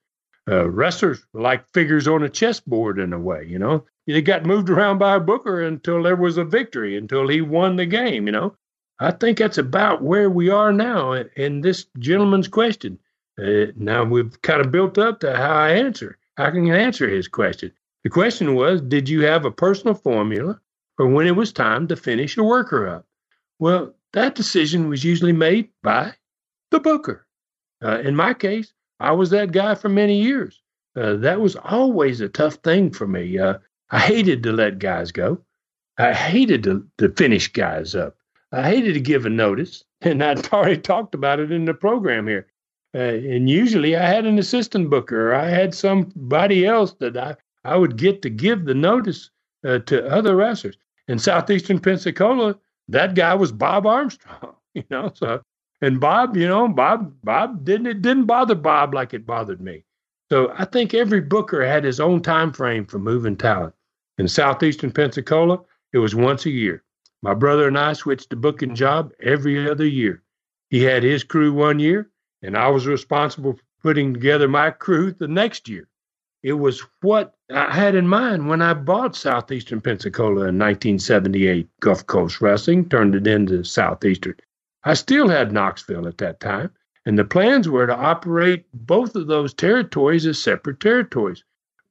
Uh, 0.47 0.69
wrestlers 0.69 1.25
were 1.33 1.41
like 1.41 1.67
figures 1.73 2.07
on 2.07 2.23
a 2.23 2.29
chessboard 2.29 2.99
in 2.99 3.13
a 3.13 3.19
way, 3.19 3.45
you 3.45 3.59
know. 3.59 3.83
They 4.05 4.21
got 4.21 4.45
moved 4.45 4.69
around 4.69 4.99
by 4.99 5.15
a 5.15 5.19
booker 5.19 5.61
until 5.61 6.01
there 6.01 6.15
was 6.15 6.37
a 6.37 6.45
victory, 6.45 6.95
until 6.95 7.27
he 7.27 7.41
won 7.41 7.75
the 7.75 7.85
game, 7.85 8.25
you 8.25 8.31
know. 8.31 8.55
I 8.99 9.11
think 9.11 9.37
that's 9.37 9.57
about 9.57 10.01
where 10.01 10.29
we 10.29 10.49
are 10.49 10.71
now 10.71 11.13
in 11.13 11.61
this 11.61 11.85
gentleman's 11.99 12.47
question. 12.47 12.97
Uh, 13.39 13.67
now 13.75 14.03
we've 14.03 14.41
kind 14.41 14.61
of 14.61 14.71
built 14.71 14.97
up 14.97 15.19
to 15.19 15.35
how 15.35 15.53
I 15.53 15.71
answer. 15.71 16.17
How 16.37 16.49
can 16.51 16.71
I 16.71 16.77
answer 16.77 17.07
his 17.07 17.27
question? 17.27 17.71
The 18.03 18.09
question 18.09 18.55
was, 18.55 18.81
did 18.81 19.09
you 19.09 19.25
have 19.25 19.45
a 19.45 19.51
personal 19.51 19.93
formula 19.93 20.59
for 20.95 21.07
when 21.07 21.27
it 21.27 21.35
was 21.35 21.51
time 21.51 21.87
to 21.89 21.95
finish 21.95 22.37
a 22.37 22.43
worker 22.43 22.87
up? 22.87 23.05
Well, 23.59 23.93
that 24.13 24.35
decision 24.35 24.87
was 24.87 25.03
usually 25.03 25.33
made 25.33 25.69
by 25.83 26.13
the 26.71 26.79
booker. 26.79 27.27
Uh, 27.83 27.99
in 27.99 28.15
my 28.15 28.33
case, 28.33 28.73
I 28.99 29.11
was 29.11 29.29
that 29.29 29.51
guy 29.51 29.75
for 29.75 29.89
many 29.89 30.21
years. 30.21 30.61
Uh, 30.95 31.15
that 31.17 31.39
was 31.39 31.55
always 31.55 32.21
a 32.21 32.29
tough 32.29 32.55
thing 32.55 32.91
for 32.91 33.07
me. 33.07 33.37
Uh, 33.37 33.55
I 33.91 33.99
hated 33.99 34.43
to 34.43 34.51
let 34.51 34.79
guys 34.79 35.11
go. 35.11 35.39
I 35.97 36.13
hated 36.13 36.63
to, 36.63 36.85
to 36.97 37.09
finish 37.09 37.51
guys 37.51 37.95
up. 37.95 38.15
I 38.51 38.63
hated 38.69 38.93
to 38.93 38.99
give 38.99 39.25
a 39.25 39.29
notice, 39.29 39.83
and 40.01 40.23
I'd 40.23 40.47
already 40.51 40.81
talked 40.81 41.15
about 41.15 41.39
it 41.39 41.51
in 41.51 41.65
the 41.65 41.73
program 41.73 42.27
here. 42.27 42.47
Uh, 42.95 42.99
and 42.99 43.49
usually 43.49 43.95
I 43.95 44.07
had 44.07 44.25
an 44.25 44.39
assistant 44.39 44.89
booker, 44.89 45.31
or 45.31 45.35
I 45.35 45.49
had 45.49 45.75
somebody 45.75 46.65
else 46.65 46.93
that 46.93 47.17
I, 47.17 47.35
I 47.63 47.75
would 47.75 47.97
get 47.97 48.21
to 48.23 48.29
give 48.29 48.65
the 48.65 48.73
notice 48.73 49.29
uh, 49.65 49.79
to 49.79 50.07
other 50.07 50.35
wrestlers. 50.35 50.77
In 51.07 51.19
southeastern 51.19 51.79
Pensacola, 51.79 52.57
that 52.87 53.15
guy 53.15 53.33
was 53.33 53.51
Bob 53.51 53.85
Armstrong, 53.85 54.55
you 54.73 54.83
know. 54.89 55.11
So, 55.13 55.41
and 55.82 55.99
Bob, 55.99 56.36
you 56.36 56.47
know, 56.47 56.67
Bob, 56.67 57.13
Bob 57.23 57.63
didn't 57.63 57.88
it 57.88 58.01
didn't 58.01 58.25
bother 58.25 58.55
Bob 58.55 58.93
like 58.93 59.13
it 59.13 59.25
bothered 59.25 59.61
me. 59.61 59.84
So 60.30 60.51
I 60.57 60.65
think 60.65 60.93
every 60.93 61.21
booker 61.21 61.65
had 61.65 61.84
his 61.84 61.99
own 61.99 62.21
time 62.21 62.51
frame 62.51 62.86
for 62.86 62.99
moving 62.99 63.38
talent. 63.38 63.73
In 64.17 64.28
southeastern 64.28 64.91
Pensacola, 64.91 65.61
it 65.93 65.99
was 65.99 66.15
once 66.15 66.45
a 66.45 66.49
year. 66.49 66.84
My 67.21 67.34
brother 67.34 67.67
and 67.67 67.78
I 67.78 67.93
switched 67.93 68.30
the 68.30 68.36
booking 68.36 68.75
job 68.75 69.11
every 69.21 69.69
other 69.69 69.86
year. 69.86 70.23
He 70.69 70.84
had 70.84 71.03
his 71.03 71.23
crew 71.23 71.53
one 71.53 71.80
year, 71.80 72.09
and 72.41 72.57
I 72.57 72.67
was 72.69 72.88
responsible 72.88 73.53
for 73.53 73.63
putting 73.82 74.13
together 74.13 74.47
my 74.47 74.71
crew 74.71 75.11
the 75.11 75.28
next 75.28 75.69
year. 75.69 75.88
It 76.43 76.53
was 76.53 76.84
what 77.01 77.36
I 77.51 77.73
had 77.73 77.95
in 77.95 78.07
mind 78.07 78.49
when 78.49 78.61
I 78.61 78.73
bought 78.73 79.15
Southeastern 79.15 79.82
Pensacola 79.82 80.47
in 80.47 80.59
1978. 80.59 81.67
Gulf 81.80 82.05
Coast 82.05 82.41
Wrestling 82.41 82.89
turned 82.89 83.15
it 83.15 83.28
into 83.28 83.63
Southeastern. 83.63 84.36
I 84.84 84.93
still 84.93 85.28
had 85.30 85.51
Knoxville 85.51 86.07
at 86.07 86.17
that 86.19 86.39
time, 86.39 86.71
and 87.05 87.17
the 87.17 87.25
plans 87.25 87.67
were 87.67 87.88
to 87.88 87.95
operate 87.95 88.65
both 88.73 89.15
of 89.15 89.28
those 89.28 89.53
territories 89.53 90.25
as 90.25 90.41
separate 90.41 90.80
territories. 90.80 91.43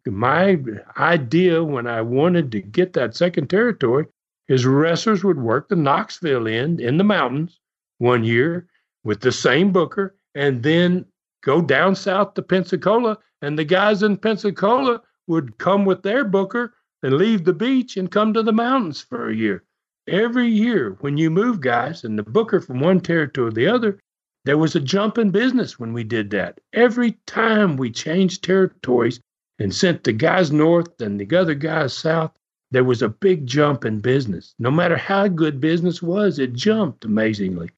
My 0.06 0.58
idea 0.96 1.64
when 1.64 1.86
I 1.86 2.00
wanted 2.02 2.52
to 2.52 2.60
get 2.60 2.92
that 2.92 3.16
second 3.16 3.50
territory 3.50 4.06
is 4.48 4.64
wrestlers 4.64 5.24
would 5.24 5.38
work 5.38 5.68
the 5.68 5.76
Knoxville 5.76 6.46
end 6.46 6.80
in 6.80 6.96
the 6.96 7.04
mountains 7.04 7.58
one 7.98 8.22
year 8.22 8.68
with 9.02 9.20
the 9.20 9.32
same 9.32 9.72
booker 9.72 10.14
and 10.34 10.62
then 10.62 11.06
go 11.42 11.60
down 11.60 11.96
south 11.96 12.34
to 12.34 12.42
Pensacola 12.42 13.18
and 13.42 13.58
the 13.58 13.64
guys 13.64 14.02
in 14.02 14.16
Pensacola 14.16 15.02
would 15.26 15.58
come 15.58 15.84
with 15.84 16.02
their 16.02 16.24
booker 16.24 16.74
and 17.02 17.14
leave 17.14 17.44
the 17.44 17.52
beach 17.52 17.96
and 17.96 18.10
come 18.10 18.32
to 18.32 18.42
the 18.42 18.52
mountains 18.52 19.00
for 19.00 19.28
a 19.28 19.34
year. 19.34 19.64
Every 20.08 20.46
year 20.46 20.96
when 21.00 21.18
you 21.18 21.30
move 21.30 21.60
guys 21.60 22.04
and 22.04 22.16
the 22.16 22.22
booker 22.22 22.60
from 22.60 22.78
one 22.78 23.00
territory 23.00 23.50
to 23.50 23.54
the 23.54 23.66
other, 23.66 23.98
there 24.44 24.56
was 24.56 24.76
a 24.76 24.80
jump 24.80 25.18
in 25.18 25.30
business 25.30 25.80
when 25.80 25.92
we 25.92 26.04
did 26.04 26.30
that. 26.30 26.60
Every 26.72 27.18
time 27.26 27.76
we 27.76 27.90
changed 27.90 28.44
territories 28.44 29.18
and 29.58 29.74
sent 29.74 30.04
the 30.04 30.12
guys 30.12 30.52
north 30.52 31.00
and 31.00 31.18
the 31.18 31.36
other 31.36 31.54
guys 31.54 31.92
south, 31.92 32.38
there 32.70 32.84
was 32.84 33.02
a 33.02 33.08
big 33.08 33.46
jump 33.46 33.84
in 33.84 33.98
business. 33.98 34.54
No 34.60 34.70
matter 34.70 34.96
how 34.96 35.26
good 35.26 35.60
business 35.60 36.00
was, 36.00 36.38
it 36.38 36.52
jumped 36.52 37.04
amazingly. 37.04 37.70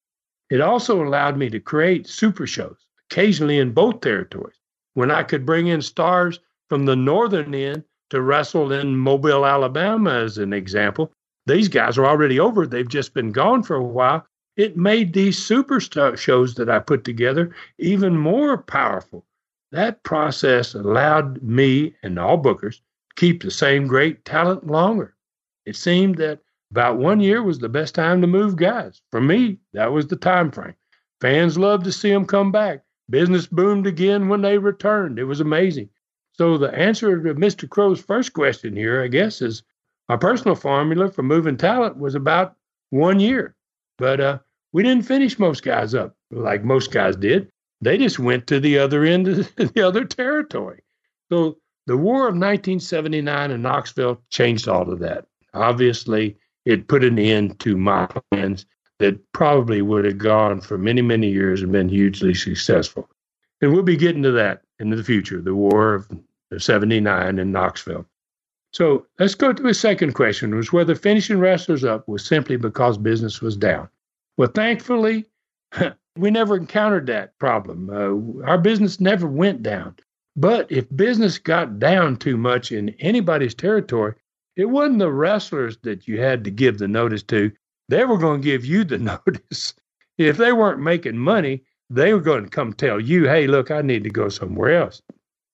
It 0.50 0.60
also 0.60 1.02
allowed 1.02 1.38
me 1.38 1.48
to 1.48 1.60
create 1.60 2.06
super 2.06 2.46
shows, 2.46 2.86
occasionally 3.10 3.58
in 3.58 3.72
both 3.72 4.02
territories, 4.02 4.56
when 4.92 5.10
I 5.10 5.22
could 5.22 5.46
bring 5.46 5.68
in 5.68 5.80
stars 5.80 6.40
from 6.68 6.84
the 6.84 6.96
northern 6.96 7.54
end 7.54 7.84
to 8.10 8.20
wrestle 8.20 8.72
in 8.72 8.96
Mobile, 8.96 9.46
Alabama, 9.46 10.10
as 10.10 10.36
an 10.36 10.52
example. 10.52 11.12
These 11.48 11.68
guys 11.68 11.96
are 11.96 12.06
already 12.06 12.38
over, 12.38 12.66
they've 12.66 12.86
just 12.86 13.14
been 13.14 13.32
gone 13.32 13.62
for 13.62 13.74
a 13.74 13.82
while. 13.82 14.26
It 14.56 14.76
made 14.76 15.14
these 15.14 15.38
super 15.38 15.80
shows 15.80 16.54
that 16.56 16.68
I 16.68 16.78
put 16.78 17.04
together 17.04 17.54
even 17.78 18.18
more 18.18 18.58
powerful. 18.58 19.24
That 19.72 20.02
process 20.02 20.74
allowed 20.74 21.42
me 21.42 21.94
and 22.02 22.18
all 22.18 22.36
bookers 22.36 22.76
to 22.76 22.82
keep 23.16 23.42
the 23.42 23.50
same 23.50 23.86
great 23.86 24.26
talent 24.26 24.66
longer. 24.66 25.14
It 25.64 25.76
seemed 25.76 26.16
that 26.18 26.40
about 26.70 26.98
one 26.98 27.20
year 27.20 27.42
was 27.42 27.58
the 27.58 27.68
best 27.70 27.94
time 27.94 28.20
to 28.20 28.26
move 28.26 28.56
guys. 28.56 29.00
For 29.10 29.20
me, 29.20 29.58
that 29.72 29.90
was 29.90 30.06
the 30.06 30.16
time 30.16 30.50
frame. 30.50 30.74
Fans 31.22 31.56
loved 31.56 31.84
to 31.84 31.92
see 31.92 32.10
them 32.10 32.26
come 32.26 32.52
back. 32.52 32.84
Business 33.08 33.46
boomed 33.46 33.86
again 33.86 34.28
when 34.28 34.42
they 34.42 34.58
returned. 34.58 35.18
It 35.18 35.24
was 35.24 35.40
amazing. 35.40 35.88
So 36.32 36.58
the 36.58 36.74
answer 36.74 37.22
to 37.22 37.34
Mr. 37.34 37.66
Crow's 37.66 38.00
first 38.00 38.34
question 38.34 38.76
here, 38.76 39.02
I 39.02 39.08
guess, 39.08 39.40
is 39.40 39.62
my 40.08 40.16
personal 40.16 40.54
formula 40.54 41.10
for 41.10 41.22
moving 41.22 41.56
talent 41.56 41.98
was 41.98 42.14
about 42.14 42.56
one 42.90 43.20
year. 43.20 43.54
But 43.98 44.20
uh, 44.20 44.38
we 44.72 44.82
didn't 44.82 45.06
finish 45.06 45.38
most 45.38 45.62
guys 45.62 45.94
up 45.94 46.14
like 46.30 46.64
most 46.64 46.92
guys 46.92 47.16
did. 47.16 47.50
They 47.80 47.96
just 47.98 48.18
went 48.18 48.46
to 48.48 48.60
the 48.60 48.78
other 48.78 49.04
end 49.04 49.28
of 49.28 49.54
the 49.56 49.86
other 49.86 50.04
territory. 50.04 50.82
So 51.30 51.58
the 51.86 51.96
War 51.96 52.22
of 52.28 52.34
1979 52.34 53.50
in 53.50 53.62
Knoxville 53.62 54.20
changed 54.30 54.68
all 54.68 54.90
of 54.90 54.98
that. 55.00 55.26
Obviously, 55.54 56.36
it 56.64 56.88
put 56.88 57.04
an 57.04 57.18
end 57.18 57.58
to 57.60 57.76
my 57.76 58.06
plans 58.06 58.66
that 58.98 59.20
probably 59.32 59.80
would 59.80 60.04
have 60.04 60.18
gone 60.18 60.60
for 60.60 60.76
many, 60.76 61.02
many 61.02 61.30
years 61.30 61.62
and 61.62 61.72
been 61.72 61.88
hugely 61.88 62.34
successful. 62.34 63.08
And 63.60 63.72
we'll 63.72 63.82
be 63.82 63.96
getting 63.96 64.22
to 64.24 64.32
that 64.32 64.62
in 64.78 64.90
the 64.90 65.02
future, 65.02 65.40
the 65.40 65.54
War 65.54 65.94
of 65.94 66.08
79 66.56 67.38
in 67.38 67.52
Knoxville. 67.52 68.06
So 68.72 69.06
let's 69.18 69.34
go 69.34 69.52
to 69.52 69.62
the 69.62 69.74
second 69.74 70.12
question, 70.14 70.50
which 70.50 70.66
was 70.66 70.72
whether 70.72 70.94
finishing 70.94 71.38
wrestlers 71.38 71.84
up 71.84 72.06
was 72.06 72.24
simply 72.24 72.56
because 72.56 72.98
business 72.98 73.40
was 73.40 73.56
down. 73.56 73.88
Well, 74.36 74.50
thankfully, 74.54 75.26
we 76.16 76.30
never 76.30 76.56
encountered 76.56 77.06
that 77.06 77.38
problem. 77.38 77.90
Uh, 77.90 78.46
our 78.46 78.58
business 78.58 79.00
never 79.00 79.26
went 79.26 79.62
down. 79.62 79.96
But 80.36 80.70
if 80.70 80.86
business 80.94 81.38
got 81.38 81.78
down 81.78 82.16
too 82.16 82.36
much 82.36 82.70
in 82.70 82.90
anybody's 83.00 83.54
territory, 83.54 84.14
it 84.56 84.66
wasn't 84.66 84.98
the 84.98 85.10
wrestlers 85.10 85.78
that 85.78 86.06
you 86.06 86.20
had 86.20 86.44
to 86.44 86.50
give 86.50 86.78
the 86.78 86.88
notice 86.88 87.22
to. 87.24 87.50
They 87.88 88.04
were 88.04 88.18
going 88.18 88.42
to 88.42 88.44
give 88.44 88.64
you 88.64 88.84
the 88.84 88.98
notice. 89.26 89.74
If 90.18 90.36
they 90.36 90.52
weren't 90.52 90.80
making 90.80 91.16
money, 91.16 91.64
they 91.90 92.12
were 92.12 92.20
going 92.20 92.44
to 92.44 92.50
come 92.50 92.72
tell 92.72 93.00
you, 93.00 93.24
hey, 93.24 93.46
look, 93.46 93.70
I 93.70 93.82
need 93.82 94.04
to 94.04 94.10
go 94.10 94.28
somewhere 94.28 94.80
else. 94.80 95.00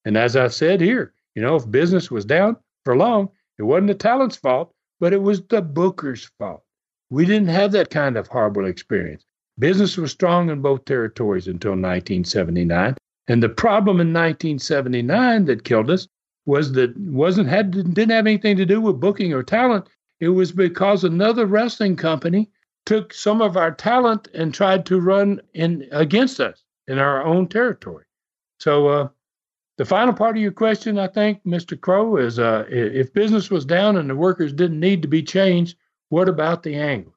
And 0.05 0.19
as 0.19 0.37
I 0.37 0.49
said 0.49 0.81
here, 0.81 1.15
you 1.35 1.43
know, 1.43 1.57
if 1.57 1.71
business 1.71 2.11
was 2.11 2.25
down 2.25 2.57
for 2.85 2.97
long, 2.97 3.31
it 3.59 3.63
wasn't 3.63 3.89
the 3.89 3.95
talent's 3.95 4.37
fault, 4.37 4.73
but 5.01 5.13
it 5.13 5.23
was 5.23 5.43
the 5.43 5.63
booker's 5.63 6.31
fault. 6.39 6.63
We 7.11 7.27
didn't 7.27 7.49
have 7.49 7.73
that 7.73 7.91
kind 7.91 8.17
of 8.17 8.29
horrible 8.29 8.67
experience. 8.67 9.25
Business 9.59 9.97
was 9.97 10.11
strong 10.11 10.51
in 10.51 10.63
both 10.63 10.85
territories 10.85 11.47
until 11.47 11.73
1979. 11.73 12.97
And 13.29 13.43
the 13.43 13.49
problem 13.49 14.01
in 14.01 14.13
1979 14.13 15.45
that 15.47 15.65
killed 15.65 15.91
us 15.91 16.09
was 16.47 16.73
that 16.73 16.97
wasn't 16.99 17.49
had 17.49 17.71
didn't 17.71 18.11
have 18.11 18.27
anything 18.27 18.57
to 18.57 18.67
do 18.67 18.81
with 18.81 19.01
booking 19.01 19.33
or 19.33 19.43
talent. 19.43 19.89
It 20.21 20.29
was 20.29 20.53
because 20.53 21.05
another 21.05 21.47
wrestling 21.47 21.97
company 21.97 22.51
took 22.85 23.15
some 23.15 23.41
of 23.41 23.57
our 23.57 23.71
talent 23.71 24.29
and 24.35 24.53
tried 24.53 24.85
to 24.87 25.01
run 25.01 25.41
in 25.55 25.89
against 25.91 26.41
us 26.41 26.63
in 26.87 26.99
our 26.99 27.25
own 27.25 27.49
territory. 27.49 28.05
So 28.59 28.89
uh, 28.89 29.09
the 29.77 29.85
final 29.85 30.15
part 30.15 30.37
of 30.37 30.43
your 30.43 30.53
question, 30.53 30.99
I 30.99 31.09
think, 31.09 31.43
Mr. 31.45 31.81
Crow, 31.81 32.17
is 32.17 32.39
uh, 32.39 32.65
if 32.69 33.13
business 33.13 33.51
was 33.51 33.65
down 33.65 33.97
and 33.97 34.09
the 34.09 34.15
workers 34.15 34.53
didn't 34.53 34.79
need 34.79 35.03
to 35.03 35.09
be 35.09 35.23
changed, 35.23 35.77
what 36.11 36.29
about 36.29 36.63
the 36.63 36.77
angles? 36.77 37.15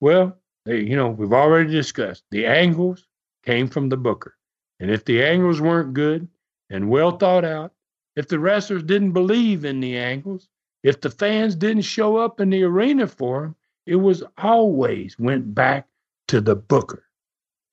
Well, 0.00 0.36
they, 0.66 0.80
you 0.80 0.96
know, 0.96 1.08
we've 1.08 1.32
already 1.32 1.70
discussed 1.70 2.24
the 2.30 2.44
angles 2.44 3.06
came 3.44 3.68
from 3.68 3.88
the 3.88 3.96
booker. 3.96 4.36
And 4.78 4.90
if 4.90 5.04
the 5.04 5.24
angles 5.24 5.60
weren't 5.60 5.94
good 5.94 6.28
and 6.68 6.90
well 6.90 7.16
thought 7.16 7.44
out, 7.44 7.72
if 8.14 8.28
the 8.28 8.38
wrestlers 8.38 8.82
didn't 8.82 9.12
believe 9.12 9.64
in 9.64 9.80
the 9.80 9.96
angles, 9.96 10.48
if 10.82 11.00
the 11.00 11.10
fans 11.10 11.54
didn't 11.54 11.82
show 11.82 12.16
up 12.16 12.40
in 12.40 12.50
the 12.50 12.62
arena 12.62 13.06
for 13.06 13.42
them, 13.42 13.56
it 13.86 13.96
was 13.96 14.22
always 14.38 15.18
went 15.18 15.54
back 15.54 15.86
to 16.28 16.40
the 16.40 16.56
booker. 16.56 17.04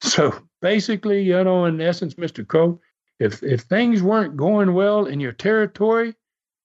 So 0.02 0.38
basically, 0.62 1.24
you 1.24 1.44
know, 1.44 1.66
in 1.66 1.80
essence, 1.82 2.16
Mr. 2.16 2.46
Crow, 2.46 2.80
if 3.24 3.42
if 3.42 3.62
things 3.62 4.04
weren't 4.04 4.36
going 4.36 4.74
well 4.74 5.06
in 5.06 5.20
your 5.20 5.32
territory, 5.32 6.16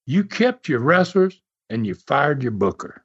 you 0.07 0.25
kept 0.25 0.69
your 0.69 0.81
wrestlers 0.81 1.41
and 1.71 1.87
you 1.87 1.95
fired 1.95 2.43
your 2.43 2.53
booker. 2.53 3.05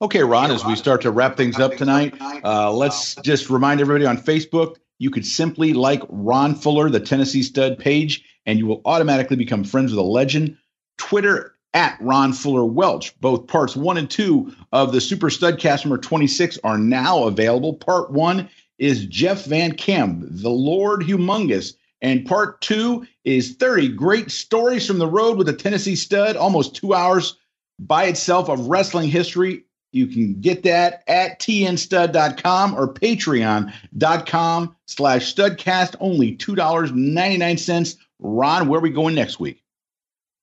Okay, 0.00 0.22
Ron, 0.22 0.50
as 0.50 0.64
we 0.64 0.76
start 0.76 1.00
to 1.02 1.10
wrap 1.10 1.36
things 1.36 1.58
up 1.58 1.76
tonight, 1.76 2.14
uh, 2.20 2.70
let's 2.70 3.14
just 3.16 3.48
remind 3.48 3.80
everybody 3.80 4.04
on 4.04 4.18
Facebook 4.18 4.76
you 4.98 5.10
could 5.10 5.26
simply 5.26 5.72
like 5.72 6.02
Ron 6.08 6.54
Fuller, 6.54 6.90
the 6.90 7.00
Tennessee 7.00 7.42
Stud 7.42 7.78
page, 7.78 8.24
and 8.44 8.58
you 8.58 8.66
will 8.66 8.82
automatically 8.84 9.36
become 9.36 9.64
friends 9.64 9.90
with 9.90 9.98
a 9.98 10.02
legend. 10.02 10.56
Twitter 10.98 11.54
at 11.74 11.98
Ron 12.00 12.32
Fuller 12.32 12.64
Welch. 12.64 13.18
Both 13.20 13.46
parts 13.46 13.74
one 13.74 13.96
and 13.96 14.08
two 14.08 14.54
of 14.72 14.92
the 14.92 15.00
Super 15.00 15.28
Studcast 15.28 15.84
number 15.84 15.98
26 15.98 16.58
are 16.64 16.78
now 16.78 17.24
available. 17.24 17.74
Part 17.74 18.10
one 18.10 18.48
is 18.78 19.06
Jeff 19.06 19.44
Van 19.46 19.72
Camp, 19.72 20.22
the 20.22 20.50
Lord 20.50 21.02
Humongous. 21.02 21.74
And 22.02 22.26
part 22.26 22.60
two 22.60 23.06
is 23.24 23.54
30 23.54 23.88
great 23.88 24.30
stories 24.30 24.86
from 24.86 24.98
the 24.98 25.06
road 25.06 25.38
with 25.38 25.46
the 25.46 25.52
Tennessee 25.52 25.96
stud, 25.96 26.36
almost 26.36 26.74
two 26.74 26.94
hours 26.94 27.36
by 27.78 28.04
itself 28.04 28.48
of 28.48 28.68
wrestling 28.68 29.08
history. 29.08 29.64
You 29.92 30.06
can 30.06 30.40
get 30.40 30.62
that 30.64 31.04
at 31.06 31.40
tnstud.com 31.40 32.74
or 32.74 32.92
patreon.com 32.92 34.76
slash 34.86 35.34
studcast, 35.34 35.96
only 36.00 36.36
$2.99. 36.36 37.96
Ron, 38.18 38.68
where 38.68 38.78
are 38.78 38.82
we 38.82 38.90
going 38.90 39.14
next 39.14 39.40
week? 39.40 39.62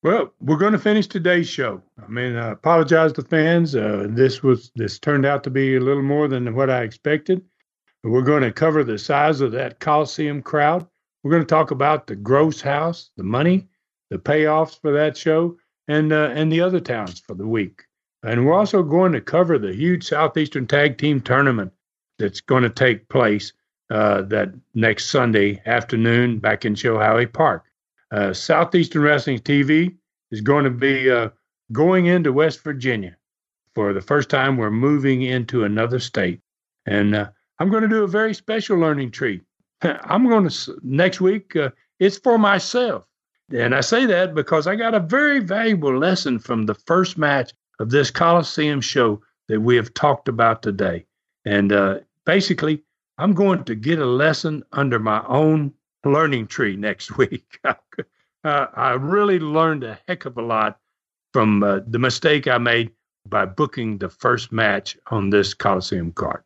Well, 0.01 0.33
we're 0.41 0.57
going 0.57 0.73
to 0.73 0.79
finish 0.79 1.07
today's 1.07 1.47
show. 1.47 1.81
I 2.03 2.07
mean, 2.07 2.35
I 2.35 2.49
apologize 2.49 3.13
to 3.13 3.21
fans. 3.21 3.73
Uh, 3.73 4.07
this 4.09 4.43
was 4.43 4.71
this 4.75 4.99
turned 4.99 5.25
out 5.25 5.45
to 5.45 5.49
be 5.49 5.77
a 5.77 5.79
little 5.79 6.03
more 6.03 6.27
than 6.27 6.55
what 6.55 6.69
I 6.69 6.81
expected. 6.81 7.41
We're 8.03 8.21
going 8.21 8.43
to 8.43 8.51
cover 8.51 8.83
the 8.83 8.97
size 8.97 9.39
of 9.39 9.53
that 9.53 9.79
Coliseum 9.79 10.41
crowd. 10.41 10.85
We're 11.23 11.31
going 11.31 11.43
to 11.43 11.47
talk 11.47 11.71
about 11.71 12.07
the 12.07 12.17
Gross 12.17 12.59
House, 12.59 13.09
the 13.15 13.23
money, 13.23 13.67
the 14.09 14.17
payoffs 14.17 14.79
for 14.79 14.91
that 14.91 15.15
show, 15.15 15.57
and 15.87 16.11
uh, 16.11 16.29
and 16.33 16.51
the 16.51 16.61
other 16.61 16.79
towns 16.79 17.19
for 17.19 17.33
the 17.33 17.47
week. 17.47 17.83
And 18.23 18.45
we're 18.45 18.53
also 18.53 18.83
going 18.83 19.11
to 19.13 19.21
cover 19.21 19.57
the 19.57 19.73
huge 19.73 20.05
Southeastern 20.05 20.67
Tag 20.67 20.97
Team 20.97 21.21
Tournament 21.21 21.71
that's 22.19 22.41
going 22.41 22.63
to 22.63 22.69
take 22.69 23.09
place 23.09 23.53
uh, 23.89 24.21
that 24.23 24.53
next 24.73 25.09
Sunday 25.09 25.61
afternoon 25.65 26.39
back 26.39 26.65
in 26.65 26.73
Chilhowee 26.73 27.31
Park. 27.31 27.65
Uh, 28.11 28.33
Southeastern 28.33 29.01
Wrestling 29.01 29.39
TV 29.39 29.95
is 30.31 30.41
going 30.41 30.63
to 30.63 30.69
be 30.69 31.09
uh, 31.09 31.29
going 31.71 32.05
into 32.05 32.31
West 32.33 32.63
Virginia 32.63 33.17
for 33.75 33.93
the 33.93 34.01
first 34.01 34.29
time. 34.29 34.57
We're 34.57 34.71
moving 34.71 35.21
into 35.21 35.63
another 35.63 35.99
state, 35.99 36.41
and 36.85 37.15
uh, 37.15 37.29
I'm 37.59 37.69
going 37.69 37.83
to 37.83 37.89
do 37.89 38.03
a 38.03 38.07
very 38.07 38.33
special 38.33 38.77
learning 38.77 39.11
treat. 39.11 39.41
I'm 40.03 40.27
going 40.27 40.47
to 40.47 40.79
next 40.83 41.21
week. 41.21 41.55
Uh, 41.55 41.69
it's 41.99 42.17
for 42.17 42.37
myself, 42.37 43.05
and 43.51 43.75
I 43.75 43.81
say 43.81 44.05
that 44.05 44.33
because 44.33 44.67
I 44.67 44.75
got 44.75 44.95
a 44.95 44.99
very 44.99 45.39
valuable 45.39 45.97
lesson 45.97 46.39
from 46.39 46.65
the 46.65 46.73
first 46.73 47.17
match 47.17 47.53
of 47.79 47.89
this 47.89 48.11
Coliseum 48.11 48.81
show 48.81 49.21
that 49.47 49.61
we 49.61 49.75
have 49.75 49.93
talked 49.93 50.27
about 50.27 50.63
today. 50.63 51.05
And 51.45 51.71
uh, 51.71 51.99
basically, 52.25 52.83
I'm 53.17 53.33
going 53.33 53.63
to 53.65 53.75
get 53.75 53.99
a 53.99 54.05
lesson 54.05 54.63
under 54.71 54.99
my 54.99 55.23
own 55.27 55.73
learning 56.05 56.47
tree 56.47 56.75
next 56.75 57.17
week. 57.17 57.59
uh, 57.63 57.75
I 58.43 58.93
really 58.93 59.39
learned 59.39 59.83
a 59.83 59.99
heck 60.07 60.25
of 60.25 60.37
a 60.37 60.41
lot 60.41 60.79
from 61.33 61.63
uh, 61.63 61.79
the 61.87 61.99
mistake 61.99 62.47
I 62.47 62.57
made 62.57 62.91
by 63.27 63.45
booking 63.45 63.97
the 63.97 64.09
first 64.09 64.51
match 64.51 64.97
on 65.07 65.29
this 65.29 65.53
Coliseum 65.53 66.11
card. 66.11 66.43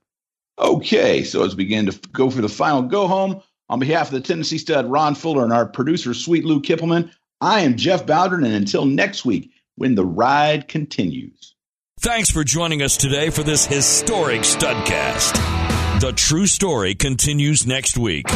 Okay, 0.60 1.24
so 1.24 1.44
as 1.44 1.56
we 1.56 1.64
begin 1.66 1.86
to 1.86 2.00
go 2.12 2.30
for 2.30 2.42
the 2.42 2.50
final 2.50 2.82
go 2.82 3.08
home, 3.08 3.42
on 3.70 3.80
behalf 3.80 4.08
of 4.08 4.14
the 4.14 4.22
Tennessee 4.22 4.58
stud 4.58 4.90
Ron 4.90 5.14
Fuller 5.14 5.44
and 5.44 5.54
our 5.54 5.66
producer 5.66 6.14
Sweet 6.14 6.46
Lou 6.46 6.62
Kippelman, 6.62 7.12
I 7.42 7.62
am 7.62 7.76
Jeff 7.76 8.06
Bowdren, 8.06 8.46
and 8.46 8.56
until 8.56 8.86
next 8.86 9.26
week, 9.26 9.52
when 9.76 9.94
the 9.94 10.06
ride 10.06 10.68
continues. 10.68 11.54
Thanks 12.00 12.32
for 12.32 12.44
joining 12.44 12.82
us 12.82 12.98
today 12.98 13.30
for 13.30 13.44
this 13.44 13.66
historic 13.66 14.42
studcast. 14.42 16.00
The 16.00 16.14
true 16.14 16.48
story 16.48 16.96
continues 16.96 17.68
next 17.68 17.98
week. 17.98 18.30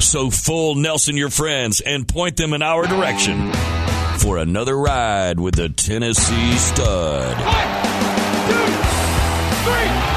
So 0.00 0.30
fool 0.30 0.74
Nelson 0.74 1.16
your 1.16 1.30
friends 1.30 1.80
and 1.80 2.08
point 2.08 2.36
them 2.36 2.54
in 2.54 2.62
our 2.62 2.86
direction 2.86 3.52
for 4.18 4.38
another 4.38 4.76
ride 4.76 5.40
with 5.40 5.56
the 5.56 5.68
Tennessee 5.68 6.52
Stud. 6.56 7.36
One, 7.36 8.46
two, 8.48 8.72
three. 9.64 10.09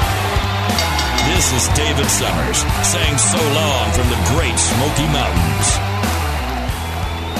This 1.34 1.52
is 1.52 1.76
David 1.76 2.08
Summers 2.08 2.58
saying 2.86 3.18
so 3.18 3.38
long 3.54 3.90
from 3.90 4.08
the 4.08 4.14
great 4.30 4.56
Smoky 4.56 5.02
Mountains. 5.12 5.76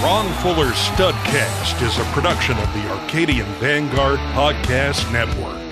Ron 0.03 0.33
Fuller's 0.43 0.75
Studcast 0.75 1.81
is 1.81 1.97
a 1.99 2.05
production 2.13 2.59
of 2.59 2.73
the 2.75 2.91
Arcadian 2.91 3.47
Vanguard 3.61 4.19
Podcast 4.35 5.11
Network. 5.13 5.64